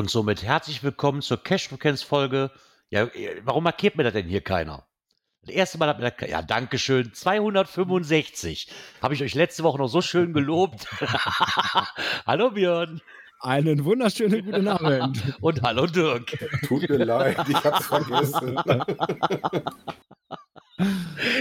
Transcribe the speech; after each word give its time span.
Und 0.00 0.08
somit 0.08 0.42
herzlich 0.42 0.82
willkommen 0.82 1.20
zur 1.20 1.42
Cash 1.42 1.68
Frequenz 1.68 2.02
Folge. 2.02 2.50
Ja, 2.88 3.04
äh, 3.08 3.42
warum 3.44 3.64
markiert 3.64 3.96
mir 3.96 4.02
das 4.02 4.14
denn 4.14 4.26
hier 4.26 4.40
keiner? 4.40 4.86
Das 5.42 5.54
erste 5.54 5.76
Mal 5.76 5.90
hat 5.90 5.98
mir 6.00 6.10
das, 6.10 6.26
ja, 6.26 6.40
Dankeschön, 6.40 7.12
265. 7.12 8.70
Habe 9.02 9.12
ich 9.12 9.22
euch 9.22 9.34
letzte 9.34 9.62
Woche 9.62 9.76
noch 9.76 9.88
so 9.88 10.00
schön 10.00 10.32
gelobt. 10.32 10.86
hallo 12.26 12.50
Björn. 12.50 13.02
Einen 13.40 13.84
wunderschönen 13.84 14.42
guten 14.42 14.68
Abend. 14.68 15.22
Und 15.42 15.60
hallo 15.60 15.84
Dirk. 15.84 16.48
Tut 16.66 16.88
mir 16.88 17.04
leid, 17.04 17.36
ich 17.46 17.62
hab's 17.62 17.84
vergessen. 17.84 18.56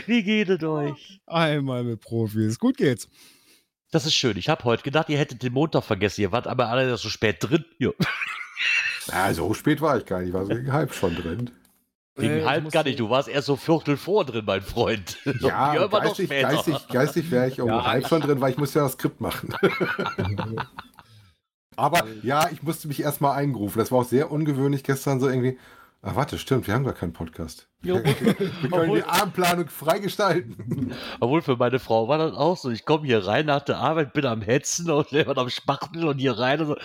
Wie 0.05 0.21
geht 0.21 0.49
es 0.49 0.61
euch? 0.61 1.21
Einmal 1.27 1.85
mit 1.85 2.01
Profis. 2.01 2.59
Gut 2.59 2.75
geht's. 2.75 3.07
Das 3.91 4.05
ist 4.05 4.15
schön. 4.15 4.35
Ich 4.35 4.49
habe 4.49 4.65
heute 4.65 4.83
gedacht, 4.83 5.07
ihr 5.07 5.17
hättet 5.17 5.43
den 5.43 5.53
Montag 5.53 5.85
vergessen. 5.85 6.19
Ihr 6.19 6.33
wart 6.33 6.45
aber 6.45 6.67
alle 6.67 6.97
so 6.97 7.07
spät 7.07 7.37
drin. 7.39 7.63
Ja. 7.79 7.91
Ja, 9.07 9.33
so 9.33 9.53
spät 9.53 9.81
war 9.81 9.97
ich 9.97 10.05
gar 10.05 10.19
nicht. 10.19 10.29
Ich 10.29 10.33
war 10.33 10.45
so 10.45 10.53
gegen 10.53 10.71
halb 10.73 10.93
schon 10.93 11.15
drin. 11.15 11.49
Gegen 12.15 12.33
Äh, 12.33 12.39
ich 12.39 12.45
halb 12.45 12.71
gar 12.71 12.83
nicht. 12.83 12.99
Du 12.99 13.09
warst 13.09 13.27
erst 13.29 13.47
so 13.47 13.55
Viertel 13.55 13.95
vor 13.97 14.25
drin, 14.25 14.43
mein 14.45 14.61
Freund. 14.61 15.17
Ja, 15.41 15.87
geistig, 15.87 16.29
geistig, 16.29 16.87
geistig 16.89 17.31
wäre 17.31 17.47
ich 17.47 17.61
um 17.61 17.69
Ja, 17.69 17.85
halb 17.85 18.07
schon 18.07 18.21
drin, 18.21 18.41
weil 18.41 18.51
ich 18.51 18.57
musste 18.57 18.79
ja 18.79 18.85
das 18.85 18.93
Skript 18.93 19.21
machen. 19.21 19.53
Aber 21.75 22.03
ja, 22.23 22.49
ich 22.51 22.61
musste 22.61 22.87
mich 22.89 23.01
erstmal 23.01 23.37
eingerufen. 23.37 23.79
Das 23.79 23.91
war 23.91 23.99
auch 23.99 24.05
sehr 24.05 24.31
ungewöhnlich 24.31 24.83
gestern 24.83 25.19
so 25.19 25.29
irgendwie. 25.29 25.57
Ach, 26.01 26.15
warte, 26.15 26.37
stimmt, 26.37 26.65
wir 26.67 26.73
haben 26.73 26.85
gar 26.85 26.93
keinen 26.93 27.11
Podcast. 27.13 27.67
Jo. 27.83 27.95
Wir 28.03 28.13
können 28.13 28.51
Obwohl- 28.71 28.99
die 28.99 29.03
Abendplanung 29.05 29.67
freigestalten. 29.67 30.93
Obwohl 31.19 31.41
für 31.41 31.57
meine 31.57 31.79
Frau 31.79 32.07
war 32.07 32.17
das 32.17 32.33
auch 32.33 32.55
so. 32.57 32.69
Ich 32.69 32.85
komme 32.85 33.05
hier 33.05 33.25
rein 33.25 33.45
nach 33.45 33.61
der 33.61 33.77
Arbeit, 33.77 34.13
bin 34.13 34.25
am 34.25 34.41
Hetzen 34.41 34.89
und 34.91 35.11
jemand 35.11 35.37
am 35.37 35.49
Spachteln 35.49 36.05
und 36.05 36.17
hier 36.19 36.37
rein 36.37 36.61
und 36.61 36.67
so. 36.67 36.75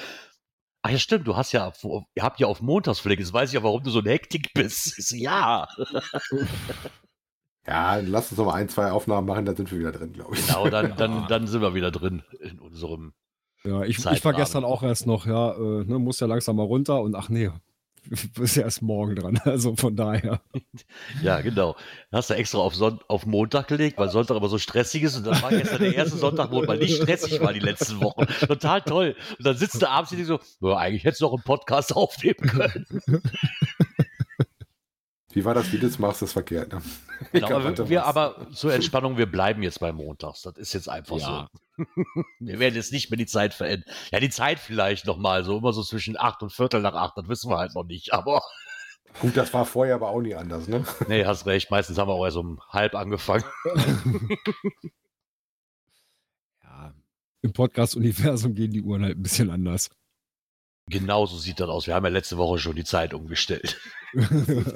Ach 0.86 0.90
ja, 0.90 0.98
stimmt, 0.98 1.26
du 1.26 1.34
hast 1.34 1.52
ja, 1.52 1.72
ihr 2.14 2.22
habt 2.22 2.40
ja 2.40 2.46
auf 2.46 2.60
Montagspflege. 2.60 3.22
Jetzt 3.22 3.32
weiß 3.32 3.48
ich 3.48 3.54
ja, 3.54 3.62
warum 3.62 3.82
du 3.82 3.88
so 3.90 4.00
eine 4.00 4.10
Hektik 4.10 4.52
bist. 4.52 5.12
Ja, 5.16 5.66
Ja, 7.66 7.96
lass 7.96 8.30
uns 8.30 8.36
noch 8.36 8.44
mal 8.44 8.54
ein, 8.54 8.68
zwei 8.68 8.90
Aufnahmen 8.90 9.26
machen, 9.26 9.46
dann 9.46 9.56
sind 9.56 9.72
wir 9.72 9.78
wieder 9.78 9.92
drin, 9.92 10.12
glaube 10.12 10.34
ich. 10.34 10.46
genau, 10.46 10.68
dann, 10.68 10.94
dann, 10.98 11.26
dann 11.28 11.46
sind 11.46 11.62
wir 11.62 11.72
wieder 11.72 11.90
drin 11.90 12.22
in 12.40 12.58
unserem. 12.58 13.14
Ja, 13.64 13.82
ich, 13.84 14.04
ich 14.04 14.24
war 14.26 14.34
gestern 14.34 14.64
auch 14.64 14.82
erst 14.82 15.06
noch, 15.06 15.24
ja, 15.24 15.52
äh, 15.52 15.84
ne, 15.84 15.98
muss 15.98 16.20
ja 16.20 16.26
langsam 16.26 16.56
mal 16.56 16.64
runter 16.64 17.00
und 17.00 17.14
ach 17.14 17.30
nee, 17.30 17.50
bist 18.34 18.56
ja 18.56 18.62
erst 18.62 18.82
morgen 18.82 19.16
dran. 19.16 19.40
Also 19.44 19.76
von 19.76 19.96
daher. 19.96 20.40
Ja, 21.22 21.40
genau. 21.40 21.76
Hast 22.12 22.30
du 22.30 22.34
extra 22.34 22.58
auf, 22.58 22.74
Son 22.74 23.00
auf 23.08 23.26
Montag 23.26 23.68
gelegt, 23.68 23.98
weil 23.98 24.10
Sonntag 24.10 24.36
immer 24.36 24.48
so 24.48 24.58
stressig 24.58 25.02
ist. 25.02 25.16
Und 25.16 25.26
dann 25.26 25.40
war 25.42 25.50
gestern 25.50 25.80
der 25.80 25.94
erste 25.94 26.16
Sonntag, 26.16 26.50
wo 26.50 26.62
mal 26.62 26.78
nicht 26.78 26.96
stressig 26.96 27.40
war 27.40 27.52
die 27.52 27.60
letzten 27.60 28.00
Wochen. 28.00 28.26
Total 28.46 28.82
toll. 28.82 29.16
Und 29.38 29.46
dann 29.46 29.56
sitzt 29.56 29.80
du 29.80 29.88
abends 29.88 30.12
hier 30.12 30.26
so, 30.26 30.40
ja, 30.60 30.76
eigentlich 30.76 31.04
hättest 31.04 31.20
du 31.20 31.26
noch 31.26 31.34
einen 31.34 31.42
Podcast 31.42 31.94
aufnehmen 31.94 32.36
können. 32.40 32.86
Wie 35.34 35.44
war 35.44 35.52
das, 35.54 35.72
wie 35.72 35.78
du 35.78 35.86
es 35.86 35.98
machst, 35.98 36.22
ist 36.22 36.32
verkehrt. 36.32 36.72
Ne? 36.72 36.80
Genau, 37.32 37.48
aber 37.56 37.88
wir 37.88 38.04
aber 38.06 38.46
zur 38.52 38.72
Entspannung, 38.74 39.16
wir 39.18 39.26
bleiben 39.26 39.62
jetzt 39.62 39.80
bei 39.80 39.92
Montags. 39.92 40.42
Das 40.42 40.56
ist 40.56 40.72
jetzt 40.74 40.88
einfach 40.88 41.18
Ja. 41.18 41.48
so. 41.76 41.84
wir 42.40 42.58
werden 42.58 42.74
jetzt 42.74 42.92
nicht 42.92 43.10
mehr 43.10 43.16
die 43.16 43.26
Zeit 43.26 43.54
verändern. 43.54 43.88
Ja, 44.12 44.20
die 44.20 44.30
Zeit 44.30 44.58
vielleicht 44.58 45.06
nochmal, 45.06 45.44
so 45.44 45.58
immer 45.58 45.72
so 45.72 45.82
zwischen 45.82 46.16
acht 46.18 46.42
und 46.42 46.52
Viertel 46.52 46.80
nach 46.80 46.94
acht, 46.94 47.16
das 47.16 47.28
wissen 47.28 47.50
wir 47.50 47.58
halt 47.58 47.74
noch 47.74 47.84
nicht. 47.84 48.12
Aber 48.12 48.42
Gut, 49.20 49.36
das 49.36 49.52
war 49.54 49.64
vorher 49.64 49.94
aber 49.96 50.08
auch 50.08 50.20
nie 50.20 50.34
anders, 50.34 50.66
ne? 50.66 50.84
nee, 51.08 51.24
hast 51.24 51.46
recht, 51.46 51.70
meistens 51.70 51.98
haben 51.98 52.08
wir 52.08 52.14
auch 52.14 52.24
erst 52.24 52.36
um 52.36 52.60
halb 52.70 52.94
angefangen. 52.96 53.44
ja, 56.62 56.92
im 57.42 57.52
Podcast-Universum 57.52 58.54
gehen 58.54 58.72
die 58.72 58.82
Uhren 58.82 59.02
halt 59.04 59.16
ein 59.18 59.22
bisschen 59.22 59.50
anders. 59.50 59.90
Genauso 60.86 61.38
sieht 61.38 61.60
das 61.60 61.68
aus. 61.68 61.86
Wir 61.86 61.94
haben 61.94 62.04
ja 62.04 62.10
letzte 62.10 62.36
Woche 62.36 62.58
schon 62.58 62.76
die 62.76 62.84
Zeit 62.84 63.14
umgestellt. 63.14 63.78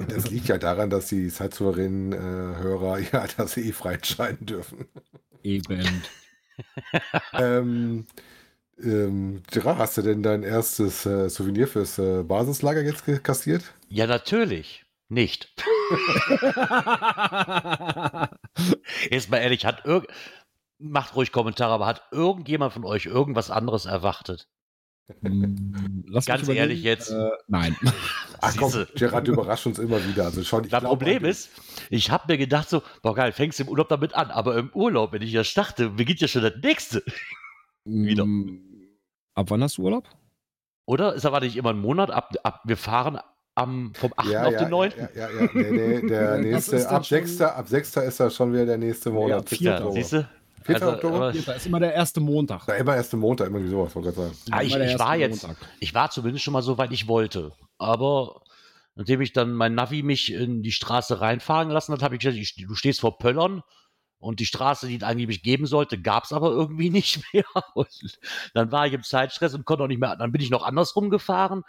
Das 0.09 0.29
liegt 0.29 0.49
ja 0.49 0.57
daran, 0.57 0.89
dass 0.89 1.07
die 1.07 1.29
zeitsouveränen 1.29 2.11
äh, 2.11 2.17
Hörer 2.17 2.99
ja 3.13 3.25
das 3.37 3.55
eh 3.55 3.71
frei 3.71 3.93
entscheiden 3.93 4.45
dürfen. 4.45 4.85
Eben. 5.43 6.03
ähm, 7.33 8.05
ähm, 8.77 9.41
Gerard, 9.49 9.77
hast 9.77 9.97
du 9.97 10.01
denn 10.01 10.23
dein 10.23 10.43
erstes 10.43 11.05
äh, 11.05 11.29
Souvenir 11.29 11.69
fürs 11.69 11.97
äh, 11.99 12.23
Basislager 12.23 12.81
jetzt 12.81 13.05
kassiert? 13.23 13.63
Ja, 13.87 14.07
natürlich. 14.07 14.83
Nicht. 15.07 15.53
Jetzt 19.09 19.31
mal 19.31 19.37
ehrlich, 19.37 19.65
hat 19.65 19.85
irg 19.85 20.05
macht 20.79 21.15
ruhig 21.15 21.31
Kommentare, 21.31 21.73
aber 21.73 21.87
hat 21.87 22.03
irgendjemand 22.11 22.73
von 22.73 22.83
euch 22.85 23.05
irgendwas 23.05 23.51
anderes 23.51 23.85
erwartet? 23.85 24.49
Hm, 25.21 26.05
Lass 26.07 26.25
Ganz 26.25 26.47
ehrlich 26.47 26.83
jetzt. 26.83 27.09
Äh, 27.11 27.29
nein. 27.47 27.75
Ach 28.41 28.55
komm. 28.57 28.85
Gerard, 28.95 29.27
überrascht 29.27 29.65
uns 29.65 29.79
immer 29.79 30.05
wieder. 30.07 30.25
Also 30.25 30.43
schon, 30.43 30.63
ich 30.65 30.69
Das 30.69 30.83
Problem 30.83 31.23
an 31.23 31.29
ist, 31.29 31.49
ich 31.89 32.09
habe 32.11 32.23
mir 32.31 32.37
gedacht 32.37 32.69
so, 32.69 32.81
boah 33.01 33.13
geil, 33.15 33.31
fängst 33.31 33.59
du 33.59 33.63
im 33.63 33.69
Urlaub 33.69 33.89
damit 33.89 34.13
an, 34.13 34.31
aber 34.31 34.57
im 34.57 34.69
Urlaub, 34.73 35.11
wenn 35.11 35.21
ich 35.21 35.31
ja 35.31 35.43
starte, 35.43 35.89
beginnt 35.89 36.21
ja 36.21 36.27
schon 36.27 36.43
das 36.43 36.53
nächste. 36.63 37.03
Wieder. 37.85 38.23
Hm, 38.23 38.61
Ab 39.35 39.49
wann 39.51 39.63
hast 39.63 39.77
du 39.77 39.83
Urlaub? 39.83 40.07
Oder? 40.85 41.13
Ist 41.13 41.25
aber 41.25 41.39
nicht 41.41 41.55
immer 41.55 41.69
ein 41.71 41.79
Monat, 41.79 42.11
ab, 42.11 42.33
ab 42.43 42.61
wir 42.65 42.77
fahren 42.77 43.19
am, 43.55 43.93
vom 43.93 44.11
8. 44.15 44.29
ja, 44.29 44.43
auf 44.45 44.53
ja, 44.53 44.59
den 44.59 44.69
9. 44.69 44.91
Ja, 44.97 45.09
ja, 45.15 45.29
ja, 45.29 45.49
nee, 45.53 45.71
nee, 45.71 46.07
der 46.07 46.37
nächste, 46.41 46.89
ab 46.89 47.05
6. 47.05 47.37
schon- 47.37 47.45
ab 47.47 47.67
6. 47.67 47.95
ist 47.97 48.19
das 48.19 48.35
schon 48.35 48.53
wieder 48.53 48.65
der 48.65 48.77
nächste 48.77 49.09
Monat. 49.11 49.51
Ja, 49.51 49.57
vierter. 49.57 49.75
Oktober. 49.85 49.93
siehst 49.93 50.13
du? 50.13 50.29
4. 50.63 50.75
Also, 50.75 50.89
Oktober? 50.89 51.33
Da 51.45 51.53
ist 51.53 51.65
immer 51.65 51.79
der 51.79 51.93
erste 51.93 52.19
Montag. 52.19 52.63
Na, 52.67 52.75
immer 52.75 52.95
erst 52.95 53.13
im 53.13 53.19
Montag, 53.19 53.47
immer 53.47 53.63
wie 53.63 53.69
sowas, 53.69 53.95
wollte 53.95 54.09
ich 54.09 54.15
sagen. 54.15 54.31
Ah, 54.51 54.61
ich, 54.61 54.75
ich 54.75 54.77
erste 54.77 54.99
war 54.99 55.15
jetzt, 55.15 55.43
Montag. 55.43 55.69
ich 55.79 55.93
war 55.93 56.09
zumindest 56.09 56.43
schon 56.43 56.53
mal 56.53 56.61
so 56.61 56.77
weit 56.77 56.91
ich 56.91 57.07
wollte. 57.07 57.51
Aber 57.77 58.41
nachdem 58.95 59.21
ich 59.21 59.33
dann 59.33 59.53
mein 59.53 59.75
Navi 59.75 60.03
mich 60.03 60.33
in 60.33 60.61
die 60.61 60.71
Straße 60.71 61.21
reinfahren 61.21 61.69
lassen 61.69 61.93
hat, 61.93 62.03
habe 62.03 62.15
ich 62.15 62.21
gesagt, 62.21 62.37
ich, 62.37 62.55
du 62.55 62.75
stehst 62.75 62.99
vor 62.99 63.17
Pöllern 63.17 63.63
und 64.19 64.41
die 64.41 64.45
Straße, 64.45 64.87
die 64.87 64.97
es 64.97 65.03
angeblich 65.03 65.41
geben 65.43 65.65
sollte, 65.65 65.99
gab 65.99 66.25
es 66.25 66.33
aber 66.33 66.51
irgendwie 66.51 66.89
nicht 66.89 67.23
mehr. 67.33 67.45
Und 67.73 68.19
dann 68.53 68.71
war 68.71 68.85
ich 68.85 68.93
im 68.93 69.03
Zeitstress 69.03 69.53
und 69.53 69.65
konnte 69.65 69.83
auch 69.83 69.87
nicht 69.87 70.01
mehr. 70.01 70.15
Dann 70.17 70.31
bin 70.31 70.41
ich 70.41 70.49
noch 70.49 70.63
andersrum 70.63 71.09
gefahren. 71.09 71.63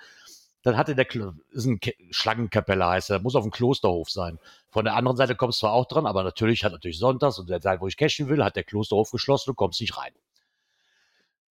Dann 0.63 0.77
hatte 0.77 0.95
der 0.95 1.07
Klo 1.07 1.33
ist 1.53 1.65
ein 1.65 1.81
Ke 1.81 1.95
Schlangenkapelle 2.11 2.87
heißt 2.87 3.11
er, 3.11 3.21
muss 3.21 3.35
auf 3.35 3.45
dem 3.45 3.51
Klosterhof 3.51 4.11
sein. 4.11 4.39
Von 4.69 4.85
der 4.85 4.95
anderen 4.95 5.17
Seite 5.17 5.35
kommst 5.35 5.59
du 5.59 5.67
zwar 5.67 5.73
auch 5.73 5.87
dran, 5.87 6.07
aber 6.07 6.23
natürlich 6.23 6.65
hat 6.65 6.73
natürlich 6.73 6.99
sonntags 6.99 7.39
und 7.39 7.49
der 7.49 7.61
Zeit, 7.61 7.81
wo 7.81 7.87
ich 7.87 7.97
cashen 7.97 8.29
will, 8.29 8.45
hat 8.45 8.57
der 8.57 8.65
Klosterhof 8.65 9.11
geschlossen 9.11 9.51
und 9.51 9.57
kommst 9.57 9.81
nicht 9.81 9.97
rein. 9.97 10.13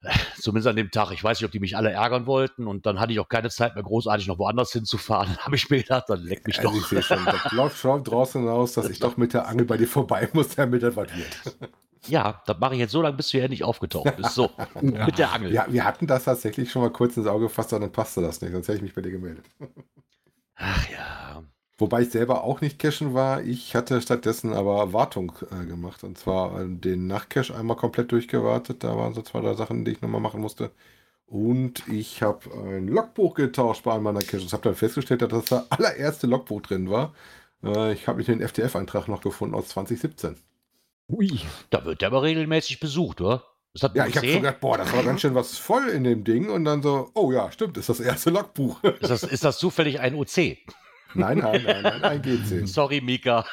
Zumindest 0.39 0.67
an 0.67 0.75
dem 0.75 0.91
Tag. 0.91 1.11
Ich 1.11 1.23
weiß 1.23 1.39
nicht, 1.39 1.45
ob 1.45 1.51
die 1.51 1.59
mich 1.59 1.75
alle 1.75 1.91
ärgern 1.91 2.25
wollten 2.27 2.67
und 2.67 2.85
dann 2.85 2.99
hatte 2.99 3.11
ich 3.11 3.19
auch 3.19 3.29
keine 3.29 3.49
Zeit 3.49 3.75
mehr 3.75 3.83
großartig 3.83 4.27
noch 4.27 4.37
woanders 4.37 4.71
hinzufahren. 4.71 5.29
Dann 5.29 5.37
habe 5.45 5.55
ich 5.55 5.69
mir 5.69 5.81
gedacht, 5.81 6.05
dann 6.07 6.21
leck 6.21 6.45
mich 6.45 6.59
Also 6.59 6.69
doch. 6.69 6.77
ich 6.77 6.85
sehe 6.85 7.01
schon, 7.01 7.25
das 7.25 7.51
läuft 7.51 7.77
schon 7.77 8.03
draußen 8.03 8.47
raus, 8.47 8.73
dass 8.73 8.89
ich 8.89 8.99
doch 8.99 9.17
mit 9.17 9.33
der 9.33 9.47
Angel 9.47 9.65
bei 9.65 9.77
dir 9.77 9.87
vorbei 9.87 10.29
muss, 10.33 10.49
damit 10.49 10.83
das 10.83 10.95
was 10.95 11.07
wird. 11.15 11.71
Ja, 12.07 12.41
das 12.45 12.57
mache 12.59 12.73
ich 12.75 12.79
jetzt 12.79 12.91
so 12.91 13.01
lange, 13.01 13.17
bis 13.17 13.29
du 13.29 13.39
ja 13.39 13.47
nicht 13.47 13.63
aufgetaucht 13.63 14.15
bist. 14.15 14.31
So, 14.31 14.49
mit 14.81 15.17
der 15.17 15.33
Angel. 15.33 15.51
Ja, 15.51 15.65
wir 15.69 15.83
hatten 15.83 16.07
das 16.07 16.23
tatsächlich 16.23 16.71
schon 16.71 16.81
mal 16.81 16.91
kurz 16.91 17.17
ins 17.17 17.27
Auge 17.27 17.45
gefasst, 17.45 17.73
aber 17.73 17.81
dann 17.81 17.91
passte 17.91 18.21
das 18.21 18.41
nicht, 18.41 18.51
sonst 18.51 18.67
hätte 18.67 18.77
ich 18.77 18.83
mich 18.83 18.93
bei 18.93 19.01
dir 19.01 19.11
gemeldet. 19.11 19.45
Ach 20.55 20.89
ja. 20.89 21.43
Wobei 21.79 22.01
ich 22.01 22.09
selber 22.11 22.43
auch 22.43 22.59
nicht 22.59 22.77
cashen 22.77 23.13
war. 23.13 23.41
Ich 23.41 23.73
hatte 23.73 24.01
stattdessen 24.01 24.53
aber 24.53 24.91
Wartung 24.91 25.31
äh, 25.49 25.65
gemacht. 25.65 26.03
Und 26.03 26.17
zwar 26.17 26.61
äh, 26.61 26.65
den 26.67 27.07
Nachtcache 27.07 27.55
einmal 27.55 27.77
komplett 27.77 28.11
durchgewartet. 28.11 28.83
Da 28.83 28.97
waren 28.97 29.13
so 29.13 29.21
zwei, 29.21 29.39
drei 29.39 29.53
Sachen, 29.53 29.85
die 29.85 29.91
ich 29.91 30.01
nochmal 30.01 30.19
machen 30.19 30.41
musste. 30.41 30.71
Und 31.25 31.87
ich 31.87 32.21
habe 32.21 32.51
ein 32.53 32.87
Logbuch 32.89 33.35
getauscht 33.35 33.83
bei 33.85 33.93
einem 33.93 34.03
meiner 34.03 34.19
Caches. 34.19 34.45
Ich 34.45 34.53
habe 34.53 34.63
dann 34.63 34.75
festgestellt, 34.75 35.21
dass 35.21 35.29
das 35.29 35.45
der 35.45 35.65
allererste 35.69 36.27
Logbuch 36.27 36.61
drin 36.61 36.89
war. 36.89 37.13
Äh, 37.63 37.93
ich 37.93 38.07
habe 38.07 38.17
mich 38.17 38.25
den 38.27 38.41
FTF-Eintrag 38.41 39.07
noch 39.07 39.21
gefunden 39.21 39.55
aus 39.55 39.69
2017. 39.69 40.35
Ui. 41.09 41.41
Da 41.69 41.83
wird 41.85 42.01
der 42.01 42.07
aber 42.07 42.23
regelmäßig 42.23 42.79
besucht, 42.79 43.21
oder? 43.21 43.43
Ja, 43.93 44.07
ich 44.07 44.17
habe 44.17 44.27
so 44.31 44.39
gedacht, 44.39 44.59
boah, 44.59 44.77
das 44.77 44.91
war 44.93 45.03
ganz 45.03 45.21
schön 45.21 45.35
was 45.35 45.57
voll 45.57 45.89
in 45.89 46.03
dem 46.03 46.23
Ding. 46.23 46.49
Und 46.49 46.65
dann 46.65 46.81
so, 46.81 47.11
oh 47.13 47.31
ja, 47.31 47.51
stimmt, 47.51 47.77
ist 47.77 47.89
das 47.89 47.99
erste 47.99 48.29
Logbuch. 48.29 48.83
ist, 48.83 49.09
das, 49.09 49.23
ist 49.23 49.43
das 49.43 49.57
zufällig 49.57 49.99
ein 49.99 50.15
OC? 50.15 50.57
nein, 51.13 51.37
nein, 51.39 51.63
nein, 51.63 51.83
nein, 51.83 52.03
ein 52.03 52.21
GC. 52.21 52.65
Sorry, 52.67 53.01
Mika. 53.01 53.45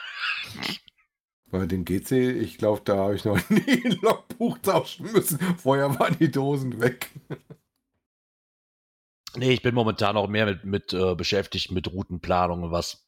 Bei 1.50 1.64
dem 1.66 1.84
GC, 1.84 2.12
ich 2.12 2.58
glaube, 2.58 2.82
da 2.84 2.96
habe 2.96 3.14
ich 3.14 3.24
noch 3.24 3.38
nie 3.50 3.84
ein 3.84 3.98
Logbuch 4.02 4.58
tauschen 4.58 5.10
müssen. 5.12 5.38
Vorher 5.58 5.98
waren 5.98 6.16
die 6.18 6.30
Dosen 6.30 6.80
weg. 6.80 7.10
Nee, 9.36 9.52
ich 9.52 9.62
bin 9.62 9.74
momentan 9.74 10.16
auch 10.16 10.28
mehr 10.28 10.46
mit, 10.46 10.64
mit 10.64 10.92
äh, 10.92 11.14
beschäftigt 11.14 11.70
mit 11.70 11.92
Routenplanung, 11.92 12.70
was 12.72 13.06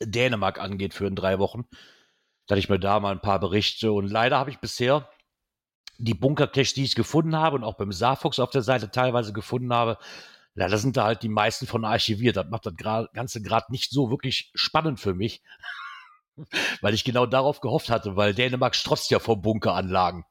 Dänemark 0.00 0.60
angeht 0.60 0.94
für 0.94 1.06
in 1.06 1.16
drei 1.16 1.38
Wochen. 1.38 1.64
Da 2.48 2.54
hatte 2.54 2.60
ich 2.60 2.70
mir 2.70 2.80
da 2.80 2.98
mal 2.98 3.12
ein 3.12 3.20
paar 3.20 3.38
Berichte 3.38 3.92
und 3.92 4.08
leider 4.08 4.38
habe 4.38 4.50
ich 4.50 4.58
bisher 4.58 5.08
die 5.98 6.14
Bunkercache, 6.14 6.74
die 6.74 6.84
ich 6.84 6.94
gefunden 6.94 7.36
habe 7.36 7.56
und 7.56 7.64
auch 7.64 7.76
beim 7.76 7.92
Saarfox 7.92 8.38
auf 8.38 8.50
der 8.50 8.62
Seite 8.62 8.90
teilweise 8.90 9.32
gefunden 9.34 9.72
habe, 9.72 9.98
leider 10.54 10.78
sind 10.78 10.96
da 10.96 11.04
halt 11.04 11.22
die 11.22 11.28
meisten 11.28 11.66
von 11.66 11.84
archiviert. 11.84 12.36
Das 12.36 12.46
macht 12.48 12.64
das 12.64 12.74
Ganze 13.12 13.42
gerade 13.42 13.70
nicht 13.70 13.90
so 13.90 14.10
wirklich 14.10 14.50
spannend 14.54 14.98
für 14.98 15.12
mich, 15.14 15.42
weil 16.80 16.94
ich 16.94 17.04
genau 17.04 17.26
darauf 17.26 17.60
gehofft 17.60 17.90
hatte, 17.90 18.16
weil 18.16 18.32
Dänemark 18.32 18.74
strotzt 18.74 19.10
ja 19.10 19.18
vor 19.18 19.42
Bunkeranlagen. 19.42 20.24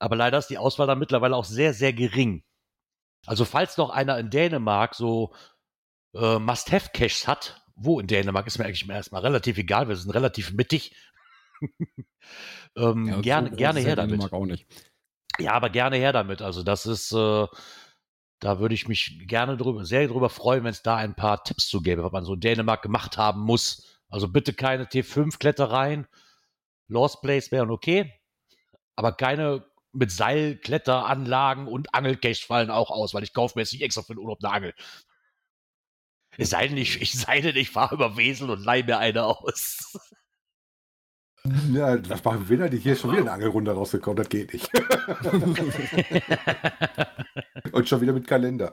Aber 0.00 0.16
leider 0.16 0.38
ist 0.38 0.50
die 0.50 0.58
Auswahl 0.58 0.86
da 0.88 0.96
mittlerweile 0.96 1.36
auch 1.36 1.44
sehr, 1.44 1.74
sehr 1.74 1.92
gering. 1.92 2.42
Also 3.26 3.44
falls 3.44 3.76
noch 3.76 3.90
einer 3.90 4.18
in 4.18 4.30
Dänemark 4.30 4.94
so 4.94 5.32
äh, 6.14 6.38
Must-Have-Caches 6.38 7.28
hat, 7.28 7.62
wo 7.78 8.00
in 8.00 8.06
Dänemark 8.06 8.46
ist 8.46 8.58
mir 8.58 8.64
eigentlich 8.64 8.88
erstmal 8.88 9.22
relativ 9.22 9.58
egal, 9.58 9.88
wir 9.88 9.96
sind 9.96 10.10
relativ 10.10 10.52
mittig. 10.52 10.94
ähm, 12.76 13.06
Ja, 13.06 13.14
so 13.16 13.22
gerne, 13.22 13.48
groß 13.50 13.58
gerne 13.58 13.80
her 13.80 13.96
damit. 13.96 14.12
Dänemark 14.12 14.32
auch 14.32 14.46
nicht. 14.46 14.66
Ja, 15.38 15.52
aber 15.52 15.70
gerne 15.70 15.96
her 15.96 16.12
damit. 16.12 16.42
Also 16.42 16.62
das 16.62 16.86
ist, 16.86 17.12
äh, 17.12 17.46
da 18.40 18.60
würde 18.60 18.74
ich 18.74 18.88
mich 18.88 19.24
gerne 19.26 19.56
drüber, 19.56 19.84
sehr 19.84 20.06
drüber 20.08 20.30
freuen, 20.30 20.64
wenn 20.64 20.70
es 20.70 20.82
da 20.82 20.96
ein 20.96 21.14
paar 21.14 21.44
Tipps 21.44 21.68
zu 21.68 21.80
gäbe, 21.80 22.02
was 22.04 22.12
man 22.12 22.24
so 22.24 22.34
in 22.34 22.40
Dänemark 22.40 22.82
gemacht 22.82 23.16
haben 23.16 23.40
muss. 23.40 24.02
Also 24.08 24.28
bitte 24.28 24.52
keine 24.52 24.84
T5-Klettereien. 24.84 26.06
Lost 26.88 27.20
Place 27.20 27.52
wären 27.52 27.70
okay, 27.70 28.12
aber 28.96 29.12
keine 29.12 29.66
mit 29.92 30.10
Seilkletteranlagen 30.10 31.66
und 31.66 31.94
Angelcache 31.94 32.46
fallen 32.46 32.70
auch 32.70 32.90
aus, 32.90 33.14
weil 33.14 33.24
ich 33.24 33.34
nicht 33.34 33.82
extra 33.82 34.02
für 34.02 34.14
den 34.14 34.18
Urlaub 34.18 34.38
eine 34.42 34.52
Angel. 34.52 34.74
Es 36.38 36.50
sei 36.50 36.68
denn, 36.68 36.76
ich, 36.76 37.02
ich 37.02 37.18
sei 37.18 37.40
denn, 37.40 37.56
ich 37.56 37.70
fahre 37.70 37.96
über 37.96 38.16
Wesel 38.16 38.48
und 38.48 38.64
leih 38.64 38.84
mir 38.84 38.98
eine 38.98 39.24
aus. 39.24 39.98
Ja, 41.72 41.96
das 41.96 42.24
machen 42.24 42.48
wir, 42.48 42.68
die 42.68 42.78
hier 42.78 42.92
ist 42.92 43.00
schon 43.00 43.10
wieder 43.10 43.22
eine 43.22 43.32
Angelrunde 43.32 43.72
rausgekommen, 43.72 44.18
das 44.18 44.28
geht 44.28 44.52
nicht. 44.52 44.70
Und 47.72 47.88
schon 47.88 48.00
wieder 48.00 48.12
mit 48.12 48.26
Kalender. 48.26 48.72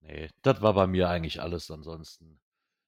Nee, 0.00 0.28
das 0.42 0.62
war 0.62 0.74
bei 0.74 0.86
mir 0.86 1.08
eigentlich 1.08 1.42
alles 1.42 1.70
ansonsten. 1.70 2.38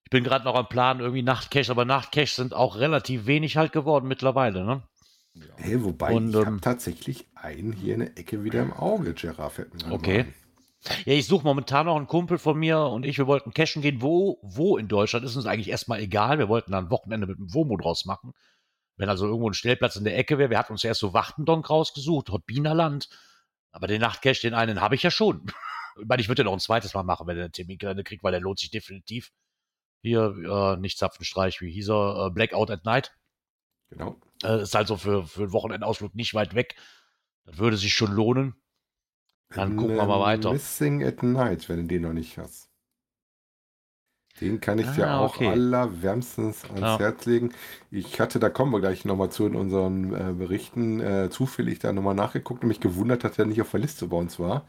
Ich 0.05 0.11
bin 0.11 0.25
gerade 0.25 0.45
noch 0.45 0.55
am 0.55 0.69
Plan, 0.69 1.01
irgendwie 1.01 1.23
Nachtcache, 1.23 1.71
aber 1.71 1.85
Nachtcache 1.85 2.35
sind 2.35 2.55
auch 2.55 2.77
relativ 2.77 3.27
wenig 3.27 3.57
halt 3.57 3.73
geworden 3.73 4.07
mittlerweile, 4.07 4.65
ne? 4.65 4.83
Hey, 5.57 5.83
wobei, 5.83 6.15
Und, 6.15 6.31
ich 6.31 6.37
habe 6.37 6.49
ähm, 6.49 6.61
tatsächlich 6.61 7.27
einen 7.35 7.73
hier 7.73 7.95
in 7.95 8.01
der 8.01 8.19
Ecke 8.19 8.45
wieder 8.45 8.63
im 8.63 8.73
Auge, 8.73 9.15
Giraffe. 9.15 9.67
Okay. 9.91 10.19
mal 10.19 10.25
ein. 10.25 10.35
Ja, 11.05 11.13
ich 11.13 11.27
suche 11.27 11.45
momentan 11.45 11.87
noch 11.87 11.97
einen 11.97 12.07
Kumpel 12.07 12.39
von 12.39 12.59
mir 12.59 12.81
und 12.81 13.05
ich, 13.05 13.19
wir 13.19 13.27
wollten 13.27 13.53
cashen 13.53 13.83
gehen. 13.83 14.01
Wo, 14.01 14.39
wo 14.43 14.77
in 14.77 14.89
Deutschland 14.89 15.25
ist 15.25 15.37
uns 15.37 15.47
eigentlich 15.47 15.69
erstmal 15.69 16.01
egal. 16.01 16.39
Wir 16.39 16.49
wollten 16.49 16.73
dann 16.73 16.87
ein 16.87 16.91
Wochenende 16.91 17.27
mit 17.27 17.39
dem 17.39 17.53
Womo 17.53 17.77
draus 17.77 18.05
machen. 18.05 18.33
Wenn 18.97 19.09
also 19.09 19.27
irgendwo 19.27 19.49
ein 19.49 19.55
Stellplatz 19.55 19.97
in 19.97 20.05
der 20.05 20.17
Ecke 20.17 20.39
wäre, 20.39 20.51
wir 20.51 20.59
hatten 20.59 20.73
uns 20.73 20.85
erst 20.85 21.01
so 21.01 21.13
Wachtendonk 21.13 21.69
rausgesucht, 21.69 22.31
Hotbinerland. 22.31 23.09
Aber 23.71 23.87
den 23.87 24.01
Nachtcache, 24.01 24.41
den 24.41 24.55
einen 24.55 24.81
habe 24.81 24.95
ich 24.95 25.03
ja 25.03 25.11
schon. 25.11 25.47
Ich 26.01 26.07
meine, 26.07 26.23
ich 26.23 26.29
würde 26.29 26.45
den 26.45 26.49
auch 26.49 26.53
ein 26.53 26.61
zweites 26.61 26.95
Mal 26.95 27.03
machen, 27.03 27.27
wenn 27.27 27.37
er 27.37 27.43
einen 27.43 27.53
Terminkalender 27.53 28.05
kriegt, 28.05 28.23
weil 28.23 28.31
der 28.31 28.41
lohnt 28.41 28.61
sich 28.61 28.71
definitiv. 28.71 29.33
Hier, 30.01 30.33
äh, 30.49 30.77
nicht 30.77 30.97
Zapfenstreich, 30.97 31.61
wie 31.61 31.73
hieß 31.73 31.89
er? 31.89 32.27
Äh, 32.27 32.31
Blackout 32.31 32.71
at 32.71 32.85
Night. 32.85 33.17
Genau. 33.91 34.21
Äh, 34.45 34.63
ist 34.63 34.77
also 34.77 34.97
für, 34.97 35.27
für 35.27 35.43
einen 35.43 35.53
Wochenendausflug 35.53 36.15
nicht 36.15 36.35
weit 36.35 36.55
weg. 36.55 36.77
Das 37.47 37.59
würde 37.59 37.77
sich 37.77 37.95
schon 37.95 38.13
lohnen. 38.13 38.55
Dann 39.51 39.77
gucken 39.77 39.97
wir 39.97 40.07
mal 40.07 40.21
weiter. 40.21 40.51
Missing 40.53 41.03
at 41.05 41.23
Night, 41.23 41.69
wenn 41.69 41.83
du 41.83 41.87
den 41.87 42.03
noch 42.03 42.13
nicht 42.15 42.39
hast. 42.39 42.71
Den 44.41 44.61
kann 44.61 44.79
ich 44.79 44.93
dir 44.93 45.09
Ah, 45.09 45.19
auch 45.19 45.35
okay. 45.35 45.49
allerwärmstens 45.49 46.65
ans 46.71 46.81
Ja. 46.81 46.99
Herz 46.99 47.27
legen. 47.27 47.53
Ich 47.91 48.21
hatte, 48.21 48.39
da 48.39 48.49
kommen 48.51 48.73
wir 48.73 48.79
gleich 48.81 49.05
nochmal 49.05 49.31
zu 49.31 49.47
in 49.47 49.57
unseren 49.57 50.15
äh, 50.15 50.33
Berichten, 50.33 51.01
äh, 51.01 51.29
zufällig 51.31 51.81
da 51.81 51.93
nochmal 51.93 52.15
nachgeguckt 52.15 52.63
und 52.63 52.69
mich 52.69 52.79
gewundert, 52.81 53.25
dass 53.25 53.37
er 53.39 53.47
nicht 53.47 53.61
auf 53.61 53.73
der 53.73 53.81
Liste 53.81 54.07
bei 54.07 54.17
uns 54.17 54.39
war. 54.39 54.65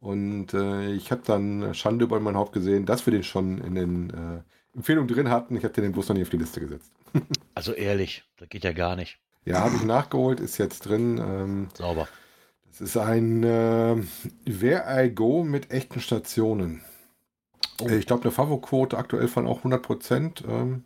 Und 0.00 0.52
äh, 0.52 0.92
ich 0.92 1.10
habe 1.10 1.22
dann 1.24 1.72
Schande 1.74 2.04
über 2.04 2.20
mein 2.20 2.36
Haupt 2.36 2.52
gesehen, 2.52 2.84
dass 2.84 3.06
wir 3.06 3.12
den 3.12 3.22
schon 3.22 3.58
in 3.62 3.74
den 3.74 4.10
äh, 4.10 4.42
Empfehlungen 4.76 5.08
drin 5.08 5.30
hatten. 5.30 5.56
Ich 5.56 5.64
hatte 5.64 5.80
den 5.80 5.92
bloß 5.92 6.08
noch 6.08 6.14
nicht 6.16 6.24
auf 6.24 6.30
die 6.30 6.36
Liste 6.36 6.60
gesetzt. 6.60 6.92
Also 7.56 7.72
ehrlich, 7.72 8.22
das 8.36 8.48
geht 8.48 8.62
ja 8.62 8.70
gar 8.72 8.94
nicht. 8.94 9.18
Ja, 9.46 9.60
habe 9.60 9.76
ich 9.76 9.84
nachgeholt, 9.84 10.40
ist 10.40 10.58
jetzt 10.58 10.80
drin. 10.86 11.18
Ähm, 11.18 11.68
Sauber. 11.74 12.08
Das 12.78 12.80
ist 12.80 12.96
ein 12.96 13.44
äh, 13.44 13.96
Where 14.46 14.84
I 15.04 15.14
Go 15.14 15.44
mit 15.44 15.70
echten 15.70 16.00
Stationen. 16.00 16.82
Oh. 17.80 17.86
Äh, 17.88 17.98
Ich 17.98 18.06
glaube, 18.06 18.22
eine 18.22 18.32
Favo-Quote 18.32 18.98
aktuell 18.98 19.28
von 19.28 19.46
auch 19.46 19.62
100%. 19.62 20.44
Ähm, 20.48 20.84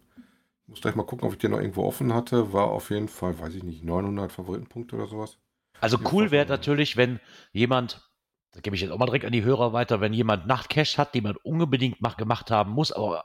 muss 0.67 0.82
gleich 0.82 0.94
mal 0.94 1.05
gucken, 1.05 1.26
ob 1.26 1.32
ich 1.32 1.38
den 1.38 1.52
noch 1.52 1.61
irgendwo 1.61 1.85
offen 1.85 2.12
hatte. 2.12 2.52
War 2.52 2.67
auf 2.67 2.90
jeden 2.90 3.08
Fall, 3.08 3.38
weiß 3.38 3.55
ich 3.55 3.62
nicht, 3.62 3.85
900 3.85 4.31
Favoritenpunkte 4.31 4.96
oder 4.96 5.06
sowas. 5.06 5.38
Also 5.81 5.99
cool 6.12 6.31
wäre 6.31 6.46
natürlich, 6.46 6.99
wenn 6.99 7.20
jemand, 7.52 8.11
da 8.52 8.61
gebe 8.61 8.76
ich 8.76 8.82
jetzt 8.82 8.91
auch 8.91 8.99
mal 8.99 9.06
direkt 9.06 9.25
an 9.25 9.32
die 9.32 9.44
Hörer 9.44 9.73
weiter, 9.73 10.02
wenn 10.02 10.12
jemand 10.12 10.46
Nachtcash 10.46 10.99
hat, 10.99 11.14
die 11.14 11.23
man 11.23 11.37
unbedingt 11.37 12.02
mach, 12.02 12.19
gemacht 12.19 12.50
haben 12.50 12.73
muss, 12.73 12.93
aber 12.93 13.25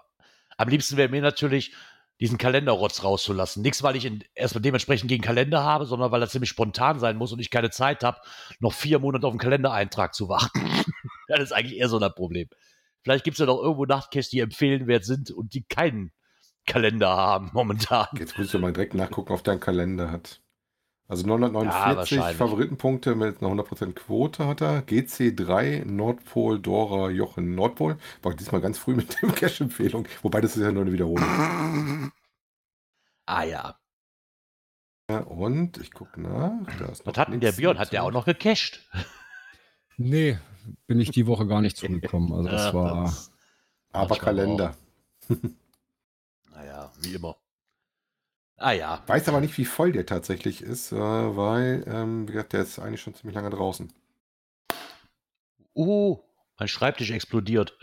am 0.56 0.70
liebsten 0.70 0.96
wäre 0.96 1.10
mir 1.10 1.22
natürlich, 1.22 1.74
diesen 2.24 2.38
Kalenderrotz 2.38 3.04
rauszulassen. 3.04 3.62
Nichts, 3.64 3.84
weil 3.84 3.98
ich 3.98 4.10
erstmal 4.34 4.62
dementsprechend 4.62 5.10
gegen 5.10 5.22
Kalender 5.22 5.62
habe, 5.62 5.86
sondern 5.86 6.10
weil 6.14 6.22
das 6.22 6.32
ziemlich 6.32 6.50
spontan 6.50 6.98
sein 6.98 7.18
muss 7.18 7.34
und 7.34 7.40
ich 7.40 7.50
keine 7.50 7.70
Zeit 7.70 8.02
habe, 8.02 8.18
noch 8.62 8.72
vier 8.72 9.00
Monate 9.00 9.28
auf 9.28 9.34
den 9.34 9.40
Kalendereintrag 9.40 10.14
zu 10.16 10.30
warten. 10.30 10.62
das 11.28 11.42
ist 11.42 11.52
eigentlich 11.52 11.78
eher 11.78 11.90
so 11.90 12.00
ein 12.00 12.12
Problem. 12.14 12.48
Vielleicht 13.02 13.26
gibt 13.26 13.36
es 13.36 13.40
ja 13.40 13.46
noch 13.46 13.62
irgendwo 13.62 13.84
Nachtcash, 13.84 14.30
die 14.30 14.40
empfehlenwert 14.40 15.04
sind 15.04 15.32
und 15.32 15.54
die 15.54 15.64
keinen 15.64 16.14
Kalender 16.66 17.10
haben 17.10 17.50
momentan. 17.52 18.08
Jetzt 18.18 18.38
muss 18.38 18.54
ich 18.54 18.62
mal 18.62 18.72
direkt 18.72 18.94
nachgucken, 18.94 19.34
ob 19.34 19.44
der 19.44 19.52
einen 19.52 19.60
Kalender 19.60 20.10
hat. 20.10 20.40
Also 21.14 21.28
Ja, 21.28 21.38
949 21.38 21.96
wahrscheinlich. 22.18 22.38
Favoritenpunkte 22.38 23.14
mit 23.14 23.40
einer 23.44 23.52
100% 23.52 23.94
Quote 23.94 24.48
hat 24.48 24.62
er. 24.62 24.82
GC3 24.82 25.86
Nordpol 25.86 26.60
Dora 26.60 27.10
Jochen 27.12 27.54
Nordpol. 27.54 27.98
War 28.24 28.34
diesmal 28.34 28.62
ganz 28.62 28.80
früh 28.80 28.96
mit 28.96 29.22
dem 29.22 29.32
Cash-Empfehlung. 29.36 30.08
Wobei 30.24 30.42
das 30.42 30.58
ist 30.58 30.64
ja 30.64 30.72
nur 30.72 30.82
eine 30.82 30.92
Wiederholung. 30.92 32.12
Ah 33.28 33.44
ja. 33.44 33.78
Ja, 35.12 35.20
Und 35.20 35.78
ich 35.78 35.92
gucke 35.92 36.20
nach. 36.20 36.66
Da 36.80 36.86
ist 36.86 37.06
Was 37.06 37.16
hat 37.18 37.28
denn 37.32 37.42
der 37.42 37.52
Björn? 37.52 37.78
Hat 37.78 37.92
der 37.92 38.04
auch 38.04 38.12
noch 38.12 38.26
gecached? 38.26 38.90
Nee, 39.98 40.40
bin 40.88 41.00
ich 41.00 41.12
die 41.12 41.28
Woche 41.28 41.46
gar 41.46 41.62
nicht 41.62 41.78
zugekommen. 41.78 42.34
Also 42.34 42.50
das 42.50 42.74
war. 42.74 43.14
Aber 43.92 44.16
Kalender. 44.16 44.76
Naja, 46.56 46.92
wie 47.02 47.16
immer. 47.16 47.36
Ah 48.58 48.72
ja. 48.72 49.04
Weiß 49.08 49.28
aber 49.28 49.42
nicht, 49.42 49.58
wie 49.58 49.66
voll 49.66 49.92
der 49.92 50.06
tatsächlich 50.06 50.62
ist, 50.62 50.92
äh, 50.92 50.98
weil, 50.98 51.84
ähm, 51.88 52.28
wie 52.28 52.34
gesagt, 52.34 52.54
der 52.54 52.62
ist 52.62 52.80
eigentlich 52.80 53.02
schon 53.02 53.16
ziemlich 53.16 53.36
lange 53.36 53.50
draußen. 53.50 53.92
Uh, 55.76 56.20
mein 56.60 56.68
Schreibtisch 56.68 57.12
explodiert. 57.12 57.78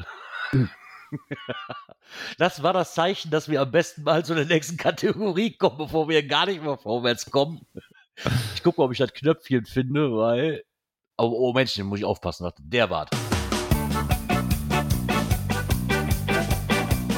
Das 2.38 2.62
war 2.62 2.72
das 2.72 2.94
Zeichen, 2.94 3.30
dass 3.30 3.48
wir 3.48 3.60
am 3.60 3.70
besten 3.70 4.02
mal 4.02 4.24
zu 4.24 4.34
der 4.34 4.44
nächsten 4.44 4.76
Kategorie 4.76 5.56
kommen, 5.56 5.78
bevor 5.78 6.08
wir 6.08 6.26
gar 6.26 6.46
nicht 6.46 6.62
mehr 6.62 6.76
vorwärts 6.76 7.30
kommen. 7.30 7.66
Ich 8.54 8.62
gucke 8.62 8.80
mal, 8.80 8.86
ob 8.86 8.92
ich 8.92 8.98
das 8.98 9.12
Knöpfchen 9.12 9.64
finde, 9.64 10.12
weil. 10.16 10.64
Oh, 11.16 11.32
oh 11.36 11.52
Mensch, 11.52 11.74
den 11.74 11.86
muss 11.86 11.98
ich 11.98 12.04
aufpassen. 12.04 12.44
Warte, 12.44 12.62
Der 12.62 12.90
wart. 12.90 13.10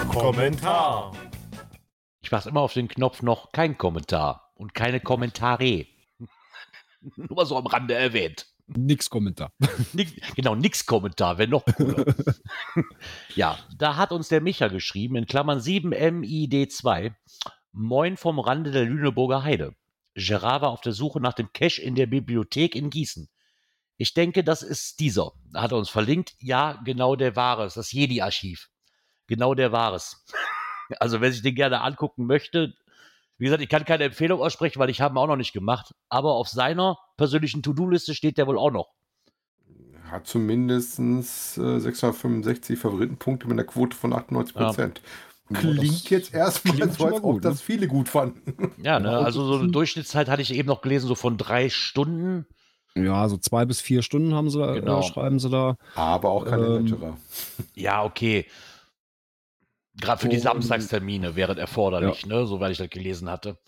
Kommentar. 0.09 1.13
Ich 2.33 2.35
mache 2.35 2.49
immer 2.49 2.63
auf 2.63 2.73
den 2.73 2.89
Knopf 2.89 3.21
noch 3.21 3.53
kein 3.53 3.77
Kommentar 3.77 4.55
und 4.55 4.73
keine 4.73 5.01
Kommentare. 5.01 5.85
Nur 7.17 7.37
mal 7.37 7.45
so 7.45 7.59
am 7.59 7.67
Rande 7.67 7.93
erwähnt. 7.93 8.47
Nix 8.69 9.11
Kommentar. 9.11 9.53
Nix, 9.93 10.13
genau, 10.35 10.55
nix 10.55 10.87
Kommentar, 10.87 11.37
wenn 11.37 11.51
noch 11.51 11.67
cooler. 11.67 12.15
ja, 13.35 13.59
da 13.77 13.97
hat 13.97 14.13
uns 14.13 14.29
der 14.29 14.41
Micha 14.41 14.69
geschrieben, 14.69 15.17
in 15.17 15.27
Klammern 15.27 15.59
7MID2. 15.59 17.13
Moin 17.73 18.17
vom 18.17 18.39
Rande 18.39 18.71
der 18.71 18.87
Lüneburger 18.87 19.43
Heide. 19.43 19.75
Gerard 20.15 20.63
war 20.63 20.71
auf 20.71 20.81
der 20.81 20.95
Suche 20.95 21.21
nach 21.21 21.35
dem 21.35 21.53
Cache 21.53 21.83
in 21.83 21.97
der 21.97 22.07
Bibliothek 22.07 22.75
in 22.75 22.89
Gießen. 22.89 23.29
Ich 23.99 24.15
denke, 24.15 24.43
das 24.43 24.63
ist 24.63 25.01
dieser. 25.01 25.33
Da 25.53 25.61
hat 25.61 25.73
er 25.73 25.77
uns 25.77 25.91
verlinkt. 25.91 26.33
Ja, 26.39 26.81
genau 26.83 27.15
der 27.15 27.37
war 27.37 27.59
es. 27.59 27.75
Das 27.75 27.93
Jedi-Archiv. 27.93 28.71
Genau 29.27 29.55
der 29.55 29.71
war 29.71 29.93
es. 29.93 30.25
Also, 31.01 31.21
wer 31.21 31.33
sich 31.33 31.43
den 31.43 31.55
gerne 31.55 31.81
angucken 31.81 32.27
möchte, 32.27 32.75
wie 33.39 33.45
gesagt, 33.47 33.63
ich 33.63 33.69
kann 33.69 33.85
keine 33.85 34.05
Empfehlung 34.05 34.41
aussprechen, 34.41 34.79
weil 34.79 34.91
ich 34.91 35.01
habe 35.01 35.15
ihn 35.15 35.19
auch 35.19 35.27
noch 35.27 35.37
nicht 35.37 35.53
gemacht. 35.53 35.95
Aber 36.09 36.35
auf 36.35 36.49
seiner 36.49 36.99
persönlichen 37.17 37.63
To-Do-Liste 37.63 38.15
steht 38.15 38.39
der 38.39 38.47
wohl 38.47 38.59
auch 38.59 38.71
noch. 38.71 38.91
Hat 40.11 40.27
zumindest 40.27 40.99
äh, 40.99 41.79
665 41.81 42.79
Favoritenpunkte 42.79 43.47
mit 43.47 43.55
einer 43.55 43.65
Quote 43.65 43.97
von 43.97 44.13
98 44.13 44.55
Prozent. 44.55 45.01
Klingt 45.53 46.09
jetzt 46.11 46.33
erstmal 46.35 46.77
klingt 46.77 46.95
so, 46.95 47.05
als 47.07 47.17
ob 47.17 47.23
gut, 47.23 47.45
ne? 47.45 47.51
das 47.51 47.61
viele 47.61 47.89
gut 47.89 48.09
fanden. 48.09 48.73
Ja, 48.83 49.01
ne? 49.01 49.11
Ja, 49.11 49.19
also 49.19 49.45
so 49.45 49.59
eine 49.59 49.71
Durchschnittszeit 49.71 50.29
hatte 50.29 50.41
ich 50.43 50.55
eben 50.55 50.69
noch 50.69 50.81
gelesen, 50.81 51.09
so 51.09 51.15
von 51.15 51.37
drei 51.37 51.69
Stunden. 51.69 52.47
Ja, 52.95 53.29
so 53.29 53.39
zwei 53.39 53.65
bis 53.65 53.81
vier 53.81 54.03
Stunden 54.03 54.35
haben 54.35 54.51
sie, 54.51 54.59
da- 54.59 54.73
Genau. 54.75 55.01
äh, 55.01 55.03
schreiben 55.03 55.39
sie 55.39 55.51
da. 55.51 55.77
Aber 55.95 56.31
auch 56.31 56.45
kein 56.45 56.63
Ähm. 56.63 57.17
Ja, 57.75 58.05
okay. 58.05 58.47
Gerade 60.01 60.21
für 60.21 60.29
die 60.29 60.39
Samstagstermine 60.39 61.37
wäre 61.37 61.55
das 61.55 61.61
erforderlich, 61.61 62.27
ne? 62.27 62.47
Soweit 62.47 62.73
ich 62.73 62.79
das 62.79 62.89
gelesen 62.89 63.31
hatte. 63.31 63.59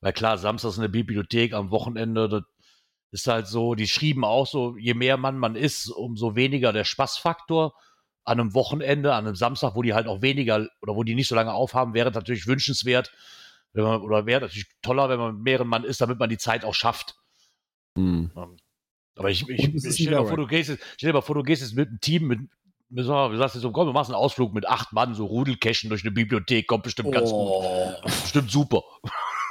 Weil 0.00 0.12
klar, 0.12 0.38
samstags 0.38 0.76
in 0.76 0.82
der 0.82 0.88
Bibliothek 0.88 1.52
am 1.52 1.70
Wochenende, 1.70 2.28
das 2.28 2.42
ist 3.10 3.26
halt 3.26 3.46
so, 3.46 3.74
die 3.74 3.86
schrieben 3.86 4.24
auch 4.24 4.46
so, 4.46 4.76
je 4.76 4.94
mehr 4.94 5.16
Mann 5.16 5.38
man 5.38 5.54
ist, 5.54 5.88
umso 5.88 6.34
weniger 6.34 6.72
der 6.72 6.84
Spaßfaktor. 6.84 7.74
An 8.24 8.40
einem 8.40 8.54
Wochenende, 8.54 9.14
an 9.14 9.26
einem 9.26 9.36
Samstag, 9.36 9.76
wo 9.76 9.82
die 9.82 9.94
halt 9.94 10.08
auch 10.08 10.20
weniger 10.20 10.66
oder 10.82 10.96
wo 10.96 11.04
die 11.04 11.14
nicht 11.14 11.28
so 11.28 11.36
lange 11.36 11.52
aufhaben, 11.52 11.94
wäre 11.94 12.10
natürlich 12.10 12.48
wünschenswert, 12.48 13.12
wenn 13.72 13.84
man, 13.84 14.00
oder 14.00 14.26
wäre 14.26 14.40
natürlich 14.40 14.66
toller, 14.82 15.08
wenn 15.08 15.18
man 15.18 15.34
mit 15.36 15.44
mehreren 15.44 15.68
Mann 15.68 15.84
ist, 15.84 16.00
damit 16.00 16.18
man 16.18 16.28
die 16.28 16.38
Zeit 16.38 16.64
auch 16.64 16.74
schafft. 16.74 17.14
Hm. 17.96 18.32
Aber 19.14 19.30
ich, 19.30 19.48
ich, 19.48 19.68
ich 19.68 19.74
ist 19.74 19.94
stell, 19.94 20.06
dir 20.06 20.16
mal 20.16 20.26
vor, 20.26 21.34
du 21.34 21.42
gehst 21.42 21.62
jetzt 21.62 21.74
mit 21.74 21.88
einem 21.88 22.00
Team, 22.00 22.26
mit, 22.26 22.40
mit 22.88 23.04
so, 23.04 23.28
du 23.28 23.36
sagst 23.36 23.54
jetzt 23.54 23.62
so, 23.62 23.72
komm, 23.72 23.88
wir 23.88 23.92
machen 23.92 24.14
einen 24.14 24.22
Ausflug 24.22 24.54
mit 24.54 24.68
acht 24.68 24.92
Mann, 24.92 25.14
so 25.14 25.26
Rudelcachen 25.26 25.88
durch 25.88 26.02
eine 26.02 26.12
Bibliothek, 26.12 26.66
kommt 26.66 26.84
bestimmt 26.84 27.12
ganz 27.12 27.30
gut. 27.30 27.64
Bestimmt 28.02 28.50
super. 28.50 28.82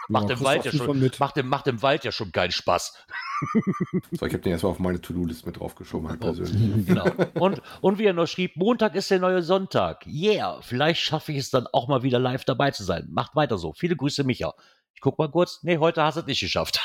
macht, 0.08 0.30
Ja, 0.30 0.36
im 0.36 0.44
Wald 0.44 0.66
ja 0.66 0.72
du 0.72 0.78
schon, 0.78 1.12
macht, 1.20 1.38
im, 1.38 1.48
macht 1.48 1.68
im 1.68 1.82
Wald 1.82 2.04
ja 2.04 2.12
schon 2.12 2.32
keinen 2.32 2.52
Spaß. 2.52 2.94
So, 4.12 4.26
ich 4.26 4.34
habe 4.34 4.40
den 4.40 4.54
erstmal 4.54 4.72
auf 4.72 4.80
meine 4.80 5.02
To-Do-List 5.02 5.46
mit 5.46 5.60
draufgeschoben, 5.60 6.10
halt 6.10 6.22
persönlich. 6.22 6.86
Genau. 6.88 7.06
Und, 7.34 7.62
und 7.82 8.00
wie 8.00 8.06
er 8.06 8.14
noch 8.14 8.28
schrieb, 8.28 8.56
Montag 8.56 8.96
ist 8.96 9.12
der 9.12 9.20
neue 9.20 9.42
Sonntag. 9.42 10.06
Yeah, 10.08 10.62
vielleicht 10.62 11.02
schaffe 11.02 11.34
ich 11.34 11.40
es 11.40 11.50
dann 11.50 11.68
auch 11.74 11.88
mal 11.88 12.04
wieder 12.04 12.20
live 12.20 12.46
dabei 12.46 12.72
zu 12.72 12.84
sein. 12.84 13.08
Macht 13.10 13.36
weiter 13.36 13.58
so. 13.58 13.74
Viele 13.74 13.98
Grüße, 13.98 14.24
Micha. 14.24 14.54
Ich 14.96 15.02
guck 15.02 15.20
mal 15.20 15.30
kurz. 15.30 15.62
Nee, 15.62 15.78
heute 15.78 16.02
hast 16.02 16.16
du 16.16 16.22
es 16.22 16.26
nicht 16.26 16.40
geschafft. 16.40 16.80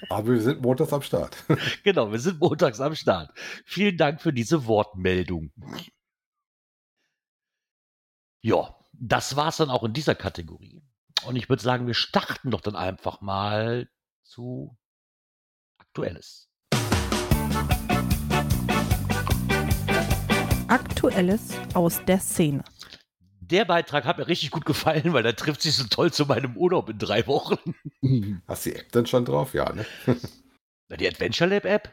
Aber 0.10 0.32
wir 0.32 0.40
sind 0.40 0.60
montags 0.60 0.92
am 0.92 1.02
Start. 1.02 1.36
genau, 1.84 2.10
wir 2.10 2.18
sind 2.18 2.40
montags 2.40 2.80
am 2.80 2.94
Start. 2.94 3.30
Vielen 3.64 3.96
Dank 3.96 4.20
für 4.20 4.32
diese 4.32 4.66
Wortmeldung. 4.66 5.52
Ja, 8.42 8.76
das 8.92 9.36
war's 9.36 9.56
dann 9.56 9.70
auch 9.70 9.84
in 9.84 9.92
dieser 9.92 10.14
Kategorie. 10.14 10.82
Und 11.24 11.36
ich 11.36 11.48
würde 11.48 11.62
sagen, 11.62 11.86
wir 11.86 11.94
starten 11.94 12.50
doch 12.50 12.60
dann 12.60 12.76
einfach 12.76 13.20
mal 13.20 13.88
zu 14.22 14.76
Aktuelles. 15.78 16.50
Aktuelles 20.68 21.52
aus 21.74 22.04
der 22.04 22.18
Szene. 22.18 22.64
Der 23.50 23.64
Beitrag 23.64 24.04
hat 24.04 24.18
mir 24.18 24.26
richtig 24.26 24.50
gut 24.50 24.64
gefallen, 24.64 25.12
weil 25.12 25.22
der 25.22 25.36
trifft 25.36 25.62
sich 25.62 25.74
so 25.74 25.84
toll 25.84 26.12
zu 26.12 26.24
meinem 26.26 26.56
Urlaub 26.56 26.88
in 26.88 26.98
drei 26.98 27.26
Wochen. 27.26 27.74
Hast 28.48 28.66
du 28.66 28.70
die 28.70 28.76
App 28.76 28.90
denn 28.92 29.06
schon 29.06 29.24
drauf? 29.24 29.54
Ja, 29.54 29.72
ne? 29.72 29.84
Na, 30.88 30.96
Die 30.96 31.06
Adventure 31.06 31.50
Lab 31.50 31.64
App? 31.64 31.92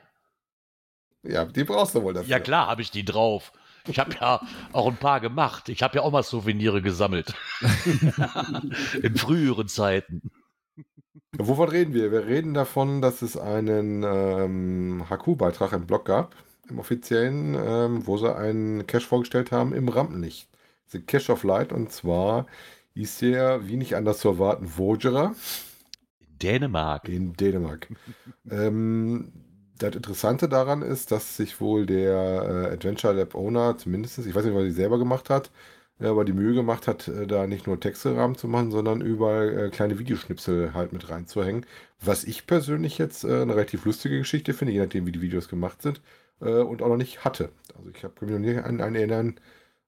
Ja, 1.23 1.45
die 1.45 1.63
brauchst 1.63 1.95
du 1.95 2.03
wohl 2.03 2.13
dafür. 2.13 2.29
Ja 2.29 2.39
klar, 2.39 2.67
habe 2.67 2.81
ich 2.81 2.91
die 2.91 3.05
drauf. 3.05 3.51
Ich 3.87 3.99
habe 3.99 4.13
ja 4.19 4.41
auch 4.73 4.87
ein 4.87 4.97
paar 4.97 5.19
gemacht. 5.19 5.69
Ich 5.69 5.83
habe 5.83 5.97
ja 5.97 6.03
auch 6.03 6.11
mal 6.11 6.23
Souvenire 6.23 6.81
gesammelt. 6.81 7.33
in 9.01 9.15
früheren 9.17 9.67
Zeiten. 9.67 10.31
Wovon 11.37 11.69
reden 11.69 11.93
wir? 11.93 12.11
Wir 12.11 12.25
reden 12.27 12.53
davon, 12.53 13.01
dass 13.01 13.21
es 13.21 13.37
einen 13.37 14.03
ähm, 14.03 15.05
HQ-Beitrag 15.09 15.73
im 15.73 15.87
Blog 15.87 16.05
gab, 16.05 16.35
im 16.69 16.79
offiziellen, 16.79 17.55
ähm, 17.55 18.05
wo 18.05 18.17
sie 18.17 18.35
einen 18.35 18.85
Cache 18.85 19.07
vorgestellt 19.07 19.51
haben 19.51 19.73
im 19.73 19.89
Rampenlicht. 19.89 20.50
The 20.91 21.01
Cache 21.01 21.31
of 21.31 21.43
Light 21.43 21.71
und 21.73 21.91
zwar 21.91 22.47
hieß 22.95 23.19
der, 23.19 23.67
wie 23.67 23.77
nicht 23.77 23.95
anders 23.95 24.19
zu 24.19 24.29
erwarten, 24.29 24.67
Vogerer 24.67 25.35
In 26.19 26.37
Dänemark. 26.39 27.09
in 27.09 27.33
Dänemark. 27.33 27.91
ähm, 28.49 29.33
das 29.79 29.95
Interessante 29.95 30.49
daran 30.49 30.81
ist, 30.83 31.11
dass 31.11 31.37
sich 31.37 31.61
wohl 31.61 31.85
der 31.87 32.67
äh, 32.69 32.73
Adventure 32.73 33.13
Lab 33.13 33.35
Owner, 33.35 33.77
zumindest, 33.77 34.19
ich 34.19 34.35
weiß 34.35 34.45
nicht, 34.45 34.55
was 34.55 34.65
er 34.65 34.71
selber 34.73 34.99
gemacht 34.99 35.29
hat, 35.29 35.51
äh, 35.99 36.07
aber 36.07 36.25
die 36.25 36.33
Mühe 36.33 36.53
gemacht 36.53 36.87
hat, 36.87 37.07
äh, 37.07 37.27
da 37.27 37.47
nicht 37.47 37.67
nur 37.67 37.79
Texterahmen 37.79 38.37
zu 38.37 38.47
machen, 38.47 38.71
sondern 38.71 39.01
überall 39.01 39.67
äh, 39.67 39.69
kleine 39.71 39.99
Videoschnipsel 39.99 40.73
halt 40.73 40.93
mit 40.93 41.09
reinzuhängen. 41.09 41.65
Was 42.01 42.23
ich 42.25 42.47
persönlich 42.47 42.97
jetzt 42.99 43.25
eine 43.25 43.55
relativ 43.55 43.85
lustige 43.85 44.19
Geschichte 44.19 44.53
finde, 44.53 44.73
je 44.73 44.81
nachdem, 44.81 45.05
wie 45.07 45.11
die 45.13 45.21
Videos 45.21 45.49
gemacht 45.49 45.81
sind, 45.81 46.01
und 46.39 46.81
auch 46.81 46.87
noch 46.89 46.97
nicht 46.97 47.23
hatte. 47.23 47.51
Also 47.77 47.91
ich 47.95 48.03
habe 48.03 48.15
mich 48.21 48.31
noch 48.31 48.39
nie 48.39 48.57
an 48.57 48.81
einen 48.81 48.95
erinnern, 48.95 49.35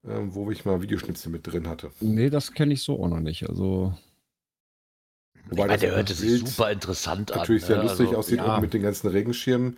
äh, 0.05 0.19
wo 0.25 0.51
ich 0.51 0.65
mal 0.65 0.81
Videoschnipsel 0.81 1.31
mit 1.31 1.48
drin 1.48 1.67
hatte. 1.67 1.91
Nee, 2.00 2.29
das 2.29 2.53
kenne 2.53 2.74
ich 2.74 2.83
so 2.83 3.01
auch 3.03 3.07
noch 3.10 3.19
nicht. 3.19 3.48
Also, 3.50 3.93
Ich 5.51 5.57
meine, 5.57 5.77
der 5.77 5.95
hörte 5.95 6.13
sich 6.13 6.39
super 6.39 6.72
interessant 6.72 7.31
an. 7.31 7.39
natürlich 7.39 7.65
sehr 7.65 7.77
ne? 7.77 7.83
lustig 7.83 8.07
Also, 8.07 8.17
aussieht 8.19 8.38
ja. 8.38 8.55
und 8.55 8.62
mit 8.62 8.74
den 8.74 8.81
ganzen 8.81 9.07
Regenschirmen. 9.07 9.77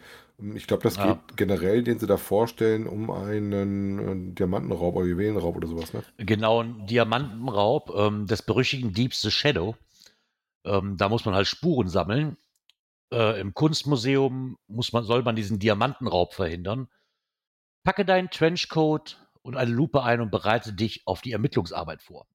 Ich 0.54 0.68
glaube, 0.68 0.84
das 0.84 0.98
Ja. 0.98 1.14
geht 1.14 1.38
generell, 1.38 1.82
den 1.84 1.98
sie 1.98 2.08
da 2.08 2.18
vorstellen, 2.18 2.88
um 2.88 3.10
einen 3.10 4.36
Diamantenraub 4.36 4.96
oder 4.96 5.06
Juwelenraub 5.06 5.56
oder 5.56 5.68
sowas. 5.68 5.94
Ne? 5.94 6.04
Genau, 6.18 6.62
ein 6.62 6.86
Diamantenraub 6.88 7.92
ähm, 7.96 8.28
des 8.28 8.42
berüchtigten 8.42 8.94
Diebs 8.94 9.22
The 9.22 9.32
Shadow. 9.32 9.76
Ähm, 10.66 10.98
da 10.98 11.08
muss 11.10 11.24
man 11.26 11.36
halt 11.36 11.48
Spuren 11.48 11.88
sammeln. 11.88 12.38
Äh, 13.14 13.40
Im 13.40 13.54
Kunstmuseum 13.54 14.58
muss 14.68 14.92
man, 14.92 15.04
soll 15.06 15.24
man 15.24 15.36
diesen 15.36 15.58
Diamantenraub 15.60 16.34
verhindern. 16.34 16.90
Packe 17.84 18.04
deinen 18.04 18.30
Trenchcoat 18.30 19.25
und 19.46 19.56
eine 19.56 19.72
Lupe 19.72 20.02
ein 20.02 20.22
und 20.22 20.32
bereite 20.32 20.74
dich 20.74 21.04
auf 21.06 21.22
die 21.22 21.32
Ermittlungsarbeit 21.32 22.02
vor. 22.02 22.26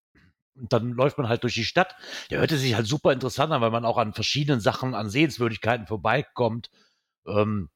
Und 0.55 0.73
dann 0.73 0.93
läuft 0.93 1.19
man 1.19 1.29
halt 1.29 1.43
durch 1.43 1.55
die 1.55 1.65
Stadt. 1.65 1.97
Der 2.31 2.39
hörte 2.39 2.57
sich 2.57 2.75
halt 2.75 2.87
super 2.87 3.13
interessant 3.13 3.53
an, 3.53 3.61
weil 3.61 3.73
man 3.73 3.85
auch 3.85 3.99
an 3.99 4.13
verschiedenen 4.13 4.61
Sachen, 4.61 4.95
an 4.95 5.11
Sehenswürdigkeiten 5.11 5.89
vorbeikommt, 5.89 6.71
ähm, 7.27 7.69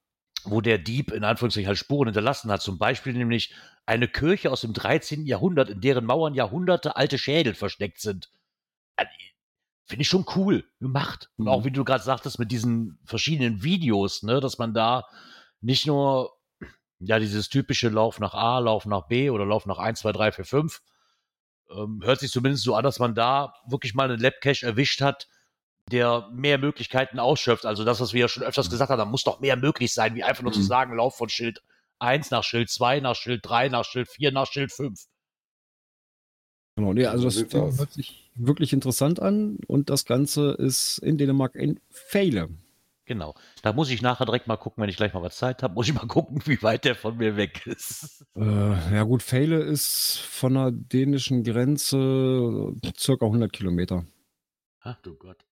wo 0.45 0.61
der 0.61 0.79
Dieb 0.79 1.11
in 1.11 1.25
Anführungszeichen 1.25 1.67
halt 1.67 1.79
Spuren 1.79 2.07
hinterlassen 2.07 2.51
hat. 2.53 2.63
Zum 2.63 2.79
Beispiel 2.79 3.13
nämlich 3.13 3.53
eine 3.87 4.07
Kirche 4.07 4.53
aus 4.53 4.61
dem 4.61 4.73
13. 4.73 5.27
Jahrhundert, 5.27 5.69
in 5.69 5.81
deren 5.81 6.05
Mauern 6.05 6.35
Jahrhunderte 6.35 6.95
alte 6.97 7.19
Schädel 7.19 7.55
versteckt 7.55 8.01
sind. 8.01 8.31
Äh, 8.97 9.07
Finde 9.87 10.03
ich 10.03 10.09
schon 10.09 10.27
cool 10.37 10.65
gemacht. 10.81 11.31
Und 11.37 11.47
Mhm. 11.47 11.51
auch 11.51 11.65
wie 11.65 11.73
du 11.73 11.83
gerade 11.85 12.05
sagtest, 12.05 12.39
mit 12.39 12.53
diesen 12.53 13.01
verschiedenen 13.05 13.65
Videos, 13.65 14.23
ne, 14.23 14.39
dass 14.41 14.59
man 14.59 14.75
da 14.75 15.07
nicht 15.61 15.87
nur 15.87 16.34
ja 17.07 17.19
dieses 17.19 17.49
typische 17.49 17.89
Lauf 17.89 18.21
nach 18.21 18.35
A, 18.35 18.59
Lauf 18.59 18.87
nach 18.87 19.07
B 19.09 19.31
oder 19.31 19.45
Lauf 19.47 19.67
nach 19.67 19.79
1, 19.79 20.01
2, 20.01 20.13
3, 20.13 20.33
4, 20.33 20.45
5. 20.45 20.83
Ähm, 21.71 22.01
hört 22.05 22.21
sich 22.21 22.31
zumindest 22.31 22.65
so 22.65 22.75
an, 22.75 22.85
dass 22.85 22.99
man 22.99 23.15
da 23.15 23.55
wirklich 23.69 23.95
mal 23.95 24.11
einen 24.11 24.21
Lab-Cache 24.21 24.67
erwischt 24.67 25.01
hat, 25.01 25.29
der 25.91 26.29
mehr 26.33 26.59
Möglichkeiten 26.59 27.19
ausschöpft. 27.19 27.67
Also 27.67 27.85
das, 27.85 28.01
was 28.01 28.13
wir 28.13 28.23
ja 28.23 28.29
schon 28.29 28.43
öfters 28.43 28.71
gesagt 28.71 28.91
haben, 28.91 28.99
da 28.99 29.05
muss 29.05 29.25
doch 29.25 29.41
mehr 29.41 29.57
möglich 29.57 29.93
sein, 29.93 30.15
wie 30.15 30.25
einfach 30.25 30.43
nur 30.43 30.53
zu 30.53 30.61
Mhm. 30.61 30.65
sagen, 30.65 30.97
Lauf 30.97 31.17
von 31.17 31.29
Schild 31.29 31.63
1 31.99 32.31
nach 32.31 32.45
Schild 32.45 32.71
2, 32.71 33.01
nach 33.01 33.17
Schild 33.17 33.41
3, 33.45 33.69
nach 33.69 33.85
Schild 33.85 34.09
4, 34.09 34.33
nach 34.33 34.47
Schild 34.47 34.73
5. 34.73 35.07
genau. 36.77 36.93
Nee, 36.93 37.07
also 37.07 37.29
So 37.31 37.43
das 37.43 37.79
hört 37.79 37.93
sich 37.93 38.31
wirklich 38.35 38.73
interessant 38.73 39.21
an 39.21 39.59
und 39.67 39.91
das 39.91 40.05
Ganze 40.05 40.53
ist 40.53 40.99
in 40.99 41.19
Dänemark 41.19 41.55
in 41.55 41.81
Feile. 41.91 42.49
Genau. 43.07 43.35
Da 43.63 43.73
muss 43.73 43.91
ich 43.91 44.01
nachher 44.01 44.25
direkt 44.25 44.47
mal 44.47 44.57
gucken, 44.57 44.83
wenn 44.83 44.89
ich 44.89 44.97
gleich 44.97 45.13
mal 45.13 45.23
was 45.23 45.37
Zeit 45.37 45.63
habe, 45.63 45.75
muss 45.75 45.89
ich 45.89 45.95
mal 45.95 46.07
gucken, 46.09 46.41
wie 46.47 46.63
weit 46.63 46.85
der 46.85 46.95
von 46.95 47.17
mir 47.17 47.37
weg 47.37 47.67
ist. 47.67 48.25
Äh, 48.37 48.95
ja 48.95 49.03
gut, 49.03 49.23
Feile 49.23 49.59
ist 49.61 50.19
von 50.19 50.55
der 50.55 50.71
dänischen 50.73 51.45
Grenze 51.45 52.73
circa 52.97 53.27
100 53.27 53.53
Kilometer. 53.53 54.07
Ach 54.81 54.97
du 55.03 55.17
Gott. 55.17 55.45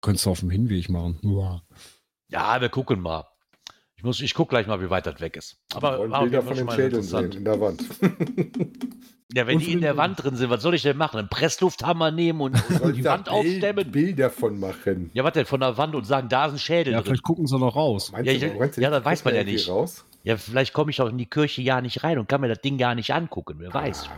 Könntest 0.00 0.24
du 0.24 0.30
auf 0.30 0.40
dem 0.40 0.50
Hinweg 0.50 0.88
machen. 0.88 1.18
Ja. 1.22 1.62
Ja, 2.28 2.60
wir 2.60 2.70
gucken 2.70 3.00
mal. 3.00 3.29
Ich, 4.00 4.04
muss, 4.04 4.18
ich 4.22 4.32
gucke 4.32 4.48
gleich 4.48 4.66
mal, 4.66 4.80
wie 4.80 4.88
weit 4.88 5.04
das 5.06 5.20
weg 5.20 5.36
ist. 5.36 5.58
Aber 5.74 6.08
war 6.10 6.22
Bilder 6.22 6.40
von 6.40 6.56
den 6.56 6.70
Schädeln 6.70 7.02
sehen 7.02 7.32
in 7.32 7.44
der 7.44 7.60
Wand. 7.60 7.84
Ja, 9.32 9.46
wenn 9.46 9.58
Und 9.58 9.64
die 9.66 9.72
in 9.72 9.80
der. 9.80 9.96
Wand 9.96 10.20
drin 10.20 10.34
sind, 10.34 10.50
was 10.50 10.60
soll 10.60 10.74
ich 10.74 10.82
denn 10.82 10.96
machen? 10.96 11.18
Einen 11.20 11.28
Presslufthammer 11.28 12.10
nehmen 12.10 12.40
und, 12.40 12.54
und 12.80 12.96
die 12.96 13.04
Wand 13.04 13.26
Bild- 13.26 13.36
aufstemmen? 13.36 13.92
Bilder 13.92 14.28
von 14.28 14.58
machen. 14.58 15.08
Ja, 15.14 15.22
was 15.22 15.34
denn, 15.34 15.46
von 15.46 15.60
der 15.60 15.76
Wand 15.78 15.94
und 15.94 16.04
sagen, 16.04 16.28
da 16.28 16.46
ist 16.46 16.52
ein 16.54 16.58
Schädel 16.58 16.94
ja, 16.94 16.98
drin. 16.98 17.06
vielleicht 17.06 17.22
gucken 17.22 17.46
sie 17.46 17.56
noch 17.56 17.76
raus. 17.76 18.10
Meinst 18.10 18.26
Ja, 18.32 18.36
du, 18.38 18.46
ich- 18.54 18.58
meinst 18.58 18.76
du, 18.76 18.80
ja, 18.80 18.90
das 18.90 19.04
weiß 19.04 19.24
man 19.24 19.36
ja 19.36 19.44
nicht. 19.44 19.68
Raus? 19.68 20.04
Ja, 20.24 20.36
vielleicht 20.36 20.72
komme 20.72 20.90
ich 20.90 21.00
auch 21.00 21.08
in 21.08 21.16
die 21.16 21.26
Kirche 21.26 21.62
ja 21.62 21.80
nicht 21.80 22.02
rein 22.02 22.18
und 22.18 22.28
kann 22.28 22.40
mir 22.40 22.48
das 22.48 22.60
Ding 22.60 22.76
gar 22.76 22.96
nicht 22.96 23.14
angucken. 23.14 23.54
Wer 23.58 23.72
weiß. 23.72 24.08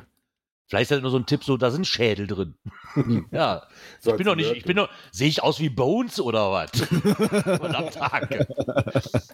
Vielleicht 0.72 0.90
ist 0.90 0.92
das 0.92 1.02
nur 1.02 1.10
so 1.10 1.18
ein 1.18 1.26
Tipp, 1.26 1.44
so, 1.44 1.58
da 1.58 1.70
sind 1.70 1.86
Schädel 1.86 2.26
drin. 2.26 2.54
ja. 3.30 3.68
Ich 4.02 4.16
bin 4.16 4.24
doch 4.24 4.34
nicht, 4.34 4.52
ich 4.52 4.64
bin 4.64 4.78
doch, 4.78 4.88
sehe 5.10 5.28
ich 5.28 5.42
aus 5.42 5.60
wie 5.60 5.68
Bones 5.68 6.18
oder 6.18 6.50
was? 6.50 6.70
Verdammt, 6.80 7.94
danke. 7.94 8.46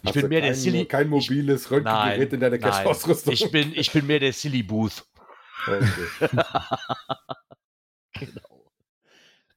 Ich 0.03 0.15
bin 0.15 0.29
mehr 0.31 0.41
der 0.41 0.51
kein, 0.51 0.59
Silly. 0.59 0.85
Kein 0.87 1.09
mobiles 1.09 1.71
Röntgengerät 1.71 2.33
in 2.33 2.41
deiner 2.41 2.59
nein. 2.59 2.61
Cache-Ausrüstung. 2.61 3.33
Ich 3.33 3.49
bin, 3.53 3.73
ich 3.73 3.93
bin 3.93 4.09
mehr 4.09 4.19
der 4.19 4.33
Silly 4.33 4.65
Booth. 4.65 5.05
Okay. 5.65 6.29
Genau. 8.15 8.73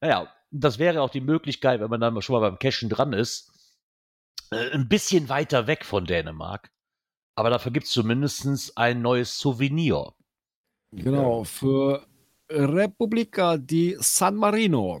Naja, 0.00 0.32
das 0.52 0.78
wäre 0.78 1.02
auch 1.02 1.10
die 1.10 1.20
Möglichkeit, 1.20 1.80
wenn 1.80 1.90
man 1.90 2.00
dann 2.00 2.22
schon 2.22 2.34
mal 2.34 2.48
beim 2.48 2.60
Cashen 2.60 2.88
dran 2.90 3.12
ist, 3.12 3.50
äh, 4.52 4.70
ein 4.70 4.88
bisschen 4.88 5.28
weiter 5.28 5.66
weg 5.66 5.84
von 5.84 6.04
Dänemark. 6.04 6.70
Aber 7.34 7.50
dafür 7.50 7.72
gibt 7.72 7.86
es 7.86 7.92
zumindest 7.92 8.78
ein 8.78 9.02
neues 9.02 9.36
Souvenir. 9.36 10.14
Genau, 10.92 11.44
für 11.44 12.02
Repubblica 12.50 13.56
di 13.56 13.96
San 13.98 14.36
Marino. 14.36 15.00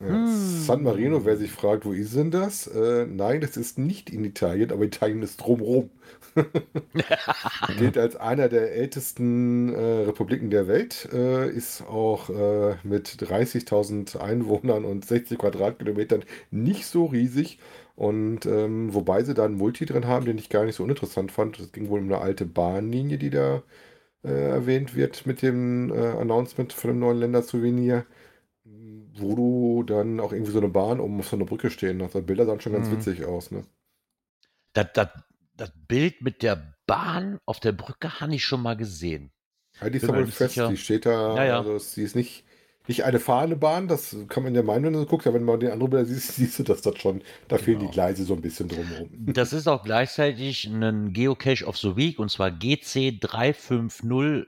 Ja. 0.00 0.08
Hm. 0.08 0.26
San 0.26 0.82
Marino, 0.82 1.24
wer 1.24 1.36
sich 1.36 1.50
fragt, 1.50 1.84
wo 1.84 1.92
ist 1.92 2.16
denn 2.16 2.30
das? 2.30 2.66
Äh, 2.66 3.06
nein, 3.06 3.40
das 3.40 3.56
ist 3.56 3.78
nicht 3.78 4.10
in 4.10 4.24
Italien, 4.24 4.72
aber 4.72 4.84
Italien 4.84 5.22
ist 5.22 5.38
drumherum. 5.38 5.90
Gilt 7.78 7.98
als 7.98 8.16
einer 8.16 8.48
der 8.48 8.72
ältesten 8.72 9.74
äh, 9.74 10.04
Republiken 10.04 10.50
der 10.50 10.66
Welt, 10.66 11.08
äh, 11.12 11.48
ist 11.48 11.82
auch 11.82 12.30
äh, 12.30 12.76
mit 12.82 13.08
30.000 13.08 14.18
Einwohnern 14.18 14.84
und 14.84 15.04
60 15.04 15.38
Quadratkilometern 15.38 16.24
nicht 16.50 16.86
so 16.86 17.06
riesig. 17.06 17.58
Und 17.94 18.46
ähm, 18.46 18.94
wobei 18.94 19.22
sie 19.22 19.34
da 19.34 19.44
einen 19.44 19.56
Multi 19.56 19.84
drin 19.84 20.06
haben, 20.06 20.24
den 20.24 20.38
ich 20.38 20.48
gar 20.48 20.64
nicht 20.64 20.76
so 20.76 20.82
uninteressant 20.82 21.30
fand. 21.30 21.60
Es 21.60 21.72
ging 21.72 21.88
wohl 21.88 22.00
um 22.00 22.06
eine 22.06 22.18
alte 22.18 22.46
Bahnlinie, 22.46 23.18
die 23.18 23.30
da 23.30 23.62
erwähnt 24.28 24.94
wird 24.94 25.26
mit 25.26 25.42
dem 25.42 25.90
äh, 25.92 25.96
Announcement 26.18 26.72
von 26.72 26.90
dem 26.90 26.98
neuen 27.00 27.18
Ländersouvenir, 27.18 28.06
wo 29.14 29.34
du 29.36 29.82
dann 29.84 30.18
auch 30.20 30.32
irgendwie 30.32 30.50
so 30.52 30.58
eine 30.58 30.68
Bahn 30.68 30.98
oben 31.00 31.20
auf 31.20 31.28
so 31.28 31.36
einer 31.36 31.44
Brücke 31.44 31.70
stehen 31.70 32.02
hast. 32.02 32.14
Die 32.14 32.20
Bilder 32.22 32.44
sahen 32.46 32.60
schon 32.60 32.72
ganz 32.72 32.90
Mhm. 32.90 32.90
witzig 32.90 33.24
aus, 33.24 33.50
ne? 33.52 33.64
Das, 34.74 34.86
das, 34.94 35.08
das 35.54 35.72
Bild 35.88 36.20
mit 36.22 36.42
der 36.42 36.76
Bahn 36.86 37.38
auf 37.46 37.58
der 37.60 37.72
Brücke 37.72 38.20
habe 38.20 38.34
ich 38.34 38.44
schon 38.44 38.62
mal 38.62 38.76
gesehen. 38.76 39.32
Ja, 39.80 39.90
die 39.90 39.96
ist 39.98 40.08
aber 40.08 40.26
fest, 40.26 40.54
sicher. 40.54 40.68
die 40.68 40.76
steht 40.76 41.06
da, 41.06 41.36
Ja, 41.36 41.44
ja. 41.44 41.58
also 41.58 41.78
sie 41.78 42.02
ist 42.02 42.14
nicht, 42.16 42.44
nicht 42.88 43.04
eine 43.04 43.20
fahrende 43.20 43.56
Bahn, 43.56 43.86
das 43.88 44.16
kann 44.28 44.42
man 44.42 44.54
ja 44.54 44.62
meinen, 44.62 44.84
wenn 44.84 44.92
du 44.94 44.98
so 45.00 45.06
guckst, 45.06 45.26
aber 45.26 45.36
wenn 45.36 45.44
man 45.44 45.60
den 45.60 45.70
anderen 45.70 45.90
Bilder 45.90 46.04
siehst, 46.06 46.34
siehst 46.36 46.58
du 46.58 46.62
das 46.64 46.82
dort 46.82 46.98
schon, 47.00 47.22
da 47.48 47.58
fehlen 47.58 47.78
die 47.78 47.84
Genau. 47.86 47.92
Gleise 47.92 48.24
so 48.24 48.34
ein 48.34 48.40
bisschen 48.40 48.68
drumherum. 48.68 49.08
Das 49.34 49.52
ist 49.52 49.68
auch 49.68 49.82
gleichzeitig 49.84 50.64
ein 50.66 51.12
Geocache 51.12 51.64
of 51.66 51.76
the 51.78 51.96
Week 51.96 52.18
und 52.18 52.30
zwar 52.30 52.48
GC350 52.48 54.46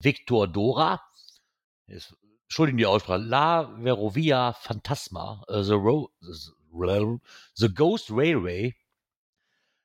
Victor 0.00 0.48
Dora. 0.48 1.00
Ist, 1.86 2.16
Entschuldigung 2.44 2.78
die 2.78 2.86
Aussprache. 2.86 3.18
La 3.22 3.70
Verovia 3.82 4.52
Fantasma. 4.54 5.42
äh, 5.48 5.62
the, 5.62 5.72
Ro 5.74 6.10
the, 6.20 7.18
the 7.54 7.72
Ghost 7.72 8.10
Railway. 8.10 8.74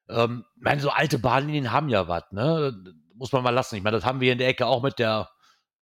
Ähm, 0.10 0.46
ich 0.56 0.64
meine, 0.64 0.82
so 0.82 0.90
alte 0.90 1.20
Bahnlinien 1.20 1.72
haben 1.72 1.90
ja 1.90 2.08
was, 2.08 2.24
ne? 2.32 2.74
Muss 3.14 3.32
man 3.32 3.44
mal 3.44 3.50
lassen. 3.52 3.76
Ich 3.76 3.84
meine, 3.84 3.98
das 3.98 4.06
haben 4.06 4.22
wir 4.22 4.32
in 4.32 4.38
der 4.38 4.48
Ecke 4.48 4.66
auch 4.68 4.82
mit 4.84 5.00
der. 5.00 5.30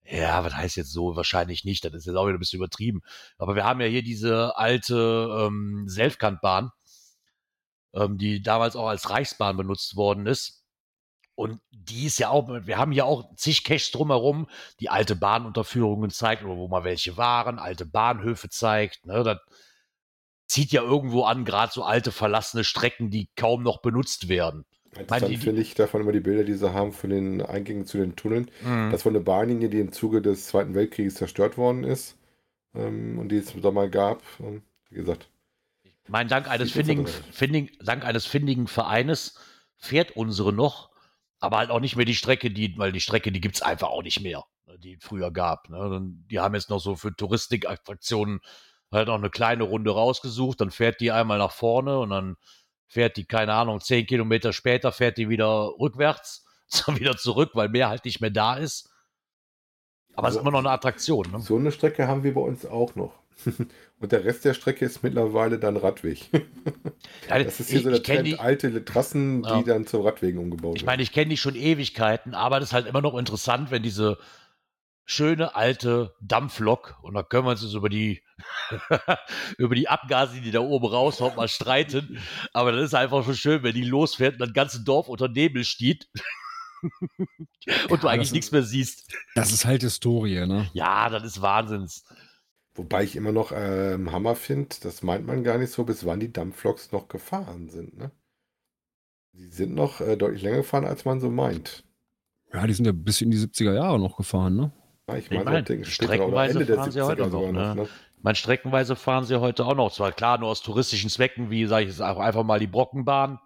Ja, 0.10 0.44
was 0.44 0.56
heißt 0.56 0.78
jetzt 0.78 0.92
so? 0.92 1.16
Wahrscheinlich 1.16 1.66
nicht. 1.66 1.84
Das 1.84 1.94
ist 1.94 2.06
jetzt 2.06 2.16
auch 2.16 2.26
wieder 2.26 2.38
ein 2.38 2.40
bisschen 2.40 2.60
übertrieben. 2.60 3.02
Aber 3.38 3.56
wir 3.56 3.66
haben 3.66 3.82
ja 3.82 3.88
hier 3.88 4.04
diese 4.04 4.58
alte 4.58 5.48
ähm, 5.48 5.86
Selfkantbahn 5.88 6.72
ähm, 7.98 8.18
die 8.18 8.42
damals 8.42 8.76
auch 8.76 8.88
als 8.88 9.10
Reichsbahn 9.10 9.58
benutzt 9.58 9.96
worden 9.96 10.28
ist. 10.28 10.64
Und 11.36 11.62
die 11.72 12.06
ist 12.06 12.18
ja 12.18 12.30
auch, 12.30 12.48
wir 12.48 12.78
haben 12.78 12.92
ja 12.92 13.04
auch 13.04 13.36
zig 13.36 13.64
Caches 13.64 13.92
drumherum, 13.92 14.48
die 14.80 14.90
alte 14.90 15.16
Bahnunterführungen 15.16 16.10
zeigt 16.10 16.44
oder 16.44 16.56
wo 16.56 16.68
mal 16.68 16.84
welche 16.84 17.16
waren, 17.16 17.60
alte 17.60 17.86
Bahnhöfe 17.86 18.50
zeigt. 18.50 19.06
Ne, 19.06 19.24
das 19.24 19.38
zieht 20.48 20.72
ja 20.72 20.82
irgendwo 20.82 21.24
an, 21.26 21.46
gerade 21.46 21.72
so 21.72 21.84
alte 21.84 22.12
verlassene 22.12 22.64
Strecken, 22.64 23.12
die 23.12 23.30
kaum 23.36 23.62
noch 23.62 23.82
benutzt 23.82 24.30
werden. 24.30 24.66
Interessant 24.98 25.38
finde 25.38 25.62
ich 25.62 25.76
davon 25.76 26.02
immer 26.02 26.12
die 26.12 26.20
Bilder, 26.20 26.44
die 26.44 26.54
sie 26.54 26.74
haben 26.74 26.92
von 26.92 27.10
den 27.10 27.42
Eingängen 27.42 27.86
zu 27.86 27.98
den 27.98 28.16
Tunneln. 28.16 28.50
Mhm. 28.64 28.90
Das 28.92 29.06
war 29.06 29.12
eine 29.12 29.20
Bahnlinie, 29.20 29.70
die 29.70 29.80
im 29.80 29.92
Zuge 29.92 30.22
des 30.22 30.48
Zweiten 30.48 30.74
Weltkrieges 30.76 31.16
zerstört 31.16 31.58
worden 31.58 31.84
ist 31.84 32.18
ähm, 32.74 33.20
und 33.20 33.30
die 33.30 33.38
es 33.38 33.54
da 33.62 33.72
mal 33.72 33.90
gab. 33.90 34.22
Und 34.40 34.64
wie 34.90 34.96
gesagt, 34.96 35.30
Mein 36.08 36.28
Dank 36.28 36.50
eines, 36.50 36.72
findigen, 36.72 37.08
findigen, 37.08 37.70
Dank 37.84 38.06
eines 38.06 38.26
findigen 38.26 38.68
Vereines 38.68 39.38
fährt 39.78 40.16
unsere 40.16 40.54
noch, 40.54 40.90
aber 41.40 41.58
halt 41.58 41.70
auch 41.70 41.80
nicht 41.80 41.96
mehr 41.96 42.06
die 42.06 42.16
Strecke, 42.16 42.50
die, 42.50 42.78
weil 42.78 42.92
die 42.92 43.02
Strecke, 43.02 43.32
die 43.32 43.42
gibt's 43.42 43.62
einfach 43.62 43.90
auch 43.90 44.04
nicht 44.04 44.22
mehr, 44.22 44.44
ne, 44.66 44.80
die 44.80 44.94
es 44.94 45.04
früher 45.04 45.32
gab. 45.32 45.70
Ne? 45.70 46.02
Die 46.32 46.40
haben 46.40 46.56
jetzt 46.56 46.70
noch 46.70 46.80
so 46.80 46.96
für 46.96 47.16
Touristikattraktionen 47.16 48.40
halt 48.92 49.10
auch 49.10 49.16
eine 49.16 49.30
kleine 49.30 49.64
Runde 49.64 49.92
rausgesucht, 49.92 50.62
dann 50.62 50.72
fährt 50.72 51.02
die 51.02 51.12
einmal 51.12 51.38
nach 51.38 51.52
vorne 51.52 52.00
und 52.00 52.10
dann 52.10 52.38
fährt 52.88 53.18
die, 53.18 53.26
keine 53.26 53.54
Ahnung, 53.54 53.82
zehn 53.82 54.06
Kilometer 54.06 54.54
später 54.54 54.92
fährt 54.92 55.18
die 55.18 55.30
wieder 55.30 55.74
rückwärts, 55.80 56.46
dann 56.86 57.00
wieder 57.00 57.18
zurück, 57.18 57.52
weil 57.54 57.70
mehr 57.70 57.90
halt 57.90 58.06
nicht 58.06 58.22
mehr 58.22 58.30
da 58.32 58.56
ist. 58.56 58.90
Aber 60.16 60.28
es 60.30 60.34
ist 60.34 60.38
Also- 60.40 60.50
immer 60.50 60.52
noch 60.52 60.60
eine 60.68 60.72
Attraktion. 60.72 61.32
Ne? 61.32 61.40
so 61.40 61.58
eine 61.58 61.72
Strecke 61.72 62.08
haben 62.08 62.24
wir 62.24 62.34
bei 62.34 62.42
uns 62.42 62.66
auch 62.66 62.96
noch. 62.96 63.14
und 64.00 64.12
der 64.12 64.26
Rest 64.26 64.46
der 64.46 64.56
Strecke 64.56 64.84
ist 64.84 65.04
mittlerweile 65.04 65.60
dann 65.60 65.78
Radweg. 65.78 66.30
Ja, 67.30 67.44
Das 67.44 67.60
ist 67.60 67.70
hier 67.70 67.80
ich, 67.80 67.84
so 67.84 67.92
der 67.92 68.02
Trend, 68.02 68.26
die, 68.26 68.40
alte 68.40 68.84
Trassen, 68.84 69.44
die 69.44 69.50
Ja. 69.50 69.62
dann 69.62 69.86
zu 69.86 70.02
Radwegen 70.02 70.40
umgebaut 70.40 70.76
Ich 70.78 70.86
meine, 70.86 71.04
ich 71.04 71.12
kenne 71.12 71.30
die 71.30 71.38
schon 71.38 71.56
Ewigkeiten, 71.56 72.34
aber 72.34 72.60
das 72.60 72.70
ist 72.70 72.74
halt 72.74 72.88
immer 72.88 73.02
noch 73.02 73.16
interessant, 73.18 73.70
wenn 73.70 73.84
diese 73.84 74.18
schöne 75.08 75.56
alte 75.56 76.14
Dampflok, 76.22 77.00
und 77.02 77.14
da 77.16 77.24
können 77.24 77.46
wir 77.46 77.52
uns 77.52 77.64
jetzt 77.64 77.74
über 77.74 77.90
die, 77.90 78.22
über 79.58 79.74
die 79.74 79.88
Abgase, 79.88 80.42
die 80.42 80.52
da 80.52 80.60
oben 80.60 80.86
raushaut, 80.86 81.38
mal 81.38 81.48
streiten. 81.48 82.20
Aber 82.54 82.74
das 82.74 82.84
ist 82.84 82.94
einfach 82.94 83.24
schon 83.24 83.36
schön, 83.36 83.64
wenn 83.64 83.74
die 83.74 83.86
losfährt 83.86 84.34
und 84.34 84.42
das 84.42 84.54
ganze 84.54 84.84
Dorf 84.84 85.08
unter 85.08 85.30
Nebel 85.30 85.64
steht. 85.64 86.10
und 87.90 88.04
du 88.04 88.08
Ja, 88.08 88.14
eigentlich 88.14 88.34
nichts 88.34 88.52
mehr 88.52 88.64
siehst. 88.64 89.12
Das 89.34 89.52
ist 89.52 89.66
halt 89.66 89.82
Historie, 89.82 90.46
ne? 90.46 90.70
Ja, 90.74 91.10
das 91.10 91.24
ist 91.24 91.42
Wahnsinns. 91.42 92.04
Wobei 92.76 93.04
ich 93.04 93.16
immer 93.16 93.32
noch 93.32 93.52
ähm, 93.56 94.12
Hammer 94.12 94.36
finde, 94.36 94.76
das 94.84 95.02
meint 95.02 95.26
man 95.26 95.44
gar 95.44 95.58
nicht 95.58 95.72
so, 95.72 95.86
bis 95.86 96.06
wann 96.06 96.20
die 96.20 96.32
Dampfloks 96.32 96.92
noch 96.92 97.08
gefahren 97.08 97.70
sind. 97.70 97.98
Ne? 97.98 98.12
Die 99.34 99.48
sind 99.48 99.74
noch 99.74 100.02
äh, 100.02 100.18
deutlich 100.18 100.44
länger 100.44 100.58
gefahren, 100.58 100.86
als 100.86 101.06
man 101.06 101.22
so 101.22 101.32
meint. 101.32 101.86
Ja, 102.54 102.68
die 102.68 102.74
sind 102.74 102.86
ja 102.86 102.92
bis 102.92 103.22
in 103.22 103.32
die 103.32 103.38
70er 103.38 103.74
Jahre 103.74 104.00
noch 104.00 104.18
gefahren, 104.18 104.56
ne? 104.56 104.72
Ich 105.16 105.32
Ich 105.32 105.44
meine, 105.44 105.66
so 105.66 105.84
streckenweise 105.86 106.66
fahren 106.66 106.92
sie 106.92 107.00
70er 107.00 107.06
heute 107.06 107.28
noch, 107.28 107.52
ne? 107.52 107.52
noch. 107.52 107.76
Ne? 107.76 107.90
Ich 108.18 108.24
meine, 108.24 108.36
streckenweise 108.36 108.96
fahren 108.96 109.24
sie 109.24 109.40
heute 109.40 109.66
auch 109.66 109.76
noch. 109.76 109.94
Zwar 109.94 110.12
klar 110.12 110.38
nur 110.38 110.50
aus 110.50 110.62
touristischen 110.62 111.10
Zwecken, 111.10 111.50
wie 111.50 111.66
sage 111.66 111.86
ich 111.86 111.92
es 111.92 112.02
auch 112.02 112.18
einfach 112.18 112.44
mal 112.44 112.60
die 112.60 112.68
Brockenbahn. 112.68 113.40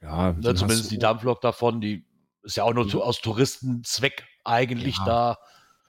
Ja, 0.00 0.32
Ne, 0.32 0.54
zumindest 0.54 0.90
die 0.90 0.98
Dampflok 0.98 1.40
davon, 1.40 1.80
die 1.80 2.04
ist 2.42 2.56
ja 2.56 2.64
auch 2.64 2.72
nur 2.72 2.88
zu, 2.88 3.02
aus 3.02 3.20
Touristenzweck 3.20 4.24
eigentlich 4.44 4.96
Ja, 4.98 5.04
da 5.04 5.38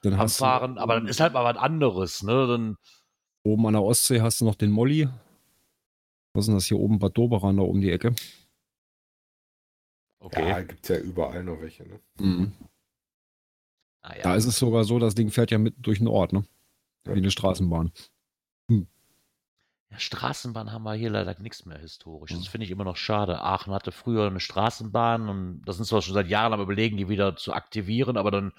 Dann 0.02 0.14
am 0.14 0.18
hast 0.20 0.38
du 0.38 0.44
Fahren, 0.44 0.78
aber 0.78 0.94
dann 0.94 1.06
ist 1.06 1.20
halt 1.20 1.32
mal 1.32 1.44
was 1.44 1.56
anderes, 1.56 2.22
ne? 2.22 2.46
Dann, 2.46 2.76
oben 3.42 3.66
an 3.66 3.72
der 3.72 3.82
Ostsee 3.82 4.20
hast 4.20 4.40
du 4.40 4.44
noch 4.44 4.54
den 4.54 4.70
Molly. 4.70 5.08
Was 6.32 6.42
ist 6.42 6.46
denn 6.46 6.54
das 6.56 6.66
hier 6.66 6.78
oben? 6.78 6.98
Bad 6.98 7.16
Doberan 7.16 7.56
da 7.56 7.62
um 7.62 7.80
die 7.80 7.90
Ecke. 7.90 8.14
okay. 10.20 10.48
Ja, 10.48 10.60
gibt 10.60 10.82
es 10.84 10.88
ja 10.88 11.02
überall 11.02 11.42
noch 11.42 11.60
welche. 11.60 11.88
Ne? 11.88 12.00
Mhm. 12.18 12.52
Ah, 14.02 14.16
ja. 14.16 14.22
Da 14.22 14.34
ist 14.34 14.46
es 14.46 14.58
sogar 14.58 14.84
so, 14.84 14.98
das 14.98 15.14
Ding 15.14 15.30
fährt 15.30 15.50
ja 15.50 15.58
mit 15.58 15.74
durch 15.78 15.98
den 15.98 16.08
Ort, 16.08 16.32
ne? 16.32 16.44
Wie 17.04 17.12
eine 17.12 17.30
Straßenbahn. 17.30 17.92
Ja, 19.92 19.98
Straßenbahn 19.98 20.70
haben 20.72 20.84
wir 20.84 20.94
hier 20.94 21.10
leider 21.10 21.36
nichts 21.40 21.66
mehr 21.66 21.78
historisch. 21.78 22.30
Das 22.30 22.46
finde 22.46 22.64
ich 22.64 22.70
immer 22.70 22.84
noch 22.84 22.96
schade. 22.96 23.40
Aachen 23.42 23.72
hatte 23.74 23.90
früher 23.90 24.26
eine 24.28 24.38
Straßenbahn 24.38 25.28
und 25.28 25.62
das 25.64 25.76
sind 25.76 25.84
zwar 25.86 26.00
schon 26.00 26.14
seit 26.14 26.28
Jahren 26.28 26.52
am 26.52 26.60
überlegen, 26.60 26.96
die 26.96 27.08
wieder 27.08 27.34
zu 27.34 27.52
aktivieren, 27.52 28.16
aber 28.16 28.30
dann 28.30 28.52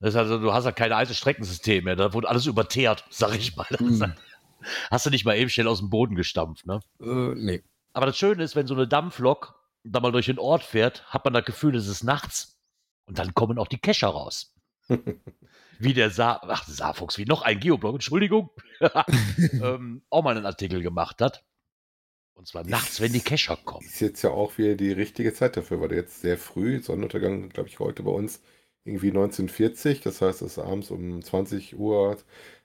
das 0.00 0.10
ist 0.10 0.16
also, 0.16 0.38
du 0.38 0.52
hast 0.52 0.64
ja 0.64 0.72
keine 0.72 0.94
alte 0.96 1.14
Streckensystem 1.14 1.84
mehr. 1.84 1.96
Da 1.96 2.12
wurde 2.12 2.28
alles 2.28 2.46
überteert, 2.46 3.04
sag 3.10 3.34
ich 3.36 3.56
mal. 3.56 3.66
Halt- 3.70 4.16
Hast 4.90 5.06
du 5.06 5.10
nicht 5.10 5.24
mal 5.24 5.36
eben 5.36 5.50
schnell 5.50 5.68
aus 5.68 5.78
dem 5.78 5.90
Boden 5.90 6.16
gestampft, 6.16 6.66
ne? 6.66 6.80
Äh, 7.00 7.34
nee. 7.36 7.62
Aber 7.92 8.06
das 8.06 8.16
Schöne 8.18 8.42
ist, 8.42 8.56
wenn 8.56 8.66
so 8.66 8.74
eine 8.74 8.88
Dampflok 8.88 9.54
da 9.84 10.00
mal 10.00 10.10
durch 10.12 10.26
den 10.26 10.38
Ort 10.40 10.62
fährt, 10.64 11.04
hat 11.12 11.24
man 11.24 11.32
das 11.34 11.44
Gefühl, 11.44 11.76
es 11.76 11.86
ist 11.86 12.02
nachts. 12.02 12.58
Und 13.06 13.18
dann 13.20 13.34
kommen 13.34 13.58
auch 13.58 13.68
die 13.68 13.78
Kescher 13.78 14.08
raus. 14.08 14.52
Wie 15.78 15.94
der 15.94 16.10
Sa 16.10 16.40
ach, 16.42 16.66
Saarfuchs, 16.66 17.18
wie 17.18 17.24
noch 17.24 17.42
ein 17.42 17.60
Geoblog, 17.60 17.94
Entschuldigung, 17.94 18.50
ähm, 19.62 20.02
auch 20.10 20.22
mal 20.22 20.36
einen 20.36 20.46
Artikel 20.46 20.82
gemacht 20.82 21.20
hat. 21.20 21.44
Und 22.34 22.46
zwar 22.46 22.64
nachts, 22.64 23.00
wenn 23.00 23.12
die 23.12 23.20
Kescher 23.20 23.56
kommen. 23.56 23.84
Ist 23.84 24.00
jetzt 24.00 24.22
ja 24.22 24.30
auch 24.30 24.58
wieder 24.58 24.76
die 24.76 24.92
richtige 24.92 25.34
Zeit 25.34 25.56
dafür, 25.56 25.80
weil 25.80 25.92
jetzt 25.92 26.20
sehr 26.20 26.38
früh, 26.38 26.80
Sonnenuntergang, 26.80 27.48
glaube 27.48 27.68
ich, 27.68 27.80
heute 27.80 28.04
bei 28.04 28.12
uns 28.12 28.40
irgendwie 28.84 29.08
1940, 29.08 30.00
das 30.00 30.22
heißt, 30.22 30.42
es 30.42 30.52
ist 30.52 30.58
abends 30.58 30.90
um 30.90 31.20
20 31.20 31.76
Uhr, 31.78 32.16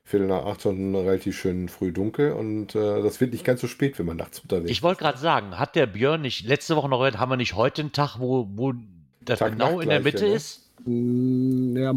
Viertel 0.05 0.27
nach 0.27 0.45
acht 0.45 0.61
schon 0.61 0.93
relativ 0.95 1.37
schön 1.37 1.69
früh 1.69 1.93
dunkel 1.93 2.33
und 2.33 2.75
äh, 2.75 3.01
das 3.01 3.21
wird 3.21 3.31
nicht 3.31 3.45
ganz 3.45 3.61
so 3.61 3.67
spät, 3.67 3.97
wenn 3.97 4.05
man 4.05 4.17
nachts 4.17 4.39
unterwegs 4.41 4.69
Ich 4.69 4.83
wollte 4.83 4.99
gerade 5.01 5.17
sagen, 5.17 5.57
hat 5.57 5.75
der 5.75 5.85
Björn 5.85 6.21
nicht 6.21 6.45
letzte 6.45 6.75
Woche 6.75 6.89
noch 6.89 6.97
gehört, 6.97 7.19
haben 7.19 7.31
wir 7.31 7.37
nicht 7.37 7.55
heute 7.55 7.83
einen 7.83 7.93
Tag, 7.93 8.19
wo, 8.19 8.47
wo 8.51 8.73
das 9.21 9.39
Tag 9.39 9.53
genau 9.53 9.79
in 9.79 9.87
der 9.87 10.01
Mitte 10.01 10.25
ne? 10.25 10.33
ist? 10.33 10.62
Mm, 10.85 11.75
Ja, 11.77 11.93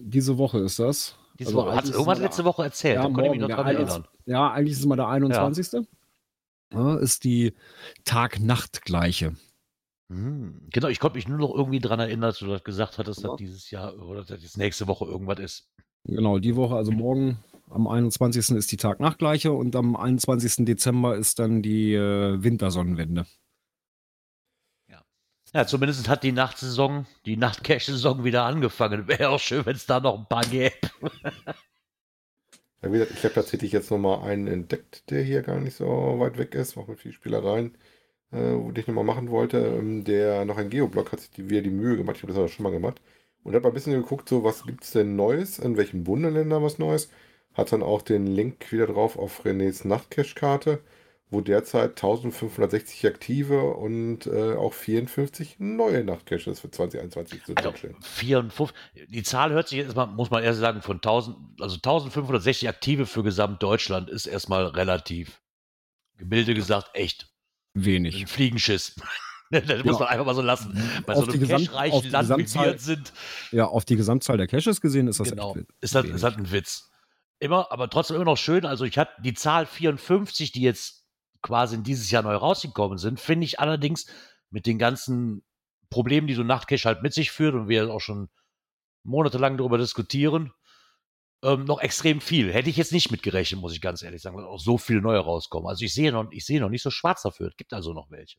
diese 0.00 0.38
Woche 0.38 0.58
ist 0.60 0.78
das. 0.78 1.16
Diese 1.38 1.48
Also 1.50 1.58
Woche. 1.58 1.76
Hat 1.76 1.84
eigentlich 1.84 2.06
es 2.08 2.18
letzte 2.18 2.44
Woche 2.44 2.64
erzählt? 2.64 2.96
Ja, 2.96 3.02
da 3.02 3.08
konnte 3.08 3.24
ich 3.26 3.30
mich 3.32 3.40
morgen, 3.40 3.52
21. 3.52 3.88
erinnern. 3.94 4.08
Ja, 4.26 4.50
eigentlich 4.52 4.72
ist 4.72 4.80
es 4.80 4.86
mal 4.86 4.96
der 4.96 5.08
21. 5.08 5.86
Ja, 6.72 6.96
ist 6.96 7.24
die 7.24 7.52
Tag-Nacht-Gleiche. 8.04 9.34
Hm, 10.10 10.60
Genau, 10.70 10.88
ich 10.88 10.98
konnte 11.00 11.16
mich 11.16 11.28
nur 11.28 11.38
noch 11.38 11.54
irgendwie 11.54 11.80
dran 11.80 12.00
erinnern, 12.00 12.22
dass 12.30 12.38
du 12.38 12.46
das 12.46 12.64
gesagt 12.64 12.98
hattest, 12.98 13.22
Ja. 13.22 13.28
dass 13.30 13.36
dieses 13.36 13.70
Jahr 13.70 13.94
oder 13.98 14.24
dass 14.24 14.42
jetzt 14.42 14.56
nächste 14.58 14.86
Woche 14.86 15.04
irgendwas 15.04 15.38
ist. 15.38 15.68
Genau, 16.04 16.38
die 16.38 16.56
Woche, 16.56 16.76
also 16.76 16.92
morgen 16.92 17.38
am 17.70 17.86
21. 17.88 18.56
ist 18.56 18.70
die 18.70 18.76
Tag-Nacht-Gleiche 18.76 19.52
und 19.52 19.74
am 19.76 19.96
21. 19.96 20.64
Dezember 20.64 21.16
ist 21.16 21.38
dann 21.38 21.62
die 21.62 21.94
äh, 21.94 22.42
Wintersonnenwende. 22.42 23.26
Ja, 25.56 25.66
zumindest 25.66 26.06
hat 26.06 26.22
die 26.22 26.32
Nachtsaison, 26.32 27.06
die 27.24 27.38
Nachtcash-Saison 27.38 28.24
wieder 28.24 28.44
angefangen. 28.44 29.08
Wäre 29.08 29.30
auch 29.30 29.40
schön, 29.40 29.64
wenn 29.64 29.74
es 29.74 29.86
da 29.86 30.00
noch 30.00 30.18
ein 30.18 30.26
paar 30.28 30.44
gäbe. 30.44 30.74
Ja, 32.82 32.92
wie 32.92 32.98
gesagt, 32.98 33.12
ich 33.16 33.24
habe 33.24 33.34
tatsächlich 33.34 33.72
jetzt 33.72 33.90
nochmal 33.90 34.28
einen 34.28 34.48
entdeckt, 34.48 35.10
der 35.10 35.22
hier 35.22 35.40
gar 35.40 35.58
nicht 35.58 35.74
so 35.76 35.86
weit 36.18 36.36
weg 36.36 36.54
ist, 36.54 36.76
auch 36.76 36.86
mit 36.88 37.00
viel 37.00 37.12
Spielereien, 37.12 37.74
äh, 38.32 38.36
wo 38.36 38.70
ich 38.76 38.86
nochmal 38.86 39.02
machen 39.02 39.30
wollte. 39.30 39.56
Ähm, 39.56 40.04
der 40.04 40.44
noch 40.44 40.58
ein 40.58 40.68
Geoblock 40.68 41.10
hat 41.10 41.20
sich 41.20 41.30
die, 41.30 41.48
wieder 41.48 41.62
die 41.62 41.70
Mühe 41.70 41.96
gemacht, 41.96 42.16
ich 42.16 42.22
habe 42.22 42.32
das 42.32 42.38
aber 42.38 42.48
schon 42.48 42.64
mal 42.64 42.70
gemacht. 42.72 43.00
Und 43.42 43.54
habe 43.54 43.66
ein 43.66 43.74
bisschen 43.74 43.94
geguckt, 43.94 44.28
so 44.28 44.44
was 44.44 44.64
gibt 44.64 44.84
es 44.84 44.90
denn 44.90 45.16
Neues, 45.16 45.58
in 45.58 45.78
welchen 45.78 46.04
Bundesländern 46.04 46.62
was 46.62 46.78
Neues. 46.78 47.10
Hat 47.54 47.72
dann 47.72 47.82
auch 47.82 48.02
den 48.02 48.26
Link 48.26 48.70
wieder 48.72 48.86
drauf 48.86 49.18
auf 49.18 49.46
Renés 49.46 49.88
Nachtcache-Karte 49.88 50.80
wo 51.28 51.40
derzeit 51.40 51.90
1560 51.90 53.06
aktive 53.06 53.60
und 53.74 54.26
äh, 54.26 54.54
auch 54.54 54.72
54 54.72 55.56
neue 55.58 56.04
Nachtcaches 56.04 56.60
für 56.60 56.70
2021 56.70 57.44
zu 57.44 57.54
Also 57.56 57.72
54, 58.00 58.76
die 59.08 59.22
Zahl 59.24 59.50
hört 59.50 59.68
sich 59.68 59.78
jetzt 59.78 59.96
mal, 59.96 60.06
muss 60.06 60.30
man 60.30 60.44
erst 60.44 60.60
sagen, 60.60 60.82
von 60.82 60.96
1000, 60.96 61.36
also 61.60 61.76
1560 61.76 62.68
aktive 62.68 63.06
für 63.06 63.24
Gesamtdeutschland 63.24 64.08
ist 64.08 64.26
erstmal 64.26 64.66
relativ, 64.66 65.40
gebilde 66.16 66.54
gesagt, 66.54 66.90
echt 66.94 67.28
wenig. 67.74 68.20
Ein 68.20 68.26
Fliegenschiss. 68.28 68.94
das 69.50 69.68
ja. 69.68 69.84
muss 69.84 69.98
man 69.98 70.08
einfach 70.08 70.26
mal 70.26 70.34
so 70.34 70.42
lassen. 70.42 70.80
Bei 71.06 71.14
auf 71.14 71.24
so 71.24 71.32
einem 71.32 71.48
cache-reichen 71.48 72.10
Land 72.10 72.30
wie 72.30 72.54
wir 72.54 72.78
sind. 72.78 73.12
Ja, 73.50 73.66
auf 73.66 73.84
die 73.84 73.96
Gesamtzahl 73.96 74.36
der 74.36 74.46
Caches 74.46 74.80
gesehen 74.80 75.08
ist 75.08 75.18
das 75.18 75.30
genau. 75.30 75.56
echt 75.56 75.66
ist 75.80 75.94
das, 75.94 76.04
ist 76.04 76.22
das 76.22 76.36
ein 76.36 76.52
Witz. 76.52 76.90
Immer, 77.38 77.70
aber 77.70 77.90
trotzdem 77.90 78.16
immer 78.16 78.24
noch 78.24 78.38
schön. 78.38 78.64
Also 78.64 78.84
ich 78.84 78.96
hatte 78.96 79.20
die 79.22 79.34
Zahl 79.34 79.66
54, 79.66 80.52
die 80.52 80.62
jetzt 80.62 81.05
quasi 81.42 81.76
in 81.76 81.82
dieses 81.82 82.10
Jahr 82.10 82.22
neu 82.22 82.34
rausgekommen 82.34 82.98
sind, 82.98 83.20
finde 83.20 83.44
ich 83.44 83.60
allerdings 83.60 84.06
mit 84.50 84.66
den 84.66 84.78
ganzen 84.78 85.44
Problemen, 85.90 86.26
die 86.26 86.34
so 86.34 86.42
Nachtcache 86.42 86.84
halt 86.84 87.02
mit 87.02 87.14
sich 87.14 87.30
führt 87.30 87.54
und 87.54 87.68
wir 87.68 87.92
auch 87.92 88.00
schon 88.00 88.28
monatelang 89.04 89.56
darüber 89.56 89.78
diskutieren, 89.78 90.52
ähm, 91.42 91.64
noch 91.64 91.80
extrem 91.80 92.20
viel. 92.20 92.52
Hätte 92.52 92.70
ich 92.70 92.76
jetzt 92.76 92.92
nicht 92.92 93.10
mitgerechnet, 93.10 93.60
muss 93.60 93.72
ich 93.72 93.80
ganz 93.80 94.02
ehrlich 94.02 94.22
sagen, 94.22 94.36
dass 94.36 94.46
auch 94.46 94.58
so 94.58 94.78
viele 94.78 95.00
neue 95.00 95.20
rauskommen. 95.20 95.68
Also 95.68 95.84
ich 95.84 95.94
sehe 95.94 96.12
noch, 96.12 96.30
ich 96.30 96.44
sehe 96.44 96.60
noch 96.60 96.70
nicht 96.70 96.82
so 96.82 96.90
schwarz 96.90 97.22
dafür. 97.22 97.48
Es 97.48 97.56
gibt 97.56 97.72
also 97.72 97.92
noch 97.92 98.10
welche. 98.10 98.38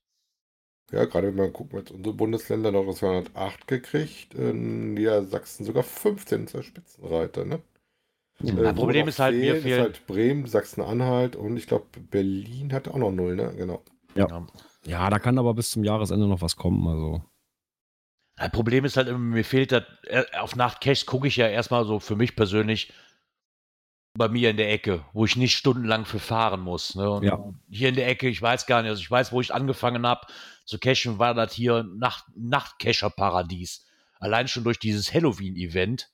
Ja, 0.91 1.05
gerade 1.05 1.27
wenn 1.27 1.35
man 1.35 1.53
guckt, 1.53 1.73
mit 1.73 1.91
unsere 1.91 2.15
Bundesländer 2.15 2.71
noch 2.71 2.93
208 2.93 3.67
gekriegt, 3.67 4.33
in 4.33 4.93
Niedersachsen 4.93 5.65
sogar 5.65 5.83
15 5.83 6.47
zur 6.47 6.63
Spitzenreiter, 6.63 7.43
ne? 7.43 7.61
Mhm. 8.41 8.65
Äh, 8.65 8.73
Problem 8.73 9.07
ist 9.07 9.19
halt, 9.19 9.35
mir 9.35 9.55
fehlen. 9.55 9.79
Ist 9.79 9.83
halt 9.83 10.07
Bremen, 10.07 10.45
Sachsen-Anhalt 10.45 11.35
und 11.35 11.57
ich 11.57 11.67
glaube, 11.67 11.85
Berlin 12.11 12.71
hat 12.73 12.87
auch 12.87 12.97
noch 12.97 13.11
null, 13.11 13.35
ne? 13.35 13.53
Genau. 13.55 13.83
Ja. 14.15 14.47
ja, 14.85 15.09
da 15.09 15.19
kann 15.19 15.37
aber 15.37 15.53
bis 15.53 15.71
zum 15.71 15.83
Jahresende 15.83 16.27
noch 16.27 16.41
was 16.41 16.55
kommen. 16.55 16.87
Also. 16.87 17.23
Das 18.35 18.51
Problem 18.51 18.85
ist 18.85 18.97
halt, 18.97 19.15
mir 19.17 19.43
fehlt 19.43 19.71
das, 19.71 19.83
äh, 20.03 20.23
auf 20.39 20.55
Nachtcaches 20.55 21.05
gucke 21.05 21.27
ich 21.27 21.37
ja 21.37 21.47
erstmal 21.47 21.85
so 21.85 21.99
für 21.99 22.15
mich 22.15 22.35
persönlich 22.35 22.93
bei 24.17 24.27
mir 24.27 24.49
in 24.49 24.57
der 24.57 24.71
Ecke, 24.71 25.05
wo 25.13 25.25
ich 25.25 25.35
nicht 25.35 25.55
stundenlang 25.55 26.05
für 26.05 26.19
fahren 26.19 26.61
muss. 26.61 26.95
Ne? 26.95 27.19
ja. 27.23 27.53
Hier 27.69 27.89
in 27.89 27.95
der 27.95 28.07
Ecke, 28.07 28.27
ich 28.27 28.41
weiß 28.41 28.65
gar 28.65 28.81
nicht, 28.81 28.89
also 28.89 29.01
ich 29.01 29.09
weiß, 29.09 29.31
wo 29.31 29.41
ich 29.41 29.53
angefangen 29.53 30.05
habe 30.05 30.27
zu 30.65 30.79
cachen, 30.79 31.19
war 31.19 31.33
das 31.33 31.53
hier 31.53 31.83
Nacht, 31.83 32.25
Nachtcacher-Paradies. 32.35 33.85
Allein 34.19 34.47
schon 34.47 34.63
durch 34.63 34.79
dieses 34.79 35.13
Halloween-Event 35.13 36.09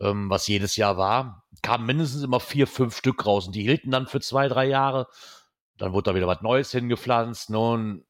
ähm, 0.00 0.30
was 0.30 0.46
jedes 0.46 0.76
Jahr 0.76 0.96
war, 0.96 1.44
kamen 1.62 1.86
mindestens 1.86 2.22
immer 2.22 2.40
vier, 2.40 2.66
fünf 2.66 2.96
Stück 2.96 3.26
raus 3.26 3.46
und 3.46 3.54
die 3.54 3.62
hielten 3.62 3.90
dann 3.90 4.06
für 4.06 4.20
zwei, 4.20 4.48
drei 4.48 4.66
Jahre. 4.66 5.06
Dann 5.76 5.92
wurde 5.92 6.10
da 6.10 6.16
wieder 6.16 6.26
was 6.26 6.42
Neues 6.42 6.70
hingepflanzt. 6.70 7.50
Nun, 7.50 7.96
ne, 7.96 8.04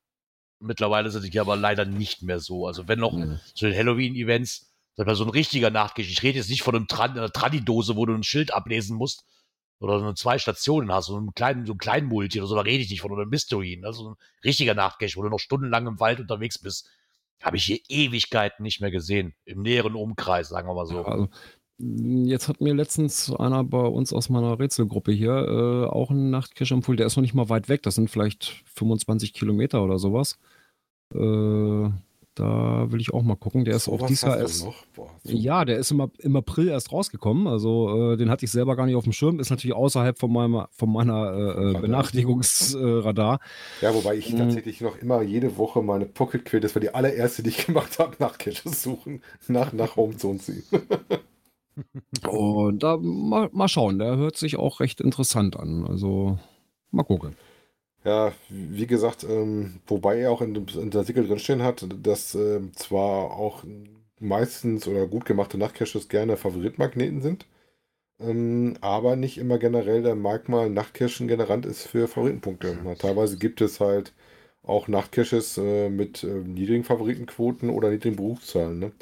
mittlerweile 0.60 1.10
sind 1.10 1.32
die 1.32 1.40
aber 1.40 1.56
leider 1.56 1.84
nicht 1.84 2.22
mehr 2.22 2.40
so. 2.40 2.66
Also 2.66 2.88
wenn 2.88 2.98
noch 2.98 3.12
mhm. 3.12 3.38
zu 3.54 3.66
den 3.66 3.76
Halloween-Events, 3.76 4.72
sag 4.94 5.06
mal, 5.06 5.14
so 5.14 5.24
ein 5.24 5.30
richtiger 5.30 5.70
Nachgesch. 5.70 6.10
Ich 6.10 6.22
rede 6.22 6.38
jetzt 6.38 6.50
nicht 6.50 6.62
von 6.62 6.74
einem 6.74 6.88
Tran 6.88 7.12
einer 7.12 7.30
Tradidose, 7.30 7.96
wo 7.96 8.06
du 8.06 8.14
ein 8.14 8.22
Schild 8.22 8.52
ablesen 8.52 8.96
musst 8.96 9.24
oder 9.80 10.00
so 10.00 10.12
zwei 10.14 10.38
Stationen 10.38 10.90
hast, 10.92 11.06
so 11.06 11.16
einem 11.16 11.34
kleinen, 11.34 11.66
so 11.66 11.72
einem 11.72 11.78
kleinen 11.78 12.08
Multi 12.08 12.40
oder 12.40 12.48
so, 12.48 12.54
da 12.54 12.62
rede 12.62 12.82
ich 12.82 12.90
nicht 12.90 13.00
von, 13.00 13.10
oder 13.10 13.22
einem 13.22 13.30
Mystery, 13.30 13.80
also 13.84 14.10
ein 14.10 14.16
richtiger 14.44 14.74
Nachcache, 14.74 15.16
wo 15.16 15.22
du 15.22 15.28
noch 15.28 15.38
stundenlang 15.38 15.86
im 15.86 16.00
Wald 16.00 16.20
unterwegs 16.20 16.58
bist. 16.58 16.88
Habe 17.42 17.56
ich 17.56 17.64
hier 17.64 17.80
Ewigkeiten 17.88 18.62
nicht 18.62 18.80
mehr 18.80 18.90
gesehen, 18.90 19.34
im 19.44 19.62
näheren 19.62 19.94
Umkreis, 19.94 20.48
sagen 20.48 20.68
wir 20.68 20.74
mal 20.74 20.86
so. 20.86 21.04
also, 21.04 21.28
Jetzt 21.78 22.48
hat 22.48 22.60
mir 22.60 22.72
letztens 22.72 23.32
einer 23.34 23.64
bei 23.64 23.84
uns 23.84 24.12
aus 24.12 24.28
meiner 24.28 24.58
Rätselgruppe 24.60 25.10
hier 25.10 25.32
äh, 25.32 25.86
auch 25.86 26.10
einen 26.10 26.30
Nachtcache 26.30 26.72
empfohlen. 26.72 26.96
Der 26.96 27.06
ist 27.06 27.16
noch 27.16 27.22
nicht 27.22 27.34
mal 27.34 27.48
weit 27.48 27.68
weg. 27.68 27.82
Das 27.82 27.96
sind 27.96 28.10
vielleicht 28.10 28.62
25 28.74 29.32
Kilometer 29.32 29.82
oder 29.82 29.98
sowas. 29.98 30.38
Äh, 31.12 31.90
da 32.36 32.90
will 32.90 33.00
ich 33.00 33.12
auch 33.12 33.22
mal 33.22 33.36
gucken. 33.36 33.64
Der 33.64 33.74
ist 33.74 33.88
auch 33.88 34.06
dieses 34.06 34.22
Jahr 34.22 34.38
erst. 34.38 34.68
Boah, 34.94 35.06
ja, 35.24 35.64
der 35.64 35.78
ist 35.78 35.90
im, 35.90 36.10
im, 36.18 36.36
April 36.36 36.68
erst 36.68 36.92
rausgekommen. 36.92 37.48
Also 37.48 38.12
äh, 38.12 38.16
den 38.16 38.30
hatte 38.30 38.44
ich 38.44 38.52
selber 38.52 38.76
gar 38.76 38.86
nicht 38.86 38.94
auf 38.96 39.04
dem 39.04 39.12
Schirm. 39.12 39.40
Ist 39.40 39.50
natürlich 39.50 39.74
außerhalb 39.74 40.16
von, 40.16 40.32
meinem, 40.32 40.66
von 40.70 40.92
meiner 40.92 41.74
äh, 41.76 41.80
Benachrichtigungsradar. 41.80 43.40
ja, 43.80 43.94
wobei 43.94 44.16
ich 44.16 44.32
mhm. 44.32 44.38
tatsächlich 44.38 44.80
noch 44.80 44.96
immer 44.98 45.22
jede 45.22 45.56
Woche 45.56 45.82
meine 45.82 46.06
Pocket 46.06 46.44
Query, 46.44 46.60
das 46.60 46.74
war 46.76 46.80
die 46.80 46.94
allererste, 46.94 47.42
die 47.42 47.50
ich 47.50 47.66
gemacht 47.66 47.98
habe, 47.98 48.14
nach 48.20 48.38
Caches 48.38 48.82
suchen, 48.82 49.22
nach, 49.48 49.72
nach 49.72 49.96
Homezone 49.96 50.38
ziehen. 50.38 50.62
Und 52.28 52.82
da 52.82 52.96
mal, 52.96 53.48
mal 53.52 53.68
schauen, 53.68 53.98
der 53.98 54.16
hört 54.16 54.36
sich 54.36 54.56
auch 54.56 54.80
recht 54.80 55.00
interessant 55.00 55.58
an. 55.58 55.86
Also 55.86 56.38
mal 56.90 57.02
gucken. 57.02 57.36
Ja, 58.04 58.32
wie 58.50 58.86
gesagt, 58.86 59.24
ähm, 59.24 59.80
wobei 59.86 60.20
er 60.20 60.30
auch 60.30 60.42
in, 60.42 60.54
in 60.54 60.90
der 60.90 61.00
Artikel 61.00 61.26
drinstehen 61.26 61.62
hat, 61.62 61.86
dass 62.02 62.34
äh, 62.34 62.60
zwar 62.72 63.32
auch 63.32 63.64
meistens 64.20 64.86
oder 64.86 65.06
gut 65.06 65.24
gemachte 65.24 65.58
Nachtcaches 65.58 66.08
gerne 66.08 66.36
Favoritmagneten 66.36 67.22
sind, 67.22 67.46
ähm, 68.20 68.76
aber 68.80 69.16
nicht 69.16 69.38
immer 69.38 69.58
generell 69.58 70.02
der 70.02 70.16
Merkmal 70.16 70.70
Nachtcachen 70.70 71.28
generant 71.28 71.66
ist 71.66 71.86
für 71.86 72.08
Favoritenpunkte. 72.08 72.78
Na, 72.84 72.94
teilweise 72.94 73.38
gibt 73.38 73.60
es 73.62 73.80
halt 73.80 74.12
auch 74.62 74.88
Nachtcaches 74.88 75.58
äh, 75.58 75.88
mit 75.90 76.24
äh, 76.24 76.26
niedrigen 76.26 76.84
Favoritenquoten 76.84 77.70
oder 77.70 77.90
niedrigen 77.90 78.16
Berufszahlen. 78.16 78.78
Ne? 78.78 78.92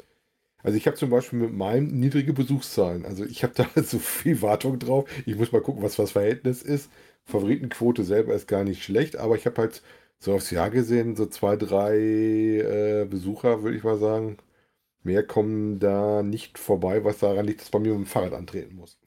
Also 0.63 0.77
ich 0.77 0.87
habe 0.87 0.95
zum 0.97 1.09
Beispiel 1.09 1.39
mit 1.39 1.53
meinem 1.53 1.87
niedrige 1.99 2.33
Besuchszahlen. 2.33 3.05
Also 3.05 3.25
ich 3.25 3.43
habe 3.43 3.53
da 3.53 3.67
so 3.83 3.99
viel 3.99 4.41
Wartung 4.41 4.79
drauf. 4.79 5.09
Ich 5.25 5.35
muss 5.35 5.51
mal 5.51 5.61
gucken, 5.61 5.83
was 5.83 5.97
das 5.97 6.13
Verhältnis 6.13 6.61
ist. 6.61 6.89
Favoritenquote 7.25 8.03
selber 8.03 8.33
ist 8.33 8.47
gar 8.47 8.63
nicht 8.63 8.83
schlecht, 8.83 9.17
aber 9.17 9.35
ich 9.35 9.45
habe 9.45 9.61
halt 9.61 9.81
so 10.19 10.33
aufs 10.33 10.51
Jahr 10.51 10.69
gesehen, 10.69 11.15
so 11.15 11.25
zwei, 11.25 11.57
drei 11.57 11.97
äh, 11.97 13.05
Besucher, 13.05 13.63
würde 13.63 13.77
ich 13.77 13.83
mal 13.83 13.97
sagen. 13.97 14.37
Mehr 15.03 15.23
kommen 15.23 15.79
da 15.79 16.23
nicht 16.23 16.57
vorbei, 16.57 17.03
was 17.03 17.19
daran 17.19 17.45
liegt, 17.45 17.61
dass 17.61 17.69
bei 17.69 17.79
mir 17.79 17.89
mit 17.89 17.99
dem 17.99 18.05
Fahrrad 18.05 18.33
antreten 18.33 18.75
muss. 18.75 18.97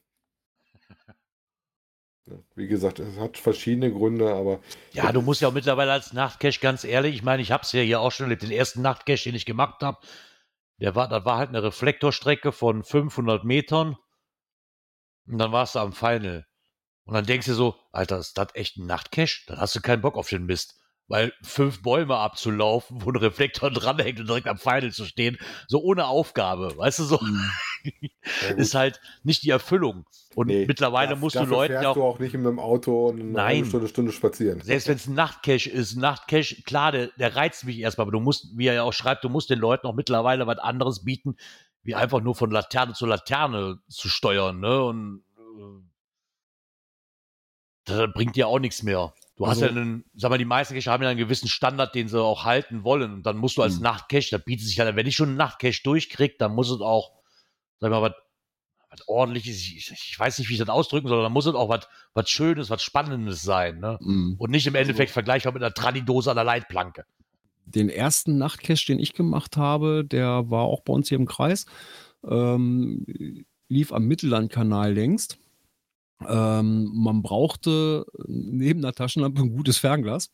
Wie 2.55 2.69
gesagt, 2.69 2.99
es 2.99 3.19
hat 3.19 3.38
verschiedene 3.38 3.90
Gründe, 3.90 4.35
aber. 4.35 4.61
Ja, 4.92 5.11
du 5.11 5.23
musst 5.23 5.40
ja 5.40 5.49
auch 5.49 5.55
mittlerweile 5.55 5.92
als 5.92 6.12
Nachtcache, 6.12 6.61
ganz 6.61 6.85
ehrlich, 6.85 7.14
ich 7.14 7.23
meine, 7.23 7.40
ich 7.40 7.51
habe 7.51 7.62
es 7.62 7.73
ja 7.73 7.81
hier 7.81 8.01
auch 8.01 8.12
schon 8.12 8.29
den 8.29 8.51
ersten 8.51 8.83
Nachtcache, 8.83 9.25
den 9.25 9.35
ich 9.35 9.47
gemacht 9.47 9.83
habe, 9.83 9.99
der 10.79 10.95
war, 10.95 11.09
das 11.09 11.25
war 11.25 11.39
halt 11.39 11.49
eine 11.49 11.62
Reflektorstrecke 11.62 12.53
von 12.53 12.85
500 12.85 13.45
Metern. 13.45 13.97
Und 15.27 15.39
dann 15.39 15.53
warst 15.53 15.75
du 15.75 15.81
am 15.81 15.93
Final. 15.93 16.47
Und 17.05 17.15
dann 17.15 17.25
denkst 17.25 17.47
du 17.47 17.55
so, 17.55 17.77
Alter, 17.93 18.19
ist 18.19 18.37
das 18.37 18.49
echt 18.55 18.77
ein 18.77 18.87
Nachtcache? 18.87 19.45
Dann 19.47 19.59
hast 19.59 19.75
du 19.75 19.81
keinen 19.81 20.03
Bock 20.03 20.17
auf 20.17 20.29
den 20.29 20.45
Mist. 20.45 20.79
Weil 21.09 21.33
fünf 21.43 21.83
Bäume 21.83 22.17
abzulaufen, 22.17 23.03
wo 23.03 23.11
ein 23.11 23.17
Reflektor 23.17 23.71
dranhängt 23.73 24.19
und 24.21 24.29
direkt 24.29 24.49
am 24.49 24.59
Final 24.59 24.91
zu 24.93 25.05
stehen, 25.05 25.39
so 25.69 25.81
ohne 25.81 26.07
Aufgabe, 26.07 26.77
weißt 26.77 26.99
du, 26.99 27.05
so 27.05 27.21
mhm. 27.21 27.51
Ist 28.57 28.75
halt 28.75 29.01
nicht 29.22 29.42
die 29.42 29.51
Erfüllung. 29.51 30.07
Und 30.35 30.49
nee, 30.49 30.66
mittlerweile 30.66 31.11
das, 31.11 31.20
musst 31.20 31.37
du 31.37 31.44
Leuten 31.44 31.75
ja 31.75 31.90
auch. 31.90 31.94
du 31.94 32.03
auch 32.03 32.18
nicht 32.18 32.35
mit 32.35 32.44
dem 32.44 32.59
Auto 32.59 33.11
eine 33.11 33.25
nein, 33.25 33.64
Stunde, 33.64 33.88
Stunde 33.88 34.12
spazieren. 34.12 34.61
Selbst 34.61 34.88
wenn 34.88 34.96
es 34.96 35.07
ein 35.07 35.14
Nachtcache 35.14 35.70
ist, 35.70 35.96
ein 35.96 36.01
Nachtcache, 36.01 36.62
klar, 36.62 36.92
der, 36.92 37.09
der 37.18 37.37
reizt 37.37 37.64
mich 37.64 37.79
erstmal, 37.79 38.05
aber 38.05 38.12
du 38.12 38.20
musst, 38.20 38.57
wie 38.57 38.66
er 38.66 38.75
ja 38.75 38.83
auch 38.83 38.92
schreibt, 38.92 39.25
du 39.25 39.29
musst 39.29 39.51
den 39.51 39.59
Leuten 39.59 39.87
auch 39.87 39.94
mittlerweile 39.94 40.46
was 40.46 40.59
anderes 40.59 41.05
bieten, 41.05 41.37
wie 41.83 41.94
einfach 41.94 42.20
nur 42.20 42.35
von 42.35 42.51
Laterne 42.51 42.92
zu 42.92 43.07
Laterne 43.07 43.79
zu 43.88 44.09
steuern, 44.09 44.61
ne? 44.61 44.83
Und 44.83 45.22
äh, 45.38 45.83
das 47.85 48.12
bringt 48.12 48.37
dir 48.37 48.49
auch 48.49 48.59
nichts 48.59 48.83
mehr. 48.83 49.14
Du 49.37 49.44
also, 49.44 49.62
hast 49.62 49.70
ja 49.70 49.77
einen, 49.77 50.05
sag 50.14 50.31
mal, 50.31 50.38
die 50.38 50.46
meisten 50.46 50.75
Cache 50.75 50.90
haben 50.90 51.03
ja 51.03 51.11
einen 51.11 51.18
gewissen 51.18 51.49
Standard, 51.49 51.94
den 51.94 52.09
sie 52.09 52.20
auch 52.20 52.44
halten 52.44 52.85
wollen. 52.85 53.12
Und 53.12 53.27
dann 53.27 53.37
musst 53.37 53.59
du 53.59 53.62
als 53.62 53.77
hm. 53.77 53.83
Nachtcache, 53.83 54.31
da 54.31 54.38
bietet 54.38 54.66
sich 54.66 54.81
halt, 54.81 54.96
wenn 54.96 55.07
ich 55.07 55.14
schon 55.14 55.29
einen 55.29 55.38
Nachtcache 55.38 55.83
durchkriege, 55.83 56.37
dann 56.38 56.55
muss 56.55 56.70
es 56.70 56.81
auch, 56.81 57.12
sag 57.81 57.91
mal, 57.91 58.03
was, 58.03 58.12
was 58.91 59.09
ordentliches, 59.09 59.57
ich, 59.57 59.91
ich, 59.91 60.19
weiß 60.19 60.39
nicht, 60.39 60.49
wie 60.49 60.55
ich 60.55 60.59
das 60.59 60.69
ausdrücken 60.69 61.09
soll, 61.09 61.23
dann 61.23 61.33
muss 61.33 61.47
es 61.47 61.55
auch 61.55 61.69
was, 61.69 61.89
was 62.15 62.31
Schönes, 62.31 62.71
was 62.71 62.83
Spannendes 62.83 63.43
sein. 63.43 63.81
Ne? 63.81 63.99
Mhm. 64.01 64.37
Und 64.39 64.51
nicht 64.51 64.67
im 64.67 64.75
Endeffekt 64.75 65.11
also, 65.11 65.15
vergleichbar 65.15 65.53
mit 65.53 65.62
einer 65.62 65.75
Tradidose 65.75 66.31
an 66.31 66.37
der 66.37 66.45
Leitplanke. 66.45 67.05
Den 67.65 67.89
ersten 67.89 68.39
Nachtcache, 68.39 68.87
den 68.87 68.99
ich 68.99 69.12
gemacht 69.12 69.57
habe, 69.57 70.05
der 70.05 70.51
war 70.51 70.62
auch 70.62 70.83
bei 70.83 70.93
uns 70.93 71.09
hier 71.09 71.19
im 71.19 71.27
Kreis, 71.27 71.67
ähm, 72.25 73.05
lief 73.69 73.93
am 73.93 74.05
Mittellandkanal 74.05 74.93
längst. 74.93 75.39
Ähm, 76.27 76.91
man 76.95 77.23
brauchte 77.23 78.07
neben 78.27 78.83
der 78.83 78.93
Taschenlampe 78.93 79.43
ein 79.43 79.51
gutes 79.51 79.79
Fernglas. 79.79 80.31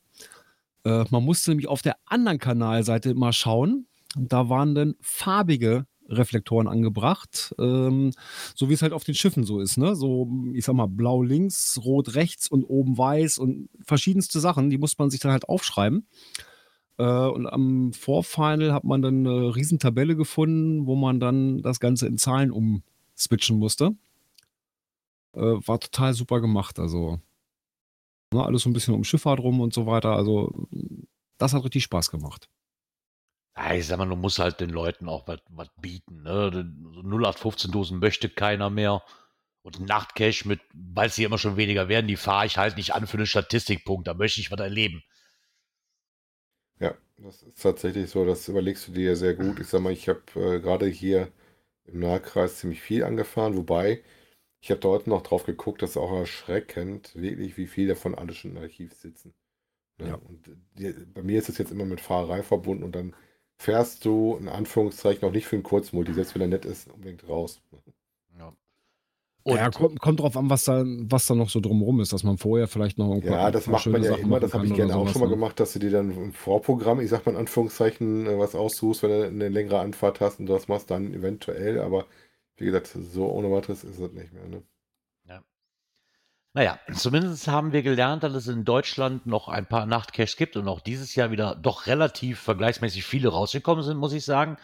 Äh, 0.84 1.04
man 1.10 1.24
musste 1.24 1.50
nämlich 1.50 1.68
auf 1.68 1.82
der 1.82 1.96
anderen 2.06 2.38
Kanalseite 2.38 3.10
immer 3.10 3.32
schauen. 3.32 3.86
Da 4.14 4.48
waren 4.48 4.74
dann 4.74 4.94
farbige 5.00 5.86
Reflektoren 6.08 6.68
angebracht, 6.68 7.54
ähm, 7.58 8.12
so 8.54 8.68
wie 8.68 8.74
es 8.74 8.82
halt 8.82 8.92
auf 8.92 9.04
den 9.04 9.14
Schiffen 9.14 9.44
so 9.44 9.60
ist, 9.60 9.76
ne? 9.78 9.94
So, 9.94 10.28
ich 10.52 10.64
sag 10.64 10.74
mal, 10.74 10.88
blau 10.88 11.22
links, 11.22 11.78
rot 11.82 12.14
rechts 12.14 12.48
und 12.50 12.64
oben 12.64 12.98
weiß 12.98 13.38
und 13.38 13.68
verschiedenste 13.84 14.40
Sachen, 14.40 14.70
die 14.70 14.78
muss 14.78 14.98
man 14.98 15.10
sich 15.10 15.20
dann 15.20 15.32
halt 15.32 15.48
aufschreiben. 15.48 16.06
Äh, 16.98 17.04
und 17.04 17.46
am 17.46 17.92
Vorfinal 17.92 18.72
hat 18.72 18.84
man 18.84 19.02
dann 19.02 19.26
eine 19.26 19.56
Riesentabelle 19.56 20.16
gefunden, 20.16 20.86
wo 20.86 20.96
man 20.96 21.20
dann 21.20 21.62
das 21.62 21.80
Ganze 21.80 22.06
in 22.06 22.18
Zahlen 22.18 22.50
umswitchen 22.50 23.58
musste. 23.58 23.96
Äh, 25.34 25.40
war 25.40 25.80
total 25.80 26.14
super 26.14 26.40
gemacht, 26.40 26.78
also. 26.78 27.20
Ne, 28.32 28.44
alles 28.44 28.62
so 28.62 28.70
ein 28.70 28.72
bisschen 28.72 28.94
um 28.94 29.04
Schifffahrt 29.04 29.40
rum 29.40 29.60
und 29.60 29.74
so 29.74 29.86
weiter. 29.86 30.12
Also, 30.16 30.68
das 31.38 31.54
hat 31.54 31.64
richtig 31.64 31.84
Spaß 31.84 32.10
gemacht. 32.10 32.48
Ja, 33.56 33.74
ich 33.74 33.86
sag 33.86 33.98
mal, 33.98 34.08
du 34.08 34.16
musst 34.16 34.38
halt 34.38 34.60
den 34.60 34.70
Leuten 34.70 35.08
auch 35.08 35.26
was 35.26 35.68
bieten. 35.80 36.22
Ne? 36.22 36.50
So 36.94 37.00
0815-Dosen 37.00 37.98
möchte 37.98 38.28
keiner 38.28 38.70
mehr. 38.70 39.02
Und 39.62 39.78
Nachtcash 39.80 40.44
mit, 40.44 40.60
weil 40.72 41.08
sie 41.10 41.22
immer 41.22 41.38
schon 41.38 41.56
weniger 41.56 41.88
werden, 41.88 42.08
die 42.08 42.16
fahre 42.16 42.46
ich 42.46 42.58
halt 42.58 42.76
nicht 42.76 42.94
an 42.94 43.06
für 43.06 43.16
einen 43.16 43.26
Statistikpunkt. 43.26 44.08
Da 44.08 44.14
möchte 44.14 44.40
ich 44.40 44.50
was 44.50 44.58
erleben. 44.58 45.04
Ja, 46.80 46.96
das 47.18 47.42
ist 47.42 47.62
tatsächlich 47.62 48.10
so. 48.10 48.24
Das 48.24 48.48
überlegst 48.48 48.88
du 48.88 48.92
dir 48.92 49.10
ja 49.10 49.14
sehr 49.14 49.34
gut. 49.34 49.60
Ich 49.60 49.68
sag 49.68 49.80
mal, 49.80 49.92
ich 49.92 50.08
habe 50.08 50.22
äh, 50.34 50.60
gerade 50.60 50.86
hier 50.86 51.30
im 51.84 52.00
Nahkreis 52.00 52.58
ziemlich 52.58 52.80
viel 52.80 53.04
angefahren, 53.04 53.56
wobei 53.56 54.02
ich 54.60 54.70
habe 54.70 54.80
da 54.80 54.88
heute 54.88 55.10
noch 55.10 55.22
drauf 55.22 55.44
geguckt, 55.44 55.82
das 55.82 55.90
ist 55.90 55.96
auch 55.96 56.12
erschreckend, 56.12 57.14
wirklich, 57.16 57.56
wie 57.56 57.66
viele 57.66 57.88
davon 57.88 58.14
alle 58.14 58.32
schon 58.32 58.52
im 58.52 58.58
Archiv 58.58 58.94
sitzen. 58.94 59.34
Ne? 59.98 60.08
Ja. 60.08 60.14
Und 60.14 60.50
die, 60.74 60.92
bei 61.12 61.22
mir 61.22 61.38
ist 61.38 61.48
es 61.48 61.58
jetzt 61.58 61.72
immer 61.72 61.84
mit 61.84 62.00
Fahrerei 62.00 62.44
verbunden 62.44 62.84
und 62.84 62.94
dann 62.94 63.16
fährst 63.58 64.04
du 64.04 64.36
in 64.40 64.48
Anführungszeichen 64.48 65.28
auch 65.28 65.32
nicht 65.32 65.46
für 65.46 65.56
einen 65.56 65.62
Kurzmulti, 65.62 66.14
selbst 66.14 66.34
wenn 66.34 66.42
er 66.42 66.48
nett 66.48 66.64
ist, 66.64 66.90
unbedingt 66.90 67.28
raus. 67.28 67.60
Ja. 68.38 68.52
Und 69.44 69.56
ja, 69.56 69.70
kommt, 69.70 70.00
kommt 70.00 70.20
drauf 70.20 70.36
an, 70.36 70.50
was 70.50 70.64
da, 70.64 70.84
was 70.84 71.26
da 71.26 71.34
noch 71.34 71.50
so 71.50 71.60
drumherum 71.60 72.00
ist, 72.00 72.12
dass 72.12 72.22
man 72.22 72.38
vorher 72.38 72.68
vielleicht 72.68 72.98
noch 72.98 73.08
irgendwo 73.08 73.32
Ja, 73.32 73.50
das 73.50 73.66
macht 73.66 73.86
man 73.86 74.02
ja 74.02 74.10
Sachen 74.10 74.24
immer, 74.24 74.38
das 74.38 74.54
habe 74.54 74.66
ich 74.66 74.74
gerne 74.74 74.96
auch 74.96 75.08
schon 75.08 75.20
mal 75.20 75.26
ne? 75.26 75.34
gemacht, 75.34 75.58
dass 75.58 75.72
du 75.72 75.80
dir 75.80 75.90
dann 75.90 76.12
im 76.12 76.32
Vorprogramm, 76.32 77.00
ich 77.00 77.10
sag 77.10 77.26
mal 77.26 77.32
in 77.32 77.38
Anführungszeichen, 77.38 78.26
äh, 78.26 78.38
was 78.38 78.54
aussuchst, 78.54 79.02
wenn 79.02 79.10
du 79.10 79.26
eine 79.26 79.48
längere 79.48 79.80
Anfahrt 79.80 80.20
hast 80.20 80.38
und 80.38 80.46
das 80.46 80.68
machst 80.68 80.90
dann 80.90 81.12
eventuell, 81.12 81.80
aber 81.80 82.06
wie 82.56 82.66
gesagt, 82.66 82.86
so 82.86 83.26
ohne 83.26 83.50
weiteres 83.50 83.82
ist 83.82 84.00
das 84.00 84.12
nicht 84.12 84.32
mehr. 84.32 84.46
Ne? 84.46 84.62
Naja, 86.54 86.78
zumindest 86.92 87.48
haben 87.48 87.72
wir 87.72 87.82
gelernt, 87.82 88.22
dass 88.22 88.34
es 88.34 88.46
in 88.46 88.66
Deutschland 88.66 89.24
noch 89.24 89.48
ein 89.48 89.66
paar 89.66 89.86
Nachtcaches 89.86 90.36
gibt 90.36 90.54
und 90.56 90.68
auch 90.68 90.80
dieses 90.80 91.14
Jahr 91.14 91.30
wieder 91.30 91.54
doch 91.54 91.86
relativ 91.86 92.40
vergleichsmäßig 92.40 93.04
viele 93.04 93.30
rausgekommen 93.30 93.82
sind, 93.82 93.96
muss 93.96 94.12
ich 94.12 94.24
sagen. 94.24 94.58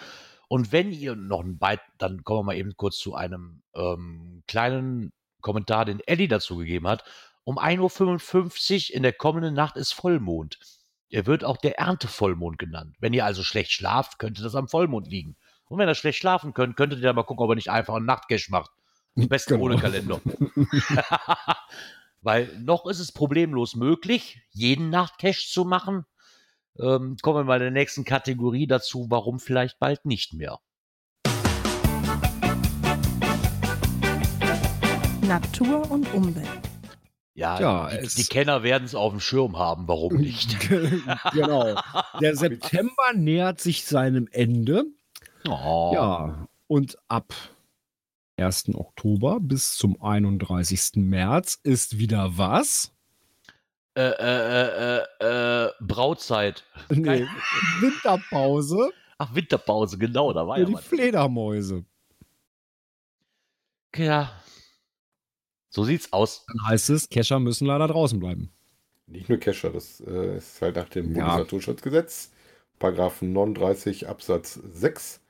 Und 0.49 0.71
wenn 0.71 0.93
ihr 0.93 1.17
noch 1.17 1.41
ein 1.41 1.59
Byte, 1.59 1.81
dann 1.97 2.25
kommen 2.25 2.41
wir 2.41 2.45
mal 2.45 2.57
eben 2.57 2.77
kurz 2.77 2.99
zu 2.99 3.15
einem 3.15 3.63
ähm, 3.75 4.43
kleinen 4.47 5.13
Kommentar, 5.41 5.87
den 5.87 6.01
Eddie 6.01 6.29
dazu 6.29 6.57
gegeben 6.57 6.89
hat. 6.89 7.05
Um 7.45 7.59
1.55 7.59 8.91
Uhr 8.91 8.97
in 8.97 9.03
der 9.03 9.15
kommenden 9.15 9.55
Nacht 9.55 9.77
ist 9.79 9.93
Vollmond. 9.93 10.59
Er 11.09 11.25
wird 11.25 11.43
auch 11.43 11.57
der 11.57 11.79
Erntevollmond 11.79 12.59
genannt. 12.59 12.97
Wenn 13.01 13.15
ihr 13.15 13.25
also 13.25 13.43
schlecht 13.43 13.73
schlaft, 13.73 14.19
könnte 14.19 14.43
das 14.43 14.55
am 14.55 14.69
Vollmond 14.69 15.07
liegen. 15.07 15.37
Und 15.69 15.79
wenn 15.79 15.89
ihr 15.89 15.95
schlecht 15.95 16.19
schlafen 16.19 16.53
könnt, 16.53 16.77
könntet 16.77 16.99
ihr 16.99 17.07
dann 17.07 17.17
mal 17.17 17.23
gucken, 17.23 17.45
ob 17.45 17.51
ihr 17.51 17.55
nicht 17.55 17.71
einfach 17.71 17.95
einen 17.95 18.05
Nachtcache 18.05 18.51
macht. 18.51 18.71
Am 19.19 19.29
besten 19.29 19.55
Genau. 19.55 19.65
ohne 19.65 19.77
Kalender. 19.79 20.21
Weil 22.23 22.49
noch 22.61 22.87
ist 22.87 22.99
es 23.01 23.11
problemlos 23.13 23.75
möglich, 23.75 24.41
jeden 24.51 24.91
Nachtcache 24.91 25.47
zu 25.47 25.65
machen. 25.65 26.05
Ähm, 26.81 27.17
kommen 27.23 27.39
wir 27.41 27.45
mal 27.45 27.57
in 27.57 27.63
der 27.63 27.71
nächsten 27.73 28.05
Kategorie 28.05 28.67
dazu, 28.69 29.07
warum 29.11 29.41
vielleicht 29.41 29.79
bald 29.81 30.05
nicht 30.05 30.35
mehr. 30.35 30.59
Natur 35.27 35.91
und 35.91 36.13
Umwelt. 36.15 36.49
Ja, 37.35 37.61
Ja, 37.61 37.91
die, 37.97 38.07
die 38.09 38.25
Kenner 38.25 38.63
werden 38.63 38.85
es 38.85 38.95
auf 38.95 39.13
dem 39.13 39.21
Schirm 39.21 39.59
haben, 39.59 39.87
warum 39.87 40.15
nicht. 40.21 40.59
genau. 41.33 41.81
Der 42.21 42.37
September 42.37 43.13
nähert 43.15 43.61
sich 43.61 43.85
seinem 43.85 44.29
Ende. 44.31 44.85
Oh. 45.49 45.91
Ja, 45.95 46.47
und 46.67 46.97
ab 47.09 47.33
1. 48.39 48.75
Oktober 48.75 49.39
bis 49.41 49.77
zum 49.77 50.01
31. 50.01 50.93
März 50.97 51.59
ist 51.63 51.99
wieder 51.99 52.37
was? 52.39 52.93
Äh, 53.95 54.03
äh, 54.03 55.01
äh, 55.01 55.05
äh, 55.21 55.67
äh, 55.67 55.71
Brautzeit. 55.81 56.65
Nee, 56.91 57.27
Winterpause 57.81 58.91
Ach, 59.21 59.35
Winterpause, 59.35 59.99
genau, 59.99 60.33
da 60.33 60.47
war 60.47 60.55
für 60.55 60.61
ja 60.63 60.67
die 60.69 60.75
was. 60.75 60.85
Fledermäuse. 60.85 61.85
Ja. 63.97 64.31
So 65.71 65.83
sieht's 65.85 66.13
aus. 66.13 66.45
Dann 66.47 66.69
heißt 66.69 66.91
es, 66.91 67.09
Kescher 67.09 67.41
müssen 67.41 67.67
leider 67.67 67.89
draußen 67.89 68.21
bleiben. 68.21 68.53
Nicht 69.07 69.29
nur 69.29 69.39
Kescher, 69.39 69.71
das 69.71 70.01
äh, 70.07 70.37
ist 70.37 70.63
halt 70.63 70.77
nach 70.77 70.89
dem 70.89 71.15
Ja. 71.17 71.25
Bundesnaturschutzgesetz, 71.25 72.31
Paragraph 72.79 73.23
39 73.23 74.09
Absatz 74.09 74.55
6. 74.55 75.21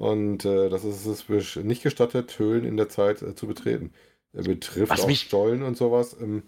Und 0.00 0.46
äh, 0.46 0.70
das 0.70 0.82
ist 0.82 1.04
es 1.04 1.56
nicht 1.56 1.82
gestattet, 1.82 2.38
Höhlen 2.38 2.64
in 2.64 2.78
der 2.78 2.88
Zeit 2.88 3.20
äh, 3.20 3.34
zu 3.34 3.46
betreten. 3.46 3.92
Er 4.32 4.44
betrifft 4.44 4.90
Was 4.90 5.02
auch 5.02 5.06
mich- 5.06 5.20
Stollen 5.20 5.62
und 5.62 5.76
sowas. 5.76 6.16
Ähm, 6.18 6.42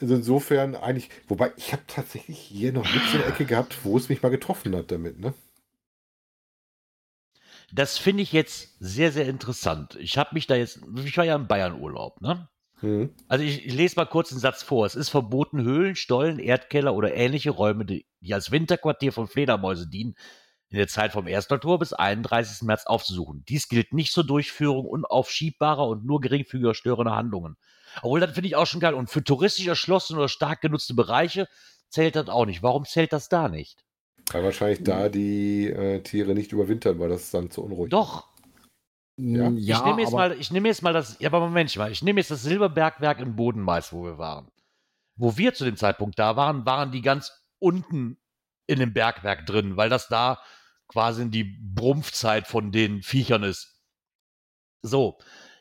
also 0.00 0.16
insofern 0.16 0.74
eigentlich, 0.74 1.08
wobei 1.28 1.52
ich 1.56 1.72
habe 1.72 1.84
tatsächlich 1.86 2.40
hier 2.40 2.72
noch 2.72 2.82
nichts 2.92 3.12
in 3.12 3.20
der 3.20 3.28
Ecke 3.28 3.44
gehabt, 3.44 3.84
wo 3.84 3.96
es 3.96 4.08
mich 4.08 4.22
mal 4.22 4.30
getroffen 4.30 4.74
hat 4.74 4.90
damit, 4.90 5.20
ne? 5.20 5.34
Das 7.72 7.96
finde 7.96 8.24
ich 8.24 8.32
jetzt 8.32 8.74
sehr, 8.80 9.12
sehr 9.12 9.28
interessant. 9.28 9.94
Ich 10.00 10.18
habe 10.18 10.30
mich 10.32 10.48
da 10.48 10.56
jetzt, 10.56 10.80
ich 10.96 11.16
war 11.16 11.24
ja 11.24 11.36
im 11.36 11.46
Bayern-Urlaub, 11.46 12.22
ne? 12.22 12.48
Hm. 12.80 13.10
Also 13.28 13.44
ich, 13.44 13.64
ich 13.64 13.72
lese 13.72 13.94
mal 13.94 14.06
kurz 14.06 14.32
einen 14.32 14.40
Satz 14.40 14.64
vor. 14.64 14.84
Es 14.84 14.96
ist 14.96 15.10
verboten, 15.10 15.62
Höhlen, 15.62 15.94
Stollen, 15.94 16.40
Erdkeller 16.40 16.92
oder 16.96 17.14
ähnliche 17.14 17.50
Räume, 17.50 17.84
die, 17.84 18.04
die 18.18 18.34
als 18.34 18.50
Winterquartier 18.50 19.12
von 19.12 19.28
Fledermäusen 19.28 19.92
dienen, 19.92 20.16
in 20.72 20.78
der 20.78 20.88
Zeit 20.88 21.12
vom 21.12 21.26
1. 21.26 21.50
Oktober 21.50 21.78
bis 21.78 21.92
31. 21.92 22.62
März 22.62 22.86
aufzusuchen. 22.86 23.44
Dies 23.46 23.68
gilt 23.68 23.92
nicht 23.92 24.10
zur 24.12 24.24
Durchführung 24.24 24.86
unaufschiebbarer 24.86 25.86
und 25.86 26.06
nur 26.06 26.20
geringfügiger 26.22 26.74
störender 26.74 27.14
Handlungen. 27.14 27.56
Obwohl, 27.98 28.20
das 28.20 28.32
finde 28.32 28.48
ich 28.48 28.56
auch 28.56 28.66
schon 28.66 28.80
geil. 28.80 28.94
Und 28.94 29.10
für 29.10 29.22
touristisch 29.22 29.66
erschlossene 29.66 30.18
oder 30.18 30.28
stark 30.28 30.62
genutzte 30.62 30.94
Bereiche 30.94 31.46
zählt 31.90 32.16
das 32.16 32.30
auch 32.30 32.46
nicht. 32.46 32.62
Warum 32.62 32.86
zählt 32.86 33.12
das 33.12 33.28
da 33.28 33.48
nicht? 33.50 33.84
Weil 34.30 34.44
wahrscheinlich 34.44 34.82
da 34.82 35.10
die 35.10 35.66
äh, 35.66 36.00
Tiere 36.00 36.32
nicht 36.32 36.52
überwintern, 36.52 36.98
weil 36.98 37.10
das 37.10 37.30
dann 37.30 37.50
zu 37.50 37.62
unruhig 37.62 37.90
Doch, 37.90 38.28
Ja. 39.18 39.50
Mm, 39.50 39.58
ich 39.58 39.84
nehme 39.84 40.00
jetzt, 40.00 40.08
aber- 40.08 40.16
mal, 40.16 40.40
ich 40.40 40.50
nehme 40.50 40.68
jetzt 40.68 40.82
mal 40.82 40.94
das, 40.94 41.18
ja, 41.20 41.28
aber 41.28 41.40
Moment 41.40 41.76
mal, 41.76 41.92
ich 41.92 42.02
nehme 42.02 42.18
jetzt 42.20 42.30
das 42.30 42.44
Silberbergwerk 42.44 43.20
in 43.20 43.36
Bodenmais, 43.36 43.92
wo 43.92 44.04
wir 44.04 44.16
waren. 44.16 44.48
Wo 45.16 45.36
wir 45.36 45.52
zu 45.52 45.66
dem 45.66 45.76
Zeitpunkt 45.76 46.18
da 46.18 46.34
waren, 46.36 46.64
waren 46.64 46.92
die 46.92 47.02
ganz 47.02 47.30
unten 47.58 48.16
in 48.66 48.78
dem 48.78 48.94
Bergwerk 48.94 49.44
drin, 49.44 49.76
weil 49.76 49.90
das 49.90 50.08
da 50.08 50.40
quasi 50.88 51.30
die 51.30 51.44
Brumpfzeit 51.44 52.46
von 52.46 52.72
den 52.72 53.02
Viechern 53.02 53.42
ist. 53.42 53.80
So, 54.82 55.18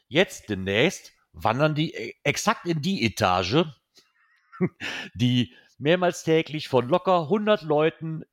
jetzt 0.08 0.50
demnächst 0.50 1.12
wandern 1.34 1.76
die 1.76 1.94
e- 1.94 2.14
exakt 2.24 2.66
in 2.66 2.82
die 2.82 3.06
Etage, 3.06 3.66
die 5.14 5.54
mehrmals 5.78 6.24
täglich 6.24 6.68
von 6.68 6.90
locker 6.90 7.24
100 7.24 7.62
Leuten 7.64 8.24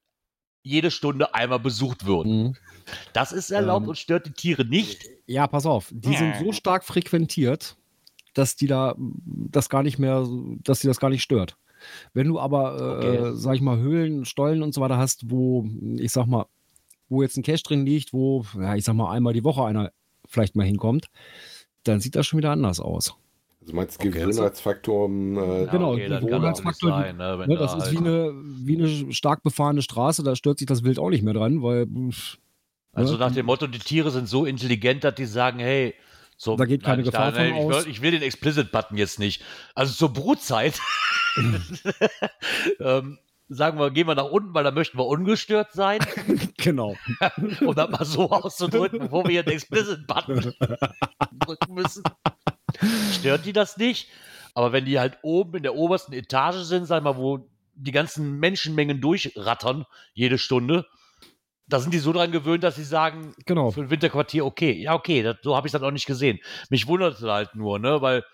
jede 0.63 0.91
Stunde 0.91 1.35
einmal 1.35 1.61
besucht 1.61 2.07
wird. 2.07 2.27
Mhm. 2.27 2.57
Das 3.13 3.33
ist 3.33 3.51
erlaubt 3.51 3.85
Ähm, 3.85 3.91
und 3.91 3.99
stört 3.99 4.27
die 4.27 4.33
Tiere 4.33 4.65
nicht. 4.65 5.07
Ja, 5.27 5.47
pass 5.47 5.67
auf. 5.67 5.93
Die 5.95 6.15
sind 6.15 6.37
so 6.37 6.53
stark 6.53 6.85
frequentiert, 6.85 7.77
dass 8.35 8.57
die 8.57 8.67
da 8.67 8.95
das 8.99 9.69
gar 9.69 9.83
nicht 9.83 9.99
mehr, 9.99 10.27
dass 10.63 10.81
die 10.81 10.87
das 10.87 11.01
gar 11.01 11.11
nicht 11.11 11.23
stört. 11.23 11.57
Wenn 12.13 12.29
du 12.29 12.41
aber, 12.41 12.77
äh, 13.03 13.19
Okay. 13.19 13.37
sag 13.37 13.55
ich 13.55 13.61
mal, 13.61 13.79
Höhlen, 13.79 14.25
Stollen 14.25 14.63
und 14.63 14.75
so 14.75 14.81
weiter 14.81 14.97
hast, 14.99 15.31
wo, 15.31 15.69
ich 15.97 16.13
sag 16.13 16.27
mal, 16.27 16.47
wo 17.09 17.23
jetzt 17.23 17.37
ein 17.37 17.43
Cache 17.43 17.63
drin 17.63 17.87
liegt, 17.87 18.13
wo, 18.13 18.45
ja, 18.59 18.75
ich 18.75 18.85
sag 18.85 18.95
mal, 18.95 19.11
einmal 19.11 19.33
die 19.33 19.45
Woche 19.45 19.65
einer 19.65 19.93
vielleicht 20.27 20.57
mal 20.57 20.65
hinkommt, 20.67 21.07
dann 21.85 22.01
sieht 22.01 22.17
das 22.17 22.27
schon 22.27 22.39
wieder 22.39 22.51
anders 22.51 22.81
aus. 22.81 23.15
Also 23.61 23.73
meinst 23.75 23.99
Okay, 23.99 24.11
Gewöhnheitsfaktor, 24.11 25.07
um, 25.07 25.37
äh, 25.37 25.67
Genau, 25.67 25.93
okay, 25.93 26.09
das 26.09 26.21
die 26.21 26.27
kann 26.27 26.43
natürlich 26.43 26.43
Wohnheitsfaktor, 26.43 26.91
sein, 26.91 27.17
ne, 27.17 27.39
wenn 27.39 27.49
Ne, 27.49 27.55
da 27.57 27.61
das 27.63 27.75
ist 27.75 27.81
halt- 27.81 27.93
wie 27.93 27.99
eine, 27.99 28.33
wie 28.65 28.77
eine 28.77 29.13
stark 29.13 29.43
befahrene 29.43 29.83
Straße, 29.83 30.23
da 30.23 30.37
stört 30.37 30.59
sich 30.59 30.67
das 30.67 30.85
Wild 30.85 30.99
auch 30.99 31.11
nicht 31.11 31.23
mehr 31.23 31.35
dran, 31.35 31.63
weil 31.63 31.87
pff, 31.87 32.39
Also 32.93 33.15
ne, 33.15 33.19
nach 33.21 33.33
dem 33.33 33.47
Motto, 33.47 33.67
die 33.67 33.79
Tiere 33.79 34.11
sind 34.11 34.29
so 34.29 34.45
intelligent, 34.45 35.05
dass 35.05 35.15
die 35.15 35.27
sagen, 35.27 35.59
hey, 35.59 35.95
so, 36.37 36.57
Da 36.57 36.67
geht 36.67 36.85
keine 36.85 37.03
ich, 37.03 37.07
Gefahr 37.07 37.33
von 37.33 37.45
ich, 37.47 37.69
will, 37.69 37.75
aus. 37.75 37.87
ich 37.87 38.01
will 38.01 38.13
den 38.13 38.23
Explicit-Button 38.23 38.97
jetzt 38.97 39.19
nicht. 39.19 39.43
Also 39.75 39.93
zur 39.95 40.13
Brutzeit, 40.13 40.81
ähm, 42.81 43.19
sagen 43.49 43.79
wir, 43.79 43.91
gehen 43.91 44.07
wir 44.07 44.15
nach 44.15 44.31
unten, 44.31 44.55
weil 44.55 44.65
da 44.65 44.71
möchten 44.71 44.99
wir 44.99 45.07
ungestört 45.07 45.73
sein, 45.73 46.01
genau. 46.57 46.97
um 47.61 47.75
das 47.75 47.91
mal 47.91 48.05
so 48.05 48.31
auszudrücken, 48.31 48.99
bevor 49.01 49.25
wir 49.25 49.31
hier 49.31 49.43
den 49.43 49.55
Explicit-Button 49.55 50.55
drücken 51.33 51.75
müssen. 51.75 52.03
Stört 53.13 53.47
die 53.47 53.53
das 53.53 53.77
nicht? 53.77 54.09
Aber 54.55 54.73
wenn 54.73 54.85
die 54.85 54.99
halt 54.99 55.19
oben 55.23 55.59
in 55.59 55.63
der 55.63 55.75
obersten 55.75 56.13
Etage 56.13 56.63
sind, 56.65 56.87
sag 56.87 57.03
mal, 57.03 57.17
wo 57.17 57.49
die 57.75 57.93
ganzen 57.93 58.39
Menschenmengen 58.39 59.01
durchrattern, 59.01 59.85
jede 60.15 60.37
Stunde, 60.37 60.87
da 61.69 61.81
sind 61.81 61.93
die 61.93 61.99
so 61.99 62.13
dran 62.13 62.33
gewöhnt, 62.33 62.65
dass 62.65 62.77
sie 62.77 62.85
sagen, 62.85 63.35
Genau. 63.47 63.71
für 63.71 63.83
ein 63.83 63.91
Winterquartier 63.91 64.45
okay. 64.45 64.73
Ja, 64.73 64.95
okay, 64.95 65.23
das, 65.23 65.37
so 65.43 65.55
habe 65.55 65.69
ich 65.69 65.73
das 65.73 65.83
auch 65.83 65.91
nicht 65.91 66.07
gesehen. 66.07 66.41
Mich 66.71 66.87
wunderte 66.87 67.31
halt 67.31 67.55
nur, 67.55 67.79
ne, 67.79 68.01
weil 68.01 68.25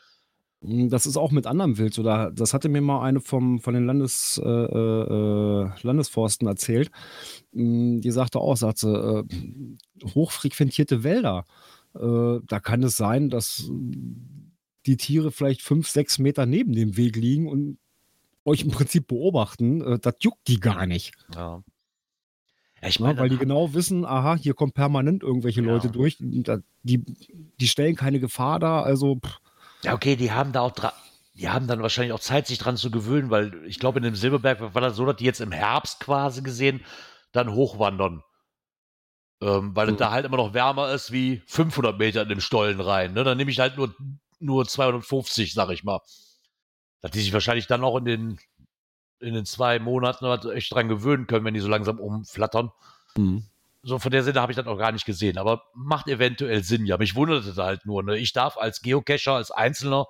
Das 0.67 1.05
ist 1.05 1.17
auch 1.19 1.31
mit 1.31 1.47
anderem 1.47 1.77
Wild 1.77 1.93
so. 1.93 2.03
Da, 2.03 2.31
das 2.31 2.55
hatte 2.55 2.69
mir 2.71 2.81
mal 2.81 3.03
eine 3.03 3.21
vom, 3.21 3.61
von 3.61 3.75
den 3.75 3.85
Landes, 3.87 4.41
äh, 4.43 4.49
äh, 4.49 5.69
Landesforsten 5.83 6.49
erzählt. 6.49 6.91
Mm, 7.53 8.01
Die 8.01 8.11
sagte 8.11 8.39
auch, 8.41 8.57
sagt 8.57 8.79
sie, 8.79 8.89
äh, 8.93 9.25
hochfrequentierte 10.15 11.05
Wälder. 11.05 11.45
Äh, 11.95 12.41
da 12.47 12.61
kann 12.61 12.83
es 12.83 12.97
sein, 12.97 13.29
dass 13.31 13.71
die 14.87 14.97
Tiere 14.97 15.33
vielleicht 15.33 15.63
fünf, 15.63 15.89
sechs 15.89 16.19
Meter 16.19 16.47
neben 16.47 16.73
dem 16.73 16.97
Weg 16.97 17.17
liegen 17.17 17.47
und 17.49 17.79
euch 18.45 18.63
im 18.63 18.71
Prinzip 18.71 19.07
beobachten. 19.09 19.81
Äh, 19.83 19.99
das 19.99 20.15
juckt 20.21 20.49
die 20.49 20.61
gar 20.61 20.87
nicht. 20.87 21.13
ja. 21.35 21.63
Ja, 22.83 22.89
ich 22.89 23.01
Ne? 23.01 23.07
meine, 23.07 23.19
Weil 23.21 23.29
die 23.31 23.39
genau 23.39 23.73
wissen, 23.73 24.05
aha, 24.05 24.37
hier 24.37 24.53
kommen 24.55 24.73
permanent 24.73 25.23
irgendwelche 25.23 25.63
Ja. 25.63 25.69
Leute 25.69 25.89
durch. 25.91 26.19
Die, 26.21 27.03
die 27.61 27.67
stellen 27.69 27.97
keine 27.97 28.21
Gefahr 28.21 28.59
dar. 28.59 28.85
Also, 28.85 29.17
pff, 29.25 29.39
Ja, 29.85 29.95
okay, 29.95 30.17
die 30.17 30.33
haben 30.33 30.53
da 30.53 30.61
auch 30.61 30.73
die 31.35 31.49
haben 31.49 31.67
dann 31.67 31.83
wahrscheinlich 31.83 32.13
auch 32.13 32.21
Zeit, 32.21 32.47
sich 32.47 32.59
dran 32.59 32.77
zu 32.77 32.91
gewöhnen, 32.91 33.31
weil 33.31 33.65
ich 33.67 33.81
glaube, 33.81 33.99
in 33.99 34.05
dem 34.05 34.15
Silberberg 34.15 34.75
war 34.75 34.81
das 34.81 34.97
so, 34.97 35.05
dass 35.05 35.17
die 35.17 35.25
jetzt 35.25 35.41
im 35.41 35.51
Herbst 35.51 35.99
quasi 36.01 36.43
gesehen 36.43 36.85
dann 37.33 37.53
hochwandern. 37.53 38.23
Ähm, 39.43 39.75
weil 39.75 39.89
Mhm. 39.89 39.93
es 39.95 39.99
da 39.99 40.13
halt 40.13 40.25
immer 40.25 40.37
noch 40.37 40.55
wärmer 40.55 40.93
ist 40.93 41.11
wie 41.11 41.43
500 41.47 41.99
Meter 41.99 42.23
in 42.23 42.29
dem 42.29 42.41
Stollen 42.41 42.81
rein. 42.81 43.15
Ne? 43.15 43.25
Dann 43.25 43.37
nehme 43.37 43.51
ich 43.51 43.59
halt 43.59 43.77
nur, 43.77 43.95
nur 44.39 44.65
250, 44.67 45.53
sag 45.53 45.71
ich 45.71 45.83
mal. 45.83 46.01
Dass 47.03 47.11
die 47.11 47.21
sich 47.21 47.33
wahrscheinlich 47.33 47.67
dann 47.67 47.83
auch 47.83 47.97
in 47.97 48.05
den, 48.05 48.39
in 49.19 49.35
den 49.35 49.45
zwei 49.45 49.81
Monaten 49.81 50.25
echt 50.51 50.73
dran 50.73 50.89
gewöhnen 50.89 51.27
können, 51.27 51.45
wenn 51.45 51.55
die 51.55 51.61
so 51.61 51.69
langsam 51.69 51.99
umflattern. 51.99 52.71
So 53.85 53.99
von 53.99 54.11
der 54.11 54.23
Sinne 54.25 54.41
habe 54.41 54.51
ich 54.51 54.57
das 54.57 54.67
auch 54.67 54.79
gar 54.79 54.93
nicht 54.93 55.05
gesehen, 55.05 55.37
aber 55.39 55.63
macht 55.75 56.09
eventuell 56.09 56.65
Sinn. 56.65 56.87
Ja, 56.87 56.97
mich 56.97 57.15
wunderte 57.15 57.49
das 57.49 57.59
halt 57.59 57.85
nur. 57.87 58.03
Ne? 58.03 58.17
Ich 58.19 58.33
darf 58.33 58.57
als 58.57 58.81
Geocacher, 58.81 59.33
als 59.35 59.51
Einzelner 59.51 60.07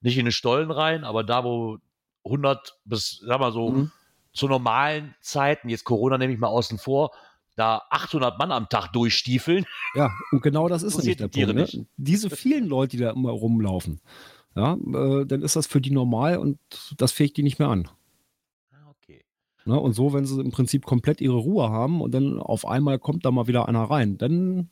nicht 0.00 0.18
in 0.18 0.24
den 0.26 0.32
Stollen 0.32 0.70
rein, 0.70 1.04
aber 1.04 1.22
da, 1.22 1.44
wo 1.44 1.78
100 2.24 2.78
bis, 2.84 3.22
sag 3.24 3.38
mal 3.40 3.52
so, 3.52 3.70
Mhm. 3.70 3.92
zu 4.32 4.48
normalen 4.48 5.14
Zeiten, 5.20 5.68
jetzt 5.68 5.84
Corona 5.84 6.18
nehme 6.18 6.32
ich 6.32 6.38
mal 6.38 6.48
außen 6.48 6.78
vor, 6.78 7.10
da 7.54 7.82
800 7.90 8.38
Mann 8.38 8.50
am 8.50 8.68
Tag 8.68 8.92
durchstiefeln. 8.92 9.66
Ja, 9.94 10.10
und 10.32 10.42
genau 10.42 10.68
das 10.68 10.82
ist 10.82 10.96
nämlich 10.98 11.16
der 11.18 11.28
Punkt. 11.28 11.54
Ne? 11.54 11.86
Diese 11.96 12.30
vielen 12.30 12.66
Leute, 12.66 12.96
die 12.96 13.02
da 13.02 13.10
immer 13.10 13.30
rumlaufen, 13.30 14.00
ja, 14.56 14.74
äh, 14.74 15.26
dann 15.26 15.42
ist 15.42 15.54
das 15.56 15.66
für 15.66 15.80
die 15.80 15.90
normal 15.90 16.38
und 16.38 16.58
das 16.96 17.12
fegt 17.12 17.36
die 17.36 17.42
nicht 17.42 17.58
mehr 17.58 17.68
an. 17.68 17.88
Ne? 19.64 19.78
Und 19.78 19.92
so, 19.92 20.12
wenn 20.12 20.26
sie 20.26 20.40
im 20.40 20.50
Prinzip 20.50 20.84
komplett 20.84 21.20
ihre 21.20 21.36
Ruhe 21.36 21.70
haben 21.70 22.00
und 22.00 22.12
dann 22.12 22.38
auf 22.40 22.66
einmal 22.66 22.98
kommt 22.98 23.24
da 23.24 23.30
mal 23.30 23.46
wieder 23.46 23.68
einer 23.68 23.84
rein, 23.84 24.18
dann 24.18 24.70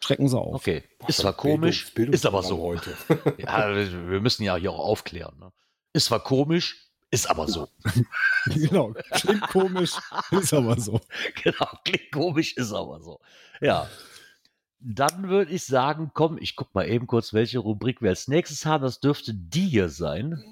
schrecken 0.00 0.28
sie 0.28 0.38
auf. 0.38 0.54
Okay. 0.54 0.84
Boah, 0.98 1.08
Ist 1.08 1.18
zwar 1.18 1.32
komisch, 1.32 1.92
ist 1.96 2.26
aber 2.26 2.42
so. 2.42 2.58
Heute. 2.58 2.94
Ja, 3.38 3.74
wir 3.74 4.10
wir 4.10 4.20
müssen 4.20 4.42
ja 4.42 4.56
hier 4.56 4.72
auch 4.72 4.78
aufklären. 4.78 5.38
Ne? 5.38 5.52
Ist 5.92 6.06
zwar 6.06 6.20
komisch, 6.20 6.88
ist 7.10 7.30
aber 7.30 7.48
so. 7.48 7.68
genau. 8.46 8.92
Klingt 9.12 9.48
komisch, 9.48 9.92
ist 10.30 10.52
aber 10.52 10.80
so. 10.80 11.00
genau, 11.42 11.68
klingt 11.84 12.12
komisch, 12.12 12.56
ist 12.56 12.72
aber 12.72 13.00
so. 13.00 13.20
Ja. 13.60 13.88
Dann 14.80 15.28
würde 15.28 15.52
ich 15.52 15.64
sagen, 15.64 16.10
komm, 16.12 16.36
ich 16.38 16.56
guck 16.56 16.74
mal 16.74 16.88
eben 16.88 17.06
kurz, 17.06 17.32
welche 17.32 17.58
Rubrik 17.58 18.02
wir 18.02 18.10
als 18.10 18.28
nächstes 18.28 18.66
haben. 18.66 18.82
Das 18.82 19.00
dürfte 19.00 19.32
die 19.32 19.66
hier 19.66 19.88
sein. 19.88 20.44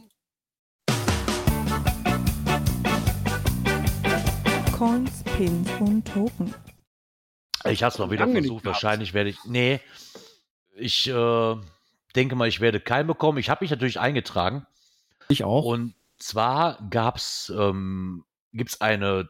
Coins, 4.82 5.22
Pins 5.22 5.70
und 5.78 6.04
Token. 6.08 6.52
Ich 7.66 7.84
habe 7.84 7.92
es 7.92 7.98
mal 8.00 8.10
wieder 8.10 8.26
Lange 8.26 8.40
versucht. 8.40 8.64
Wahrscheinlich 8.64 9.14
werde 9.14 9.30
ich. 9.30 9.38
Nee. 9.44 9.78
Ich 10.74 11.06
äh, 11.06 11.56
denke 12.16 12.34
mal, 12.34 12.48
ich 12.48 12.58
werde 12.58 12.80
keinen 12.80 13.06
bekommen. 13.06 13.38
Ich 13.38 13.48
habe 13.48 13.62
mich 13.62 13.70
natürlich 13.70 14.00
eingetragen. 14.00 14.66
Ich 15.28 15.44
auch. 15.44 15.64
Und 15.66 15.94
zwar 16.18 16.84
gab's, 16.90 17.52
ähm, 17.56 18.24
gibt's 18.52 18.80
eine 18.80 19.28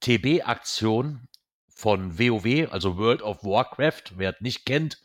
TB-Aktion 0.00 1.28
von 1.68 2.18
WoW, 2.18 2.72
also 2.72 2.96
World 2.96 3.20
of 3.20 3.44
Warcraft, 3.44 4.14
wer 4.16 4.30
es 4.30 4.40
nicht 4.40 4.64
kennt. 4.64 5.02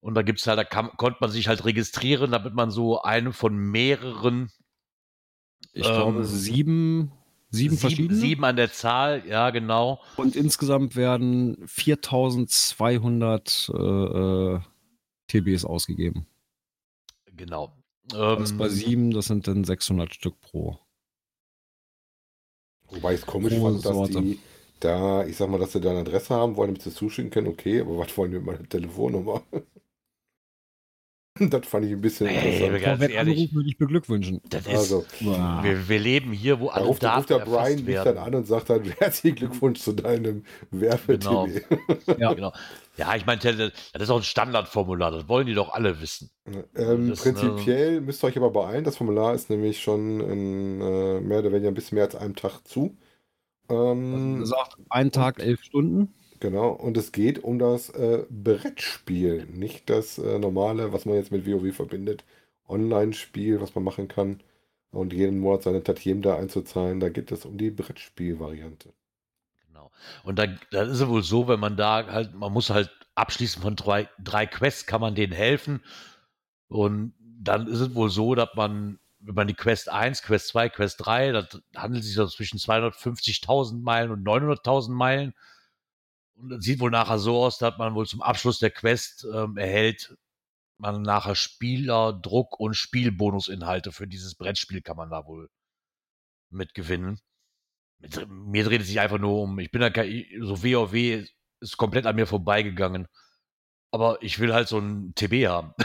Und 0.00 0.14
da 0.14 0.22
gibt's 0.22 0.44
halt, 0.48 0.58
da 0.58 0.64
kann, 0.64 0.90
konnte 0.96 1.18
man 1.20 1.30
sich 1.30 1.46
halt 1.46 1.64
registrieren, 1.64 2.32
damit 2.32 2.52
man 2.52 2.72
so 2.72 3.00
eine 3.00 3.32
von 3.32 3.56
mehreren 3.56 4.50
ich 5.72 5.84
glaube, 5.84 6.18
ähm, 6.18 6.24
sieben, 6.24 7.12
sieben, 7.50 7.76
sieben, 7.76 7.78
verschiedene. 7.78 8.18
sieben 8.18 8.44
an 8.44 8.56
der 8.56 8.72
Zahl, 8.72 9.22
ja 9.26 9.50
genau. 9.50 10.00
Und 10.16 10.36
insgesamt 10.36 10.96
werden 10.96 11.56
4200 11.66 13.70
äh, 13.72 13.76
äh, 13.76 14.60
TBs 15.28 15.64
ausgegeben. 15.64 16.26
Genau. 17.36 17.74
Das 18.08 18.52
Ähm, 18.52 18.58
bei 18.58 18.68
sieben, 18.68 19.10
das 19.10 19.26
sind 19.26 19.46
dann 19.46 19.64
600 19.64 20.14
Stück 20.14 20.40
pro. 20.40 20.78
Wobei 22.90 23.14
ich 23.14 23.20
es 23.20 23.26
komisch 23.26 23.54
Pro 23.54 23.64
fand, 23.64 23.84
dass 23.84 23.94
Sorte. 23.94 24.22
die 24.22 24.38
da, 24.80 25.26
ich 25.26 25.36
sag 25.36 25.50
mal, 25.50 25.58
dass 25.58 25.72
sie 25.72 25.80
da 25.80 25.90
eine 25.90 26.00
Adresse 26.00 26.34
haben 26.34 26.56
wollen, 26.56 26.68
damit 26.68 26.82
sie 26.82 26.90
es 26.90 26.96
zuschicken 26.96 27.30
können, 27.30 27.48
okay, 27.48 27.80
aber 27.80 27.98
was 27.98 28.16
wollen 28.16 28.32
wir 28.32 28.40
mit 28.40 28.46
meiner 28.46 28.68
Telefonnummer? 28.68 29.42
das 31.50 31.66
fand 31.66 31.86
ich 31.86 31.92
ein 31.92 32.00
bisschen 32.00 32.26
Hey, 32.26 32.36
interessant. 32.36 32.82
Ganz 32.82 32.98
Vorweg 32.98 33.14
ehrlich. 33.16 33.36
anrufen 33.38 33.54
würde 33.56 33.68
ich 33.68 33.78
beglückwünschen. 33.78 34.40
das 34.48 34.66
ist, 34.66 34.74
Also, 34.74 35.04
Wow. 35.20 35.62
wir, 35.64 35.88
wir 35.88 35.98
leben 35.98 36.32
hier, 36.32 36.60
wo 36.60 36.66
da 36.66 36.72
alle 36.74 36.86
ruft, 36.86 37.02
da 37.02 37.16
ruft 37.16 37.30
Daten 37.30 37.44
der 37.44 37.50
Brian 37.50 37.84
mich 37.84 37.94
dann 37.96 38.18
an 38.18 38.34
und 38.34 38.46
sagt 38.46 38.70
dann, 38.70 38.82
herzlichen 38.98 39.36
Glückwunsch 39.36 39.80
zu 39.80 39.92
deinem 39.92 40.44
werbe 40.70 41.18
Genau. 41.18 41.46
Ja. 42.18 42.32
Genau. 42.34 42.52
Ja, 42.96 43.14
ich 43.14 43.26
meine, 43.26 43.40
das 43.40 43.72
ist 44.02 44.10
auch 44.10 44.16
ein 44.16 44.22
Standardformular, 44.24 45.12
das 45.12 45.28
wollen 45.28 45.46
die 45.46 45.54
doch 45.54 45.72
alle 45.72 46.00
wissen. 46.00 46.30
Ähm, 46.74 47.10
Das, 47.10 47.20
prinzipiell 47.22 48.00
müsst 48.00 48.24
ihr 48.24 48.26
euch 48.28 48.36
aber 48.36 48.50
beeilen. 48.50 48.82
Das 48.84 48.96
Formular 48.96 49.34
ist 49.34 49.50
nämlich 49.50 49.80
schon 49.80 50.20
in 50.20 50.80
äh, 50.80 51.20
mehr 51.20 51.38
oder 51.38 51.52
weniger 51.52 51.68
ein 51.68 51.74
bisschen 51.74 51.94
mehr 51.96 52.04
als 52.06 52.16
einem 52.16 52.34
Tag 52.34 52.66
zu. 52.66 52.96
Ähm, 53.68 54.44
sagt, 54.46 54.76
ein 54.90 55.12
Tag, 55.12 55.38
elf 55.40 55.62
Stunden. 55.62 56.14
Genau, 56.40 56.70
und 56.70 56.96
es 56.96 57.10
geht 57.10 57.42
um 57.42 57.58
das 57.58 57.90
äh, 57.90 58.24
Brettspiel, 58.30 59.46
nicht 59.46 59.90
das 59.90 60.18
äh, 60.18 60.38
normale, 60.38 60.92
was 60.92 61.04
man 61.04 61.16
jetzt 61.16 61.32
mit 61.32 61.46
WoW 61.46 61.74
verbindet. 61.74 62.24
Online-Spiel, 62.68 63.60
was 63.60 63.74
man 63.74 63.82
machen 63.82 64.08
kann 64.08 64.40
und 64.90 65.12
jeden 65.12 65.40
Monat 65.40 65.62
seine 65.64 65.82
Tatiem 65.82 66.22
da 66.22 66.36
einzuzahlen. 66.36 67.00
Da 67.00 67.08
geht 67.08 67.32
es 67.32 67.44
um 67.44 67.58
die 67.58 67.70
Brettspiel-Variante. 67.70 68.92
Genau. 69.66 69.90
Und 70.22 70.38
da, 70.38 70.46
da 70.70 70.82
ist 70.82 71.00
es 71.00 71.08
wohl 71.08 71.22
so, 71.22 71.48
wenn 71.48 71.60
man 71.60 71.76
da 71.76 72.06
halt, 72.06 72.34
man 72.34 72.52
muss 72.52 72.70
halt 72.70 72.90
abschließen 73.14 73.60
von 73.60 73.74
drei, 73.74 74.08
drei 74.22 74.46
Quests, 74.46 74.86
kann 74.86 75.00
man 75.00 75.14
denen 75.14 75.32
helfen. 75.32 75.82
Und 76.68 77.14
dann 77.20 77.66
ist 77.66 77.80
es 77.80 77.94
wohl 77.94 78.10
so, 78.10 78.34
dass 78.34 78.50
man, 78.54 78.98
wenn 79.20 79.34
man 79.34 79.48
die 79.48 79.54
Quest 79.54 79.88
1, 79.88 80.22
Quest 80.22 80.48
2, 80.48 80.68
Quest 80.68 81.04
3, 81.04 81.32
das 81.32 81.60
handelt 81.76 82.04
sich 82.04 82.14
so 82.14 82.26
zwischen 82.26 82.58
250.000 82.58 83.80
Meilen 83.82 84.10
und 84.10 84.24
900.000 84.26 84.90
Meilen. 84.90 85.34
Und 86.38 86.50
das 86.50 86.64
sieht 86.64 86.80
wohl 86.80 86.90
nachher 86.90 87.18
so 87.18 87.44
aus, 87.44 87.58
dass 87.58 87.78
man 87.78 87.94
wohl 87.94 88.06
zum 88.06 88.22
Abschluss 88.22 88.58
der 88.58 88.70
Quest 88.70 89.26
ähm, 89.32 89.56
erhält 89.56 90.16
man 90.78 91.02
nachher 91.02 91.34
Spieler, 91.34 92.12
Druck 92.12 92.60
und 92.60 92.74
Spielbonusinhalte 92.74 93.92
für 93.92 94.06
dieses 94.06 94.36
Brettspiel 94.36 94.80
kann 94.80 94.96
man 94.96 95.10
da 95.10 95.26
wohl 95.26 95.50
mitgewinnen. 96.50 97.20
Mit, 97.98 98.28
mir 98.28 98.64
dreht 98.64 98.82
es 98.82 98.86
sich 98.86 99.00
einfach 99.00 99.18
nur 99.18 99.42
um, 99.42 99.58
ich 99.58 99.72
bin 99.72 99.80
da 99.80 99.90
so 100.40 100.62
WoW 100.62 101.26
ist 101.60 101.76
komplett 101.76 102.06
an 102.06 102.16
mir 102.16 102.26
vorbeigegangen. 102.26 103.08
Aber 103.90 104.22
ich 104.22 104.38
will 104.38 104.54
halt 104.54 104.68
so 104.68 104.78
ein 104.78 105.14
TB 105.14 105.48
haben. 105.48 105.72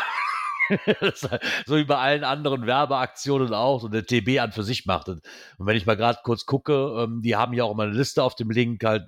So 1.66 1.76
wie 1.76 1.84
bei 1.84 1.97
allen 1.97 2.24
anderen 2.24 2.66
Werbeaktionen 2.66 3.54
auch, 3.54 3.82
so 3.82 3.88
eine 3.88 4.06
TB 4.06 4.39
an 4.39 4.54
für 4.54 4.64
sich 4.64 4.86
macht. 4.86 5.10
Und 5.10 5.22
wenn 5.58 5.76
ich 5.76 5.86
mal 5.86 5.97
gerade 5.97 6.20
kurz 6.24 6.45
gucke, 6.45 7.04
ähm, 7.04 7.22
die 7.22 7.36
haben 7.36 7.54
ja 7.54 7.66
auch 7.66 7.74
immer 7.74 7.84
eine 7.84 7.91
Liste 7.91 8.24
auf 8.24 8.36
dem 8.36 8.49
Link, 8.49 8.82
halt, 8.84 9.04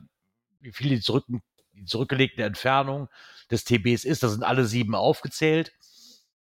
wie 0.66 0.72
viel 0.72 0.90
die, 0.90 1.00
zurück, 1.00 1.26
die 1.74 1.86
zurückgelegte 1.86 2.44
Entfernung 2.44 3.08
des 3.52 3.64
TBs 3.64 4.04
ist. 4.04 4.24
Da 4.24 4.30
sind 4.30 4.44
alle 4.44 4.66
sieben 4.66 4.96
aufgezählt, 4.96 5.72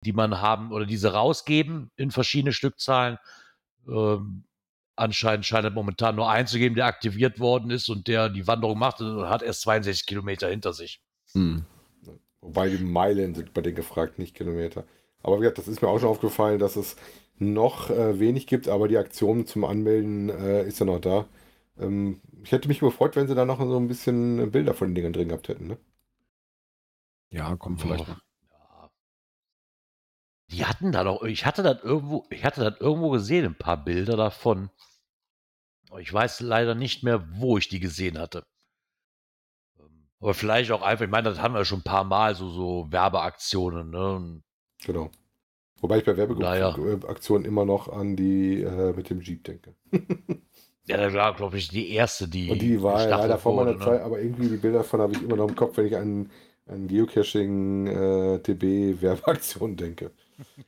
die 0.04 0.12
man 0.12 0.40
haben 0.40 0.72
oder 0.72 0.86
diese 0.86 1.12
rausgeben 1.12 1.90
in 1.96 2.10
verschiedene 2.10 2.52
Stückzahlen. 2.52 3.18
Ähm, 3.88 4.44
anscheinend 4.96 5.46
scheint 5.46 5.66
es 5.66 5.72
momentan 5.72 6.16
nur 6.16 6.30
einen 6.30 6.46
zu 6.46 6.58
geben, 6.58 6.74
der 6.74 6.86
aktiviert 6.86 7.40
worden 7.40 7.70
ist 7.70 7.88
und 7.88 8.06
der 8.06 8.28
die 8.28 8.46
Wanderung 8.46 8.78
macht 8.78 9.00
und 9.00 9.28
hat 9.28 9.42
erst 9.42 9.62
62 9.62 10.06
Kilometer 10.06 10.48
hinter 10.48 10.72
sich. 10.72 11.00
Hm. 11.32 11.64
Wobei 12.42 12.68
die 12.68 12.82
Meilen 12.82 13.34
sind 13.34 13.52
bei 13.52 13.60
denen 13.60 13.76
gefragt, 13.76 14.18
nicht 14.18 14.34
Kilometer. 14.34 14.84
Aber 15.22 15.36
wie 15.36 15.40
gesagt, 15.40 15.58
das 15.58 15.68
ist 15.68 15.82
mir 15.82 15.88
auch 15.88 15.98
schon 15.98 16.08
aufgefallen, 16.08 16.58
dass 16.58 16.76
es 16.76 16.96
noch 17.38 17.90
äh, 17.90 18.18
wenig 18.18 18.46
gibt, 18.46 18.68
aber 18.68 18.88
die 18.88 18.98
Aktion 18.98 19.46
zum 19.46 19.64
Anmelden 19.64 20.28
äh, 20.28 20.66
ist 20.66 20.80
ja 20.80 20.86
noch 20.86 21.00
da. 21.00 21.26
Ähm, 21.80 22.20
ich 22.42 22.52
hätte 22.52 22.68
mich 22.68 22.80
gefreut, 22.80 23.16
wenn 23.16 23.26
sie 23.26 23.34
da 23.34 23.44
noch 23.44 23.58
so 23.58 23.76
ein 23.76 23.88
bisschen 23.88 24.50
Bilder 24.50 24.74
von 24.74 24.88
den 24.88 24.94
Dingen 24.94 25.12
drin 25.12 25.28
gehabt 25.28 25.48
hätten. 25.48 25.66
Ne? 25.66 25.78
Ja, 27.30 27.56
kommt 27.56 27.80
vielleicht 27.80 28.06
noch. 28.06 28.20
Ja. 28.50 28.90
Die 30.50 30.66
hatten 30.66 30.92
da 30.92 31.04
doch, 31.04 31.22
ich 31.22 31.46
hatte 31.46 31.62
das 31.62 31.82
irgendwo, 31.82 32.26
ich 32.30 32.44
hatte 32.44 32.62
das 32.62 32.80
irgendwo 32.80 33.10
gesehen, 33.10 33.46
ein 33.46 33.58
paar 33.58 33.82
Bilder 33.82 34.16
davon. 34.16 34.70
Ich 35.98 36.12
weiß 36.12 36.40
leider 36.40 36.74
nicht 36.74 37.02
mehr, 37.02 37.26
wo 37.32 37.58
ich 37.58 37.68
die 37.68 37.80
gesehen 37.80 38.18
hatte. 38.18 38.44
Ähm, 39.78 40.08
aber 40.20 40.34
vielleicht 40.34 40.70
auch 40.72 40.82
einfach, 40.82 41.04
ich 41.04 41.10
meine, 41.10 41.28
das 41.28 41.40
haben 41.40 41.54
wir 41.54 41.64
schon 41.64 41.80
ein 41.80 41.84
paar 41.84 42.04
Mal, 42.04 42.34
so, 42.34 42.50
so 42.50 42.86
Werbeaktionen. 42.90 43.90
Ne? 43.90 44.42
Genau. 44.84 45.10
Wobei 45.80 45.98
ich 45.98 46.04
bei 46.04 46.12
Naja. 46.12 46.76
Werbeaktionen 46.76 47.46
immer 47.46 47.64
noch 47.64 47.88
an 47.88 48.14
die 48.14 48.62
äh, 48.62 48.92
mit 48.92 49.08
dem 49.08 49.20
Jeep 49.20 49.44
denke. 49.44 49.74
ja, 50.86 50.96
das 50.96 51.12
war, 51.14 51.34
glaube 51.34 51.58
ich, 51.58 51.68
die 51.68 51.92
erste, 51.92 52.28
die. 52.28 52.50
Und 52.50 52.60
die 52.60 52.82
war 52.82 52.94
ja 52.94 52.98
gestaffelt 52.98 53.28
leider 53.28 53.38
vor 53.38 53.54
meiner 53.54 53.74
ne? 53.74 53.84
Zeit, 53.84 54.00
aber 54.00 54.20
irgendwie 54.20 54.48
die 54.48 54.56
Bilder 54.56 54.78
davon 54.78 55.00
habe 55.00 55.12
ich 55.12 55.22
immer 55.22 55.36
noch 55.36 55.48
im 55.48 55.56
Kopf, 55.56 55.76
wenn 55.76 55.86
ich 55.86 55.96
an, 55.96 56.30
an 56.66 56.88
Geocaching 56.88 57.86
äh, 57.86 58.38
TB 58.40 59.02
Werbeaktionen 59.02 59.76
denke. 59.76 60.10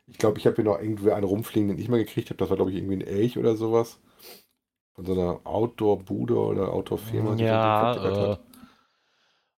Ich 0.06 0.18
glaube, 0.18 0.38
ich 0.38 0.46
habe 0.46 0.56
hier 0.56 0.64
noch 0.64 0.78
irgendwie 0.78 1.12
einen 1.12 1.24
rumfliegen, 1.24 1.68
den 1.68 1.78
ich 1.78 1.88
mal 1.88 1.98
gekriegt 1.98 2.28
habe. 2.30 2.38
Das 2.38 2.50
war, 2.50 2.56
glaube 2.56 2.70
ich, 2.70 2.76
irgendwie 2.76 2.96
ein 2.96 3.06
Elch 3.06 3.38
oder 3.38 3.56
sowas. 3.56 3.98
Von 4.94 5.06
so 5.06 5.12
einer 5.12 5.40
Outdoor-Bude 5.44 6.36
oder 6.36 6.72
Outdoor-Firma. 6.72 7.34
die 7.34 7.44
Ja, 7.44 7.94
vertickert 7.94 8.38
äh, 8.38 8.42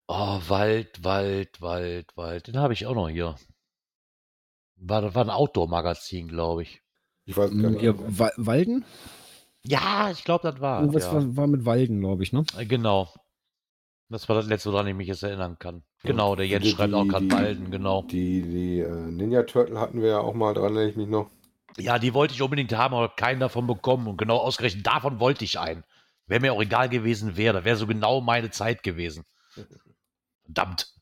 oh, 0.06 0.40
Wald, 0.48 1.02
Wald, 1.02 1.60
Wald, 1.60 2.16
Wald. 2.16 2.46
Den 2.46 2.58
habe 2.58 2.72
ich 2.72 2.86
auch 2.86 2.94
noch 2.94 3.08
hier. 3.08 3.34
War, 4.76 5.02
das 5.02 5.14
war 5.14 5.24
ein 5.24 5.30
Outdoor-Magazin, 5.30 6.28
glaube 6.28 6.62
ich. 6.62 6.82
Ich 7.24 7.36
weiß 7.36 7.50
gar 7.50 7.70
nicht. 7.70 7.94
Wa 8.18 8.30
Walden? 8.36 8.84
Ja, 9.66 10.10
ich 10.10 10.24
glaube, 10.24 10.50
das 10.50 10.60
war. 10.60 10.80
Irgendwas 10.80 11.04
ja. 11.04 11.14
war, 11.14 11.36
war 11.36 11.46
mit 11.46 11.64
Walden, 11.64 12.00
glaube 12.00 12.22
ich, 12.22 12.32
ne? 12.32 12.44
Äh, 12.56 12.66
Genau. 12.66 13.12
Das 14.10 14.28
war 14.28 14.36
das 14.36 14.46
letzte, 14.46 14.70
woran 14.70 14.86
ich 14.86 14.94
mich 14.94 15.08
jetzt 15.08 15.22
erinnern 15.22 15.58
kann. 15.58 15.82
Genau, 16.02 16.36
der 16.36 16.46
Jens 16.46 16.64
Die- 16.64 16.70
schreibt 16.72 16.92
auch 16.92 17.06
gerade 17.06 17.28
Walden, 17.32 17.70
genau. 17.70 18.02
Die, 18.02 18.42
die 18.42 18.80
äh, 18.80 18.90
Ninja 18.90 19.42
Turtle 19.44 19.80
hatten 19.80 20.02
wir 20.02 20.08
ja 20.10 20.18
auch 20.20 20.34
mal 20.34 20.52
dran, 20.52 20.64
erinnere 20.76 20.90
ich 20.90 20.96
mich 20.96 21.08
noch. 21.08 21.30
Ja, 21.78 21.98
die 21.98 22.12
wollte 22.14 22.34
ich 22.34 22.42
unbedingt 22.42 22.72
haben, 22.74 22.94
aber 22.94 23.08
keinen 23.08 23.40
davon 23.40 23.66
bekommen. 23.66 24.06
Und 24.06 24.18
genau 24.18 24.36
ausgerechnet 24.36 24.86
davon 24.86 25.18
wollte 25.20 25.44
ich 25.44 25.58
einen. 25.58 25.84
Wäre 26.26 26.40
mir 26.40 26.52
auch 26.52 26.60
egal 26.62 26.88
gewesen, 26.90 27.32
wer. 27.34 27.54
Das 27.54 27.64
wäre 27.64 27.76
so 27.76 27.86
genau 27.86 28.20
meine 28.20 28.50
Zeit 28.50 28.82
gewesen. 28.82 29.24
Verdammt. 30.44 30.92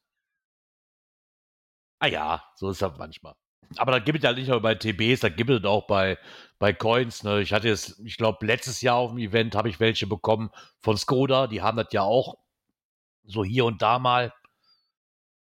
Ah 1.98 2.06
ja, 2.06 2.42
so 2.54 2.70
ist 2.70 2.80
das 2.80 2.96
manchmal. 2.96 3.34
Aber 3.76 3.92
da 3.92 3.98
gibt 3.98 4.18
es 4.18 4.24
ja 4.24 4.32
nicht 4.32 4.48
nur 4.48 4.60
bei 4.60 4.74
TBs, 4.74 5.20
da 5.20 5.28
gibt 5.28 5.50
es 5.50 5.64
auch 5.64 5.86
bei, 5.86 6.18
bei 6.58 6.72
Coins. 6.72 7.22
Ne? 7.22 7.40
Ich 7.40 7.52
hatte 7.52 7.68
jetzt, 7.68 7.98
ich 8.00 8.16
glaube, 8.16 8.44
letztes 8.44 8.80
Jahr 8.82 8.96
auf 8.96 9.10
dem 9.10 9.18
Event 9.18 9.54
habe 9.54 9.68
ich 9.68 9.80
welche 9.80 10.06
bekommen 10.06 10.50
von 10.80 10.96
Skoda. 10.96 11.46
Die 11.46 11.62
haben 11.62 11.76
das 11.76 11.88
ja 11.92 12.02
auch 12.02 12.36
so 13.24 13.44
hier 13.44 13.64
und 13.64 13.80
da 13.82 13.98
mal, 13.98 14.32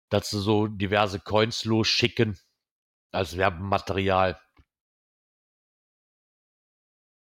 dass 0.09 0.29
sie 0.29 0.41
so 0.41 0.67
diverse 0.67 1.19
Coins 1.19 1.65
losschicken 1.65 2.37
als 3.11 3.37
Werbematerial. 3.37 4.39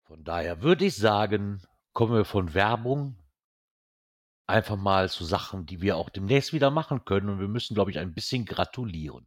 Von 0.05 0.25
daher 0.25 0.63
würde 0.63 0.85
ich 0.85 0.97
sagen, 0.97 1.63
kommen 1.93 2.15
wir 2.15 2.25
von 2.25 2.55
Werbung 2.55 3.19
einfach 4.47 4.77
mal 4.77 5.09
zu 5.11 5.25
Sachen, 5.25 5.67
die 5.67 5.81
wir 5.81 5.97
auch 5.97 6.11
demnächst 6.11 6.53
wieder 6.53 6.71
machen 6.71 7.05
können. 7.05 7.29
Und 7.29 7.41
wir 7.41 7.49
müssen, 7.49 7.75
glaube 7.75 7.91
ich, 7.91 7.99
ein 7.99 8.15
bisschen 8.15 8.45
gratulieren. 8.45 9.27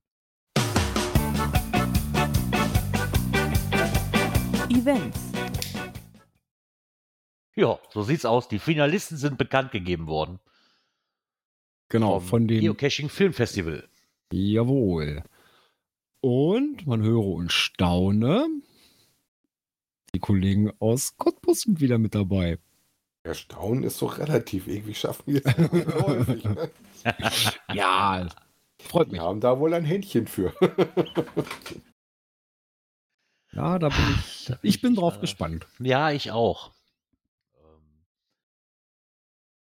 Events. 4.70 5.20
Ja, 7.56 7.80
so 7.90 8.04
sieht's 8.04 8.26
aus. 8.26 8.48
Die 8.48 8.60
Finalisten 8.60 9.18
sind 9.18 9.38
bekannt 9.38 9.72
gegeben 9.72 10.08
worden. 10.08 10.40
Genau, 11.90 12.20
vom 12.20 12.30
von 12.30 12.48
dem. 12.48 12.62
Geocaching 12.62 13.10
Film 13.10 13.34
Festival. 13.34 13.88
Jawohl. 14.32 15.24
Und 16.22 16.86
man 16.86 17.02
höre 17.02 17.26
und 17.26 17.52
staune. 17.52 18.48
Die 20.14 20.20
Kollegen 20.20 20.72
aus 20.80 21.18
Cottbus 21.18 21.62
sind 21.62 21.82
wieder 21.82 21.98
mit 21.98 22.14
dabei. 22.14 22.60
Erstaunen 23.24 23.84
ist 23.84 24.02
doch 24.02 24.20
relativ. 24.20 24.68
Irgendwie 24.68 24.94
schaffen 24.94 25.24
wir 25.26 25.42
es 25.46 25.56
häufig. 26.04 26.44
Ne? 26.44 26.70
Ja, 27.74 28.28
freut 28.80 29.12
mich. 29.12 29.20
Wir 29.20 29.26
haben 29.26 29.42
da 29.42 29.60
wohl 29.60 29.74
ein 29.74 29.86
Händchen 29.86 30.28
für. 30.28 30.54
Ja, 33.52 33.80
da 33.80 33.90
bin 33.90 34.16
ich. 34.20 34.52
Ich 34.62 34.82
bin 34.82 34.96
drauf 34.96 35.20
gespannt. 35.20 35.68
Ja, 35.80 36.12
ich 36.12 36.32
auch. 36.32 36.72
Ähm, 37.56 38.06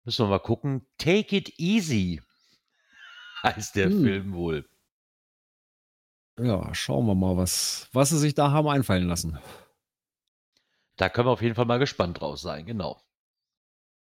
müssen 0.05 0.25
wir 0.25 0.31
mal 0.31 0.39
gucken. 0.39 0.87
Take 0.99 1.37
It 1.37 1.59
Easy 1.59 2.23
heißt 3.43 3.77
der 3.77 3.91
Hm. 3.91 4.03
Film 4.03 4.33
wohl. 4.35 4.69
Ja, 6.39 6.75
schauen 6.75 7.07
wir 7.07 7.15
mal, 7.15 7.37
was, 7.37 7.89
was 7.93 8.11
sie 8.11 8.19
sich 8.19 8.35
da 8.35 8.51
haben 8.51 8.69
einfallen 8.69 9.09
lassen. 9.09 9.39
Da 10.97 11.09
können 11.09 11.29
wir 11.29 11.33
auf 11.33 11.43
jeden 11.43 11.55
Fall 11.55 11.65
mal 11.65 11.79
gespannt 11.79 12.21
draus 12.21 12.43
sein, 12.43 12.67
genau. 12.67 13.01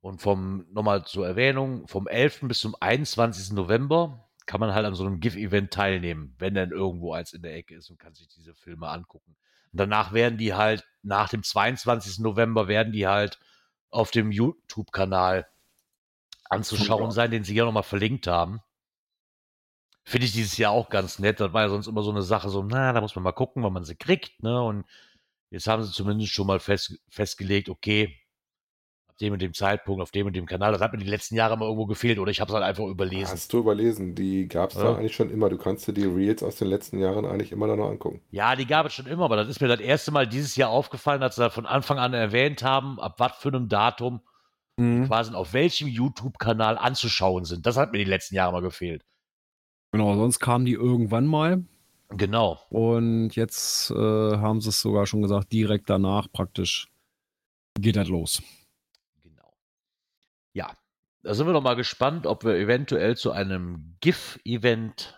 Und 0.00 0.20
vom, 0.20 0.66
nochmal 0.72 1.04
zur 1.04 1.26
Erwähnung, 1.26 1.86
vom 1.88 2.08
11. 2.08 2.40
bis 2.42 2.60
zum 2.60 2.74
21. 2.80 3.52
November 3.52 4.28
kann 4.46 4.60
man 4.60 4.74
halt 4.74 4.84
an 4.84 4.94
so 4.94 5.04
einem 5.06 5.20
GIF-Event 5.20 5.72
teilnehmen, 5.72 6.34
wenn 6.38 6.54
dann 6.54 6.70
irgendwo 6.72 7.12
eins 7.12 7.32
in 7.32 7.42
der 7.42 7.54
Ecke 7.54 7.76
ist 7.76 7.90
und 7.90 7.98
kann 7.98 8.14
sich 8.14 8.28
diese 8.28 8.54
Filme 8.54 8.88
angucken. 8.88 9.36
Und 9.72 9.78
danach 9.80 10.12
werden 10.12 10.38
die 10.38 10.54
halt, 10.54 10.86
nach 11.02 11.28
dem 11.28 11.42
22. 11.42 12.20
November 12.20 12.68
werden 12.68 12.92
die 12.92 13.06
halt 13.06 13.38
auf 13.90 14.10
dem 14.10 14.30
YouTube-Kanal 14.30 15.46
anzuschauen 16.48 17.10
sein, 17.10 17.30
den 17.30 17.44
sie 17.44 17.54
ja 17.54 17.64
nochmal 17.64 17.82
verlinkt 17.82 18.26
haben. 18.26 18.60
Finde 20.04 20.26
ich 20.26 20.32
dieses 20.32 20.56
Jahr 20.58 20.72
auch 20.72 20.90
ganz 20.90 21.18
nett. 21.18 21.40
Das 21.40 21.52
war 21.52 21.62
ja 21.62 21.68
sonst 21.68 21.86
immer 21.86 22.02
so 22.02 22.10
eine 22.10 22.22
Sache, 22.22 22.50
so, 22.50 22.62
na, 22.62 22.92
da 22.92 23.00
muss 23.00 23.14
man 23.14 23.24
mal 23.24 23.32
gucken, 23.32 23.62
wann 23.62 23.72
man 23.72 23.84
sie 23.84 23.96
kriegt, 23.96 24.42
ne? 24.42 24.62
Und 24.62 24.84
jetzt 25.50 25.66
haben 25.66 25.82
sie 25.82 25.92
zumindest 25.92 26.32
schon 26.32 26.46
mal 26.46 26.60
fest, 26.60 27.00
festgelegt, 27.08 27.68
okay, 27.68 28.21
dem 29.22 29.32
und 29.32 29.40
dem 29.40 29.54
Zeitpunkt, 29.54 30.02
auf 30.02 30.10
dem 30.10 30.26
und 30.26 30.34
dem 30.36 30.46
Kanal. 30.46 30.72
Das 30.72 30.80
hat 30.82 30.92
mir 30.92 30.98
die 30.98 31.08
letzten 31.08 31.36
Jahre 31.36 31.56
mal 31.56 31.64
irgendwo 31.64 31.86
gefehlt 31.86 32.18
oder 32.18 32.30
ich 32.30 32.40
habe 32.40 32.50
es 32.50 32.54
halt 32.54 32.64
einfach 32.64 32.84
überlesen. 32.84 33.32
Hast 33.32 33.52
du 33.52 33.58
überlesen? 33.60 34.14
Die 34.14 34.48
gab 34.48 34.70
es 34.70 34.76
Ja. 34.76 34.84
da 34.84 34.96
eigentlich 34.96 35.14
schon 35.14 35.30
immer. 35.30 35.48
Du 35.48 35.56
kannst 35.56 35.88
dir 35.88 35.92
die 35.94 36.04
Reels 36.04 36.42
aus 36.42 36.56
den 36.56 36.68
letzten 36.68 36.98
Jahren 36.98 37.24
eigentlich 37.24 37.52
immer 37.52 37.66
da 37.68 37.76
noch 37.76 37.88
angucken. 37.88 38.20
Ja, 38.30 38.54
die 38.56 38.66
gab 38.66 38.84
es 38.86 38.92
schon 38.92 39.06
immer, 39.06 39.24
aber 39.24 39.36
das 39.36 39.48
ist 39.48 39.60
mir 39.60 39.68
das 39.68 39.80
erste 39.80 40.10
Mal 40.10 40.26
dieses 40.26 40.56
Jahr 40.56 40.70
aufgefallen, 40.70 41.20
dass 41.20 41.36
sie 41.36 41.42
da 41.42 41.50
von 41.50 41.64
Anfang 41.64 41.98
an 41.98 42.12
erwähnt 42.12 42.62
haben, 42.62 43.00
ab 43.00 43.14
was 43.18 43.36
für 43.36 43.48
einem 43.48 43.68
Datum 43.68 44.20
quasi 45.06 45.32
auf 45.34 45.52
welchem 45.52 45.86
YouTube-Kanal 45.86 46.76
anzuschauen 46.78 47.44
sind. 47.44 47.66
Das 47.66 47.76
hat 47.76 47.92
mir 47.92 47.98
die 47.98 48.04
letzten 48.04 48.34
Jahre 48.34 48.52
mal 48.52 48.62
gefehlt. 48.62 49.04
Genau, 49.92 50.16
sonst 50.16 50.40
kamen 50.40 50.64
die 50.64 50.72
irgendwann 50.72 51.26
mal. 51.26 51.62
Genau. 52.08 52.58
Und 52.70 53.36
jetzt 53.36 53.90
äh, 53.90 53.94
haben 53.94 54.60
sie 54.60 54.70
es 54.70 54.80
sogar 54.80 55.06
schon 55.06 55.22
gesagt, 55.22 55.52
direkt 55.52 55.88
danach 55.88 56.26
praktisch 56.32 56.88
geht 57.78 57.96
das 57.96 58.08
los. 58.08 58.42
Da 61.22 61.34
sind 61.34 61.46
wir 61.46 61.52
noch 61.52 61.62
mal 61.62 61.76
gespannt, 61.76 62.26
ob 62.26 62.44
wir 62.44 62.56
eventuell 62.56 63.16
zu 63.16 63.30
einem 63.32 63.96
GIF-Event 64.00 65.16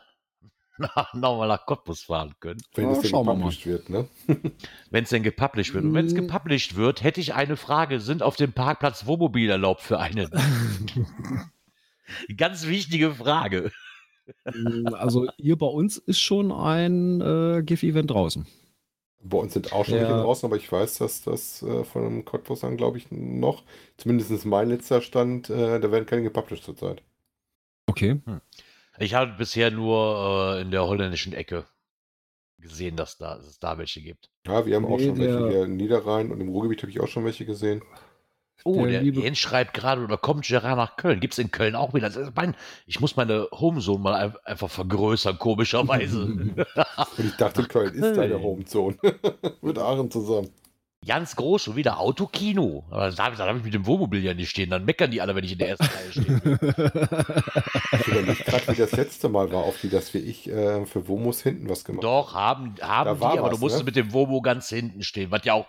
nochmal 1.14 1.48
nach 1.48 1.64
Cottbus 1.66 2.02
fahren 2.02 2.34
können. 2.40 2.60
Wenn 2.74 2.86
Ja, 2.86 2.92
es 2.92 3.00
denn 3.00 3.12
gepublished 3.12 3.66
wird, 3.66 3.88
ne? 3.90 4.08
Wenn 4.90 5.04
es 5.04 5.10
denn 5.10 5.22
gepublished 5.22 5.72
wird. 5.72 5.84
Und 5.84 5.94
wenn 5.94 6.06
es 6.06 6.12
Mm. 6.12 6.16
gepublished 6.16 6.76
wird, 6.76 7.02
hätte 7.02 7.20
ich 7.20 7.32
eine 7.34 7.56
Frage. 7.56 8.00
Sind 8.00 8.22
auf 8.22 8.36
dem 8.36 8.52
Parkplatz 8.52 9.06
Wohnmobil 9.06 9.48
erlaubt 9.48 9.80
für 9.82 9.98
einen? 10.00 10.28
Ganz 12.36 12.66
wichtige 12.66 13.14
Frage. 13.14 13.70
also 14.92 15.28
hier 15.36 15.56
bei 15.56 15.66
uns 15.66 15.96
ist 15.96 16.20
schon 16.20 16.50
ein 16.52 17.20
äh, 17.20 17.62
GIF-Event 17.62 18.10
draußen. 18.10 18.46
Bei 19.26 19.38
uns 19.38 19.54
sind 19.54 19.72
auch 19.72 19.84
schon 19.86 19.94
Ja. 19.94 20.00
welche 20.02 20.14
draußen, 20.22 20.46
aber 20.46 20.56
ich 20.56 20.70
weiß, 20.70 20.98
dass 20.98 21.22
das 21.22 21.62
äh, 21.62 21.82
von 21.84 22.04
einem 22.04 22.24
Cottbus 22.26 22.62
an, 22.62 22.76
glaube 22.76 22.98
ich, 22.98 23.06
noch, 23.10 23.62
zumindest 23.96 24.44
mein 24.44 24.68
letzter 24.68 25.00
Stand, 25.00 25.48
äh, 25.48 25.80
da 25.80 25.90
werden 25.90 26.04
keine 26.04 26.22
gepublished 26.22 26.62
zurzeit. 26.64 27.02
Okay. 27.86 28.20
Ich 28.98 29.14
habe 29.14 29.32
bisher 29.38 29.70
nur 29.70 30.56
äh, 30.58 30.62
in 30.62 30.70
der 30.70 30.86
holländischen 30.86 31.32
Ecke 31.32 31.64
gesehen, 32.58 32.96
dass, 32.96 33.16
da, 33.18 33.36
dass 33.36 33.46
es 33.46 33.58
da 33.58 33.78
welche 33.78 34.02
gibt. 34.02 34.30
Ja, 34.46 34.66
wir 34.66 34.76
haben 34.76 34.84
auch 34.86 34.98
Nee, 34.98 35.06
schon 35.06 35.18
welche 35.18 35.38
der- 35.38 35.48
hier 35.50 35.64
in 35.64 35.76
Niederrhein 35.76 36.30
und 36.30 36.40
im 36.40 36.48
Ruhrgebiet 36.48 36.82
habe 36.82 36.90
ich 36.90 37.00
auch 37.00 37.08
schon 37.08 37.24
welche 37.24 37.46
gesehen. 37.46 37.82
Oh, 38.62 38.86
Der 38.86 39.02
der, 39.02 39.12
Jens 39.12 39.38
schreibt 39.38 39.74
gerade, 39.74 40.02
oder 40.02 40.16
kommt 40.16 40.46
Gerard 40.46 40.76
nach 40.76 40.96
Köln? 40.96 41.20
Gibt 41.20 41.34
es 41.34 41.38
in 41.38 41.50
Köln 41.50 41.74
auch 41.74 41.92
wieder? 41.92 42.06
Ist 42.06 42.32
mein, 42.34 42.56
ich 42.86 43.00
muss 43.00 43.16
meine 43.16 43.48
Homezone 43.52 43.98
mal 43.98 44.14
ein- 44.14 44.36
einfach 44.44 44.70
vergrößern, 44.70 45.38
komischerweise. 45.38 46.22
Und 46.24 46.64
ich 47.18 47.36
dachte, 47.36 47.64
Köln 47.64 47.92
ist 47.94 48.16
deine 48.16 48.34
Köln. 48.34 48.42
Homezone. 48.42 48.96
Mit 49.60 49.78
Aachen 49.78 50.10
zusammen. 50.10 50.50
Ganz 51.06 51.36
groß, 51.36 51.62
schon 51.64 51.76
wieder 51.76 52.00
Autokino. 52.00 52.84
Aber 52.90 53.10
da, 53.10 53.24
habe 53.36 53.58
ich 53.58 53.64
mit 53.64 53.74
dem 53.74 53.84
Wohnmobil 53.84 54.24
ja 54.24 54.32
nicht 54.32 54.48
stehen. 54.48 54.70
Dann 54.70 54.86
meckern 54.86 55.10
die 55.10 55.20
alle, 55.20 55.34
wenn 55.34 55.44
ich 55.44 55.52
in 55.52 55.58
der 55.58 55.68
ersten 55.68 55.84
Reihe 55.84 56.12
stehe. 56.12 57.44
Ich 58.00 58.08
überlege 58.08 58.44
gerade, 58.44 58.68
wie 58.68 58.74
das 58.76 58.92
letzte 58.92 59.28
Mal 59.28 59.52
war, 59.52 59.62
auf 59.64 59.80
die, 59.80 59.88
dass 59.90 60.12
wir 60.14 60.24
ich 60.24 60.48
äh, 60.48 60.84
für 60.86 61.06
Womus 61.06 61.42
hinten 61.42 61.68
was 61.68 61.84
gemacht 61.84 62.04
Doch, 62.04 62.34
haben, 62.34 62.74
haben 62.80 63.20
Da 63.20 63.32
die, 63.32 63.38
aber 63.38 63.50
was, 63.50 63.50
du 63.52 63.58
musstest 63.58 63.82
ne? 63.84 63.86
mit 63.86 63.96
dem 63.96 64.12
Womo 64.12 64.40
ganz 64.40 64.68
hinten 64.68 65.02
stehen, 65.02 65.30
was 65.30 65.44
ja 65.44 65.52
auch 65.54 65.66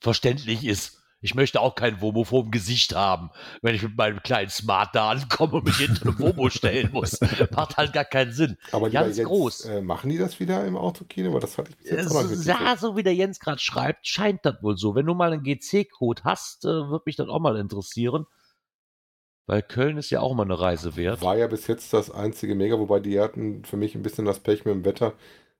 verständlich 0.00 0.64
ist. 0.64 1.00
Ich 1.24 1.34
möchte 1.34 1.58
auch 1.62 1.74
kein 1.74 2.02
Womo 2.02 2.24
vor 2.24 2.42
dem 2.42 2.50
Gesicht 2.50 2.94
haben, 2.94 3.30
wenn 3.62 3.74
ich 3.74 3.82
mit 3.82 3.96
meinem 3.96 4.22
kleinen 4.22 4.50
Smart 4.50 4.94
da 4.94 5.08
ankomme 5.08 5.54
und 5.54 5.64
mich 5.64 5.78
hinter 5.78 6.02
einem 6.02 6.18
Womo 6.18 6.50
stellen 6.50 6.90
muss. 6.92 7.18
Macht 7.50 7.78
halt 7.78 7.94
gar 7.94 8.04
keinen 8.04 8.32
Sinn. 8.32 8.58
Aber 8.72 8.90
Ganz 8.90 9.16
Jens, 9.16 9.26
groß. 9.26 9.64
Äh, 9.64 9.80
machen 9.80 10.10
die 10.10 10.18
das 10.18 10.38
wieder 10.38 10.66
im 10.66 10.76
Autokino? 10.76 11.30
Aber 11.30 11.40
das 11.40 11.56
hatte 11.56 11.70
ich 11.70 11.78
bis 11.78 11.90
jetzt 11.90 12.14
auch 12.14 12.60
ja, 12.60 12.76
so 12.76 12.94
wie 12.98 13.02
der 13.02 13.14
Jens 13.14 13.40
gerade 13.40 13.58
schreibt, 13.58 14.06
scheint 14.06 14.44
das 14.44 14.62
wohl 14.62 14.76
so. 14.76 14.94
Wenn 14.94 15.06
du 15.06 15.14
mal 15.14 15.32
einen 15.32 15.42
GC-Code 15.42 16.24
hast, 16.24 16.66
äh, 16.66 16.68
würde 16.68 17.04
mich 17.06 17.16
das 17.16 17.28
auch 17.28 17.40
mal 17.40 17.56
interessieren. 17.56 18.26
Weil 19.46 19.62
Köln 19.62 19.96
ist 19.96 20.10
ja 20.10 20.20
auch 20.20 20.34
mal 20.34 20.42
eine 20.42 20.60
Reise 20.60 20.94
wert. 20.94 21.22
War 21.22 21.38
ja 21.38 21.46
bis 21.46 21.68
jetzt 21.68 21.94
das 21.94 22.10
einzige 22.10 22.54
Mega, 22.54 22.78
wobei 22.78 23.00
die 23.00 23.18
hatten 23.18 23.64
für 23.64 23.78
mich 23.78 23.94
ein 23.94 24.02
bisschen 24.02 24.26
das 24.26 24.40
Pech 24.40 24.66
mit 24.66 24.74
dem 24.74 24.84
Wetter. 24.84 25.14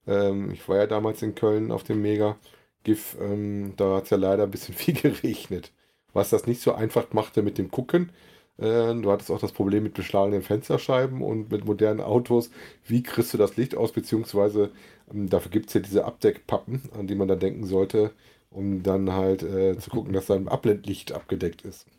Ähm, 0.06 0.50
ich 0.50 0.68
war 0.68 0.76
ja 0.76 0.86
damals 0.86 1.22
in 1.22 1.34
Köln 1.34 1.72
auf 1.72 1.84
dem 1.84 2.02
Mega 2.02 2.36
GIF, 2.84 3.16
ähm, 3.20 3.74
da 3.76 3.96
hat 3.96 4.04
es 4.04 4.10
ja 4.10 4.16
leider 4.16 4.44
ein 4.44 4.50
bisschen 4.50 4.74
viel 4.76 4.94
geregnet. 4.94 5.72
Was 6.12 6.30
das 6.30 6.46
nicht 6.46 6.60
so 6.62 6.74
einfach 6.74 7.12
machte 7.12 7.42
mit 7.42 7.58
dem 7.58 7.70
Gucken. 7.70 8.12
Äh, 8.58 8.94
du 8.94 9.10
hattest 9.10 9.30
auch 9.30 9.40
das 9.40 9.52
Problem 9.52 9.82
mit 9.82 9.94
beschlagenen 9.94 10.42
Fensterscheiben 10.42 11.22
und 11.22 11.50
mit 11.50 11.64
modernen 11.64 12.00
Autos. 12.00 12.50
Wie 12.86 13.02
kriegst 13.02 13.34
du 13.34 13.38
das 13.38 13.56
Licht 13.56 13.76
aus? 13.76 13.92
Beziehungsweise 13.92 14.70
ähm, 15.12 15.28
dafür 15.28 15.50
gibt 15.50 15.68
es 15.68 15.74
ja 15.74 15.80
diese 15.80 16.04
Abdeckpappen, 16.04 16.82
an 16.96 17.06
die 17.08 17.16
man 17.16 17.28
da 17.28 17.34
denken 17.36 17.66
sollte, 17.66 18.12
um 18.50 18.82
dann 18.84 19.12
halt 19.12 19.42
äh, 19.42 19.76
zu 19.78 19.90
gucken, 19.90 20.12
dass 20.12 20.26
sein 20.28 20.48
Abblendlicht 20.48 21.12
abgedeckt 21.12 21.62
ist. 21.62 21.86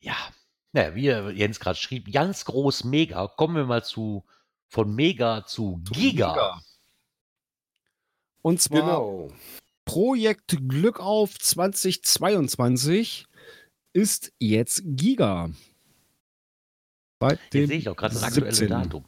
Ja, 0.00 0.16
ja 0.72 0.94
wie 0.94 1.06
Jens 1.06 1.60
gerade 1.60 1.78
schrieb, 1.78 2.12
ganz 2.12 2.44
groß 2.44 2.84
Mega. 2.84 3.26
Kommen 3.26 3.56
wir 3.56 3.64
mal 3.64 3.84
zu 3.84 4.24
von 4.68 4.94
Mega 4.94 5.44
zu 5.46 5.82
Giga. 5.90 6.60
Und 8.48 8.62
zwar 8.62 8.80
Genau. 8.80 9.30
Projekt 9.84 10.56
Glück 10.66 11.00
auf 11.00 11.38
2022 11.38 13.26
ist 13.92 14.32
jetzt 14.38 14.80
Giga. 14.86 15.50
Bei 17.20 17.32
Jetzt 17.32 17.52
dem 17.52 17.66
sehe 17.66 17.76
ich 17.76 17.90
auch 17.90 17.96
gerade 17.96 18.14
das 18.14 18.22
aktuelle 18.22 18.54
17.. 18.54 18.70
Datum. 18.70 19.04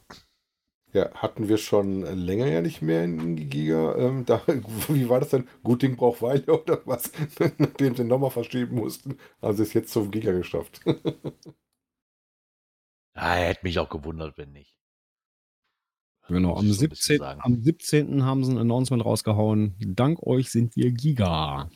Ja, 0.93 1.11
hatten 1.15 1.49
wir 1.49 1.57
schon 1.57 2.03
länger 2.03 2.45
ja 2.45 2.61
nicht 2.61 2.83
mehr 2.83 3.03
in 3.03 3.49
Giga. 3.49 3.95
Ähm, 3.95 4.25
da, 4.27 4.43
wie 4.89 5.09
war 5.09 5.21
das 5.21 5.29
denn? 5.29 5.47
Gut 5.63 5.81
Ding 5.81 5.95
braucht 5.95 6.21
Weile 6.21 6.45
oder 6.61 6.79
was? 6.85 7.11
Nachdem 7.57 7.95
sie 7.95 8.03
nochmal 8.03 8.29
verschieben 8.29 8.75
mussten, 8.75 9.17
haben 9.41 9.57
sie 9.57 9.63
es 9.63 9.73
jetzt 9.73 9.91
zum 9.91 10.11
Giga 10.11 10.33
geschafft. 10.33 10.81
Ah, 13.15 13.33
hätte 13.33 13.61
mich 13.63 13.79
auch 13.79 13.89
gewundert, 13.89 14.37
wenn 14.37 14.51
nicht. 14.51 14.80
Genau, 16.27 16.55
am 16.55 16.65
ich 16.65 16.77
so 16.77 16.85
ein 16.85 16.89
bisschen 16.89 17.17
17. 17.17 17.19
sagen. 17.19 17.41
am 17.43 17.61
17. 17.61 18.25
haben 18.25 18.43
sie 18.43 18.51
ein 18.51 18.57
Announcement 18.57 19.03
rausgehauen. 19.03 19.75
Dank 19.79 20.21
euch 20.23 20.49
sind 20.49 20.75
wir 20.75 20.91
Giga. 20.91 21.69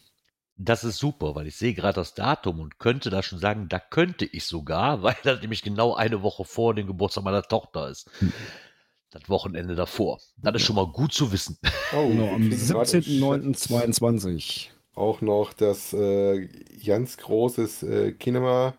Das 0.57 0.85
ist 0.85 0.97
super, 0.97 1.35
weil 1.35 1.47
ich 1.47 1.57
sehe 1.57 1.73
gerade 1.73 1.95
das 1.95 2.13
Datum 2.13 2.61
und 2.61 2.79
könnte 2.79 3.09
da 3.09 3.21
schon 3.21 3.39
sagen, 3.39 3.67
da 3.67 3.79
könnte 3.79 4.25
ich 4.25 4.45
sogar, 4.45 5.03
weil 5.03 5.15
das 5.23 5.41
nämlich 5.41 5.61
genau 5.61 5.95
eine 5.95 6.21
Woche 6.21 6.45
vor 6.45 6.73
dem 6.73 6.87
Geburtstag 6.87 7.23
meiner 7.23 7.43
Tochter 7.43 7.89
ist. 7.89 8.09
Hm. 8.19 8.31
Das 9.11 9.29
Wochenende 9.29 9.75
davor. 9.75 10.19
Das 10.41 10.55
ist 10.55 10.63
schon 10.63 10.75
mal 10.75 10.87
gut 10.87 11.13
zu 11.13 11.31
wissen. 11.31 11.57
Oh, 11.95 12.07
Genau, 12.07 12.33
am 12.33 12.49
kriegen 12.49 12.67
gerade 12.67 12.97
im 12.97 13.01
Chat 13.03 13.05
17.09.22. 13.05 14.67
Auch 14.93 15.21
noch 15.21 15.53
das 15.53 15.93
äh, 15.93 16.49
ganz 16.85 17.17
großes 17.17 17.83
äh, 17.83 18.11
Kinema 18.11 18.75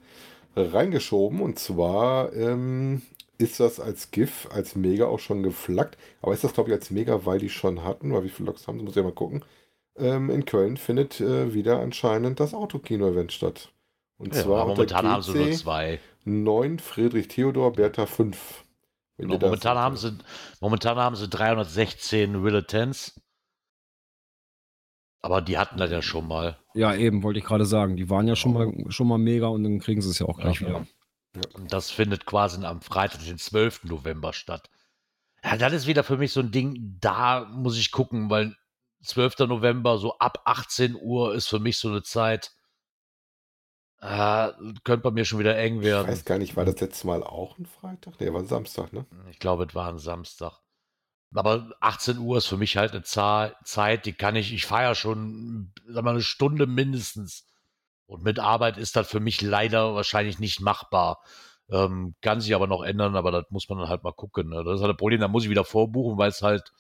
reingeschoben. 0.55 1.41
Und 1.41 1.59
zwar 1.59 2.35
ähm, 2.35 3.03
ist 3.39 3.61
das 3.61 3.81
als 3.81 4.11
GIF, 4.11 4.49
als 4.53 4.75
Mega 4.77 5.07
auch 5.07 5.19
schon 5.19 5.43
geflaggt. 5.43 5.97
Aber 6.23 6.33
ist 6.35 6.45
das, 6.45 6.55
glaube 6.55 6.71
ich, 6.71 6.75
als 6.75 6.91
Mega, 6.91 7.25
weil 7.27 7.39
die 7.39 7.51
schon 7.51 7.85
hatten? 7.85 8.13
Weil 8.13 8.25
wie 8.25 8.29
viele 8.29 8.47
Loks 8.47 8.67
haben 8.67 8.79
sie? 8.79 8.85
Muss 8.85 8.93
ich 8.93 8.97
ja 8.97 9.03
mal 9.03 9.13
gucken. 9.13 9.45
Ähm, 9.97 10.31
in 10.31 10.45
Köln 10.45 10.77
findet 10.77 11.21
äh, 11.21 11.55
wieder 11.55 11.81
anscheinend 11.81 12.41
das 12.41 12.55
Autokino-Event 12.55 13.33
statt. 13.33 13.73
Und 14.19 14.35
Ja, 14.35 14.43
zwar 14.43 14.67
momentan 14.67 15.07
haben 15.07 15.23
sie 15.23 15.35
nur 15.35 15.53
zwei. 15.53 16.01
9 16.25 16.79
Friedrich 16.79 17.29
Theodor 17.29 17.73
Bertha 17.73 18.07
5. 18.07 18.65
Wenn 19.17 19.29
Genau, 19.29 19.47
momentan, 19.47 19.79
haben 19.79 19.97
sie, 19.97 20.19
momentan 20.61 20.97
haben 20.97 21.17
sie 21.17 21.29
316 21.29 22.43
Willetens. 22.43 23.15
Aber 25.23 25.41
die 25.41 25.59
hatten 25.59 25.79
das 25.79 25.91
ja 25.91 26.03
schon 26.03 26.29
mal. 26.29 26.59
Ja, 26.75 26.95
eben, 26.95 27.23
wollte 27.23 27.39
ich 27.39 27.45
gerade 27.45 27.67
sagen. 27.67 27.97
Die 27.97 28.11
waren 28.11 28.29
ja 28.29 28.37
schon 28.37 28.53
mal, 28.53 28.73
schon 28.91 29.09
mal 29.09 29.19
mega 29.19 29.47
und 29.49 29.65
dann 29.65 29.79
kriegen 29.81 30.01
sie 30.03 30.11
es 30.11 30.19
ja 30.19 30.27
auch 30.27 30.39
gleich 30.39 30.61
Ja. 30.61 30.69
wieder. 30.69 30.87
Und 31.55 31.73
das 31.73 31.91
findet 31.91 32.27
quasi 32.27 32.65
am 32.65 32.81
Freitag, 32.81 33.25
den 33.25 33.39
12. 33.39 33.85
November 33.85 34.33
statt. 34.33 34.71
Ja, 35.45 35.57
das 35.57 35.73
ist 35.73 35.87
wieder 35.87 36.05
für 36.05 36.17
mich 36.17 36.33
so 36.33 36.41
ein 36.41 36.51
Ding, 36.51 36.97
da 37.01 37.45
muss 37.45 37.79
ich 37.79 37.93
gucken, 37.93 38.31
weil 38.31 38.57
12. 39.03 39.39
November, 39.41 39.99
so 39.99 40.19
ab 40.19 40.43
18 40.45 40.97
Uhr 40.97 41.35
ist 41.35 41.47
für 41.47 41.61
mich 41.61 41.79
so 41.79 41.89
eine 41.89 42.03
Zeit, 42.03 42.53
äh, 44.01 44.53
könnte 44.85 45.03
bei 45.03 45.11
mir 45.11 45.25
schon 45.25 45.39
wieder 45.39 45.57
eng 45.57 45.79
Ich 45.79 45.85
werden. 45.85 46.09
weiß 46.09 46.25
gar 46.25 46.39
nicht, 46.39 46.57
war 46.57 46.65
das 46.65 46.81
letzte 46.81 47.07
Mal 47.07 47.23
auch 47.23 47.59
ein 47.59 47.67
Freitag? 47.67 48.15
Nee, 48.21 48.33
war 48.33 48.41
ein 48.41 48.47
Samstag, 48.47 48.93
ne? 48.93 49.07
Ich 49.31 49.39
glaube, 49.39 49.65
es 49.65 49.75
war 49.75 49.89
ein 49.89 49.99
Samstag. 49.99 50.61
Aber 51.35 51.71
18 51.81 52.19
Uhr 52.19 52.39
ist 52.39 52.47
für 52.47 52.57
mich 52.57 52.77
halt 52.77 52.93
eine 52.93 53.03
Zahl, 53.03 53.57
Zeit, 53.65 54.07
die 54.07 54.13
kann 54.13 54.37
ich, 54.37 54.53
ich 54.53 54.69
ja 54.71 54.95
schon, 54.95 55.73
sag 55.89 56.05
mal, 56.05 56.11
eine 56.11 56.23
Stunde 56.23 56.67
mindestens. 56.67 57.47
Und 58.07 58.23
mit 58.23 58.39
Arbeit 58.39 58.79
ist 58.79 58.97
das 58.97 59.09
für 59.09 59.21
mich 59.21 59.43
leider 59.43 59.95
wahrscheinlich 59.95 60.39
nicht 60.39 60.61
machbar. 60.61 61.23
Ähm, 61.69 62.15
kann 62.23 62.41
sich 62.41 62.55
aber 62.55 62.69
noch 62.69 62.83
ändern, 62.83 63.17
aber 63.17 63.33
das 63.33 63.45
muss 63.51 63.69
man 63.69 63.79
dann 63.79 63.89
halt 63.89 64.05
mal 64.05 64.13
gucken. 64.13 64.49
Ne? 64.51 64.63
Das 64.63 64.77
ist 64.77 64.81
halt 64.83 64.93
ein 64.93 64.97
Problem, 64.97 65.21
da 65.21 65.29
muss 65.29 65.45
ich 65.45 65.51
wieder 65.51 65.65
vorbuchen, 65.65 66.17
weil 66.17 66.31
es 66.31 66.43
halt 66.43 66.73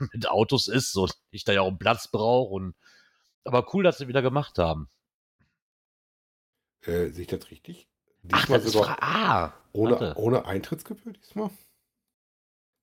mit 0.12 0.28
Autos 0.28 0.68
ist 0.68 0.94
und 0.96 1.14
ich 1.30 1.44
da 1.44 1.52
ja 1.52 1.62
auch 1.62 1.68
einen 1.68 1.78
Platz 1.78 2.08
brauche. 2.10 2.52
Und 2.52 2.74
aber 3.44 3.72
cool, 3.72 3.82
dass 3.82 3.98
sie 3.98 4.08
wieder 4.08 4.20
gemacht 4.20 4.58
haben. 4.58 4.90
Äh, 6.82 7.08
sehe 7.08 7.22
ich 7.22 7.28
das 7.28 7.50
richtig? 7.50 7.88
Ach, 8.30 8.40
Diesmal 8.40 8.58
das 8.58 8.66
ist 8.66 8.72
sogar 8.74 9.02
ah, 9.02 9.54
ohne, 9.72 9.92
warte. 9.92 10.14
ohne 10.16 10.44
Eintrittsgebühr 10.44 11.14
diesmal? 11.14 11.50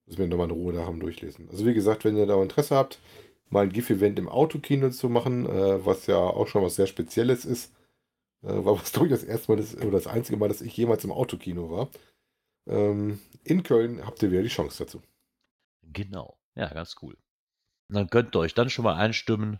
Müssen 0.05 0.19
wir 0.19 0.27
nochmal 0.27 0.49
in 0.49 0.53
Ruhe 0.53 0.73
da 0.73 0.85
haben 0.85 0.99
durchlesen. 0.99 1.49
Also 1.49 1.65
wie 1.65 1.73
gesagt, 1.73 2.03
wenn 2.05 2.17
ihr 2.17 2.25
da 2.25 2.41
Interesse 2.41 2.75
habt, 2.75 2.99
mal 3.49 3.63
ein 3.63 3.71
GIF-Event 3.71 4.19
im 4.19 4.29
Autokino 4.29 4.89
zu 4.89 5.09
machen, 5.09 5.45
äh, 5.45 5.85
was 5.85 6.07
ja 6.07 6.17
auch 6.17 6.47
schon 6.47 6.63
was 6.63 6.75
sehr 6.75 6.87
Spezielles 6.87 7.45
ist, 7.45 7.73
äh, 8.43 8.47
war 8.47 8.79
was 8.79 8.91
glaube 8.93 9.07
ich 9.07 9.13
das 9.13 9.23
erste 9.23 9.51
Mal, 9.51 9.57
das, 9.57 9.75
oder 9.77 9.91
das 9.91 10.07
einzige 10.07 10.37
Mal, 10.37 10.49
dass 10.49 10.61
ich 10.61 10.75
jemals 10.75 11.03
im 11.03 11.11
Autokino 11.11 11.69
war. 11.69 11.89
Ähm, 12.67 13.19
in 13.43 13.63
Köln 13.63 14.05
habt 14.05 14.21
ihr 14.23 14.31
wieder 14.31 14.41
die 14.41 14.49
Chance 14.49 14.83
dazu. 14.83 15.01
Genau. 15.83 16.37
Ja, 16.55 16.67
ganz 16.73 16.95
cool. 17.01 17.15
Und 17.89 17.95
dann 17.95 18.09
könnt 18.09 18.35
ihr 18.35 18.39
euch 18.39 18.55
dann 18.55 18.69
schon 18.69 18.85
mal 18.85 18.95
einstimmen, 18.95 19.59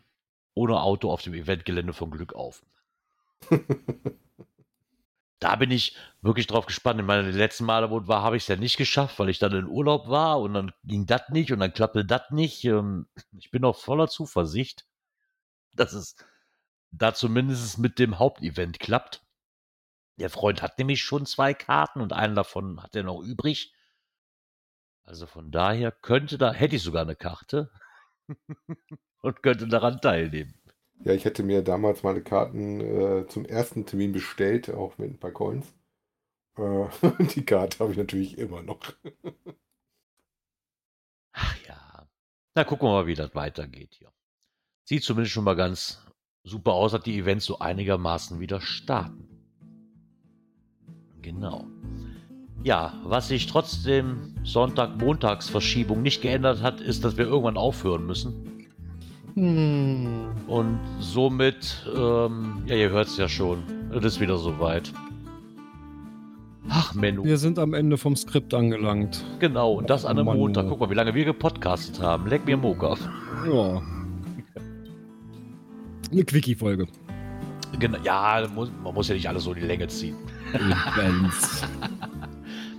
ohne 0.56 0.82
Auto 0.82 1.12
auf 1.12 1.22
dem 1.22 1.34
Eventgelände 1.34 1.94
von 1.94 2.10
Glück 2.10 2.34
auf. 2.34 2.66
da 5.40 5.56
bin 5.56 5.72
ich 5.72 5.96
wirklich 6.22 6.48
drauf 6.48 6.66
gespannt. 6.66 7.00
Ich 7.00 7.06
meine, 7.06 7.30
letzten 7.32 7.66
Male, 7.66 7.92
wo 7.92 8.08
war, 8.08 8.24
habe 8.24 8.38
ich 8.38 8.44
es 8.44 8.48
ja 8.48 8.56
nicht 8.56 8.78
geschafft, 8.78 9.20
weil 9.20 9.30
ich 9.30 9.40
dann 9.40 9.54
in 9.54 9.68
Urlaub 9.68 10.08
war 10.08 10.40
und 10.40 10.54
dann 10.54 10.72
ging 10.84 11.06
das 11.06 11.30
nicht 11.30 11.52
und 11.52 11.60
dann 11.60 11.74
klappte 11.74 12.06
das 12.06 12.32
nicht. 12.32 12.64
Ähm, 12.66 13.08
Ich 13.38 13.52
bin 13.52 13.66
auch 13.66 13.78
voller 13.78 14.08
Zuversicht, 14.08 14.86
dass 15.76 15.94
es 15.94 16.16
da 16.92 17.14
zumindest 17.14 17.80
mit 17.80 18.00
dem 18.00 18.20
Hauptevent 18.20 18.80
klappt. 18.80 19.24
Der 20.20 20.30
Freund 20.30 20.62
hat 20.62 20.78
nämlich 20.80 21.02
schon 21.04 21.26
zwei 21.26 21.54
Karten 21.54 22.02
und 22.02 22.14
einen 22.14 22.36
davon 22.36 22.84
hat 22.84 22.96
er 22.96 23.04
noch 23.04 23.22
übrig. 23.22 23.74
Also 25.04 25.26
von 25.26 25.50
daher 25.52 25.92
könnte 25.92 26.38
da, 26.38 26.52
hätte 26.54 26.76
ich 26.76 26.84
sogar 26.84 27.02
eine 27.02 27.16
Karte 27.16 27.72
und 29.22 29.44
könnte 29.44 29.68
daran 29.68 30.00
teilnehmen. 30.02 30.54
Ja, 31.04 31.14
ich 31.14 31.26
hätte 31.26 31.44
mir 31.44 31.62
damals 31.62 32.04
meine 32.04 32.22
Karten 32.22 32.80
äh, 32.82 33.28
zum 33.28 33.46
ersten 33.46 33.86
Termin 33.86 34.12
bestellt, 34.12 34.70
auch 34.70 34.98
mit 34.98 35.12
ein 35.12 35.20
paar 35.20 35.32
Coins. 35.32 35.74
Äh, 36.58 36.88
die 37.36 37.46
Karte 37.46 37.80
habe 37.80 37.92
ich 37.92 37.98
natürlich 37.98 38.38
immer 38.38 38.62
noch. 38.62 38.80
Ach 41.34 41.58
ja. 41.68 42.08
Na, 42.56 42.64
gucken 42.64 42.88
wir 42.88 42.94
mal, 42.94 43.08
wie 43.08 43.16
das 43.16 43.36
weitergeht 43.36 43.96
hier. 43.96 44.12
Sieht 44.86 45.04
zumindest 45.04 45.34
schon 45.34 45.44
mal 45.44 45.56
ganz 45.56 46.06
super 46.44 46.74
aus, 46.74 46.94
dass 46.94 47.04
die 47.04 47.18
Events 47.18 47.46
so 47.46 47.60
einigermaßen 47.60 48.40
wieder 48.40 48.62
starten. 48.62 49.28
Genau. 51.22 51.68
Ja, 52.64 52.94
was 53.04 53.28
sich 53.28 53.48
trotzdem 53.48 54.36
Sonntag-Montags-Verschiebung 54.44 56.02
nicht 56.02 56.22
geändert 56.22 56.62
hat, 56.62 56.82
ist, 56.82 57.04
dass 57.04 57.18
wir 57.18 57.26
irgendwann 57.26 57.58
aufhören 57.58 58.06
müssen. 58.06 58.55
Und 59.36 60.80
somit, 61.00 61.86
ähm, 61.94 62.64
ja, 62.68 62.76
ihr 62.76 62.90
hört 62.90 63.08
es 63.08 63.18
ja 63.18 63.28
schon, 63.28 63.64
es 63.94 64.04
ist 64.06 64.20
wieder 64.22 64.38
soweit. 64.38 64.94
Ach, 66.70 66.94
Menno. 66.96 67.24
Wir 67.24 67.38
sind 67.38 67.60
am 67.60 67.74
Ende 67.74 67.98
vom 67.98 68.16
Skript 68.16 68.54
angelangt. 68.54 69.24
Genau, 69.40 69.74
und 69.74 69.90
das 69.90 70.06
an 70.06 70.18
einem 70.18 70.26
Mann, 70.26 70.38
Montag. 70.38 70.66
oh. 70.66 70.70
Guck 70.70 70.80
mal, 70.80 70.90
wie 70.90 70.96
lange 70.96 71.14
wir 71.14 71.26
gepodcastet 71.26 72.02
haben. 72.02 72.28
Leck 72.28 72.46
mir 72.46 72.58
Moka. 72.58 72.96
Ja. 73.52 73.82
Eine 76.12 76.24
Quickie-Folge. 76.24 76.88
Genau, 77.78 77.98
ja, 78.04 78.48
man 78.56 78.94
muss 78.94 79.10
ja 79.10 79.16
nicht 79.16 79.28
alles 79.28 79.44
so 79.44 79.52
in 79.52 79.60
die 79.60 79.66
Länge 79.66 79.88
ziehen. 79.88 80.16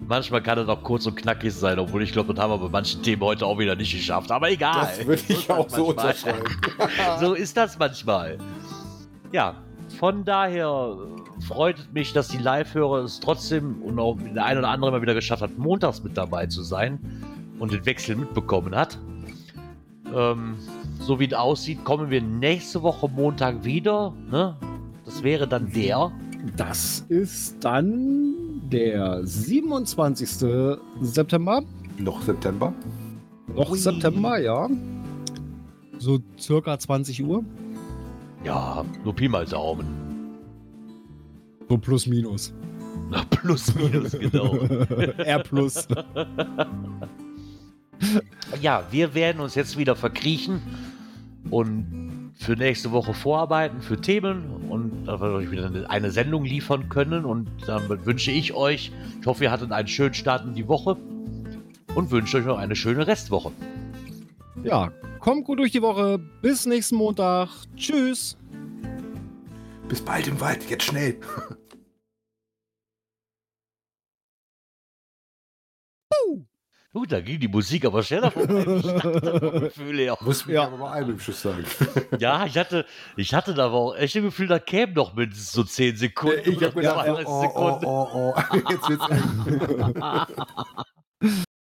Manchmal 0.09 0.41
kann 0.41 0.59
es 0.59 0.69
auch 0.69 0.83
kurz 0.83 1.05
und 1.07 1.17
knackig 1.17 1.53
sein, 1.53 1.79
obwohl 1.81 2.03
ich 2.03 2.13
glaube, 2.13 2.33
das 2.33 2.43
haben 2.43 2.53
wir 2.53 2.59
bei 2.59 2.69
manchen 2.69 3.03
Themen 3.03 3.23
heute 3.23 3.45
auch 3.45 3.59
wieder 3.59 3.75
nicht 3.75 3.93
geschafft. 3.93 4.31
Aber 4.31 4.51
egal. 4.51 4.87
Das 4.97 5.07
würde 5.07 5.23
ich 5.27 5.51
auch 5.51 5.69
so 5.69 5.87
unterschreiben. 5.87 6.45
so 7.21 7.35
ist 7.35 7.57
das 7.57 7.77
manchmal. 7.77 8.39
Ja, 9.33 9.57
von 9.99 10.25
daher 10.25 10.97
freut 11.49 11.79
es 11.81 11.93
mich, 11.93 12.13
dass 12.13 12.29
die 12.29 12.39
Live-Hörer 12.39 13.03
es 13.03 13.19
trotzdem 13.19 13.83
und 13.83 13.99
auch 13.99 14.17
der 14.35 14.45
ein 14.45 14.59
oder 14.59 14.69
andere 14.69 14.93
mal 14.93 15.03
wieder 15.03 15.15
geschafft 15.15 15.43
hat, 15.43 15.59
montags 15.59 16.03
mit 16.05 16.17
dabei 16.17 16.47
zu 16.47 16.63
sein 16.63 17.01
und 17.59 17.73
den 17.73 17.85
Wechsel 17.85 18.15
mitbekommen 18.15 18.77
hat. 18.77 18.99
Ähm, 20.15 20.57
so 21.01 21.19
wie 21.19 21.27
es 21.27 21.35
aussieht, 21.35 21.85
kommen 21.85 22.11
wir 22.11 22.23
nächste 22.23 22.83
Woche 22.83 23.09
Montag 23.09 23.65
wieder. 23.65 24.13
Ne? 24.31 24.57
Das 25.05 25.25
wäre 25.25 25.49
dann 25.49 25.73
der. 25.73 26.13
Das 26.57 27.01
ist 27.09 27.65
dann 27.65 28.46
der 28.71 29.25
27. 29.27 30.49
September. 31.01 31.63
Noch 31.99 32.23
September? 32.23 32.73
Noch 33.55 33.71
Ui. 33.71 33.79
September, 33.79 34.39
ja. 34.39 34.69
So 35.99 36.19
circa 36.39 36.79
20 36.79 37.25
Uhr. 37.25 37.45
Ja, 38.45 38.85
nur 39.05 39.15
Pi 39.15 39.29
mal 39.29 39.47
Daumen. 39.47 39.87
So 41.69 41.79
plus 41.79 42.07
minus. 42.07 42.53
Na, 43.11 43.25
plus, 43.25 43.75
minus, 43.75 44.13
genau. 44.19 44.57
R 45.19 45.39
plus. 45.41 45.87
Ja, 48.61 48.85
wir 48.91 49.15
werden 49.15 49.41
uns 49.41 49.55
jetzt 49.55 49.79
wieder 49.79 49.97
verkriechen 49.97 50.61
und 51.51 52.06
für 52.39 52.53
nächste 52.55 52.93
Woche 52.93 53.15
vorarbeiten, 53.15 53.81
für 53.81 54.01
Themen 54.01 54.69
und 54.69 55.07
da 55.07 55.21
wir 55.21 55.31
euch 55.33 55.51
wieder 55.51 55.67
eine- 55.67 55.89
eine 55.91 56.11
Sendung 56.11 56.45
liefern 56.45 56.89
können. 56.89 57.25
Und 57.25 57.49
damit 57.67 58.05
wünsche 58.07 58.31
ich 58.31 58.53
euch, 58.53 58.93
ich 59.21 59.27
hoffe, 59.27 59.45
ihr 59.45 59.51
hattet 59.51 59.73
einen 59.73 59.89
schönen 59.89 60.15
Start 60.15 60.45
in 60.45 60.55
die 60.55 60.69
Woche 60.69 60.97
und 61.95 62.11
wünsche 62.11 62.37
euch 62.37 62.45
noch 62.45 62.59
eine 62.59 62.77
schöne 62.77 63.07
Restwoche. 63.07 63.53
Ja, 64.63 64.93
kommt 65.21 65.45
gut 65.45 65.59
durch 65.59 65.73
die 65.73 65.83
Woche. 65.83 66.19
Bis 66.43 66.67
nächsten 66.67 66.97
Montag. 66.97 67.49
Tschüss. 67.77 68.37
Bis 69.89 70.01
bald 70.03 70.27
im 70.27 70.41
Wald, 70.41 70.69
jetzt 70.69 70.85
schnell. 70.85 71.17
Gut, 76.97 77.13
da 77.13 77.21
ging 77.21 77.39
die 77.39 77.47
Musik 77.47 77.85
aber 77.85 78.03
schneller 78.03 78.31
vorbei. 78.31 78.65
Ich 78.77 78.83
dachte, 78.83 79.61
Gefühl 79.61 79.99
her. 79.99 80.17
Muss 80.23 80.47
mir 80.47 80.55
Ja. 80.55 80.65
aber 80.65 80.79
mal 80.79 80.93
einem 80.93 81.11
im 81.11 81.21
Schuss 81.21 81.43
sagen. 81.43 81.63
Ja, 82.19 82.47
ich 82.47 82.57
hatte, 82.57 82.87
ich 83.19 83.35
hatte 83.35 83.53
da 83.53 83.67
aber 83.67 83.75
auch 83.75 83.97
echt 83.97 84.17
das 84.17 84.23
Gefühl, 84.23 84.47
da 84.47 84.59
kämen 84.59 84.95
noch 84.95 85.13
mindestens 85.15 85.53
so 85.53 85.63
10 85.63 85.97
Sekunden. 85.99 86.41
Ich 86.51 86.57
habe 86.63 86.73
oder 86.73 86.73
gedacht, 86.73 87.05
32 87.05 87.29
oh, 87.29 87.53
oh, 87.55 87.81
oh, 87.85 88.09
oh, 88.15 88.35
oh. 88.35 88.57
Jetzt 88.71 88.89
wird's. 88.89 89.07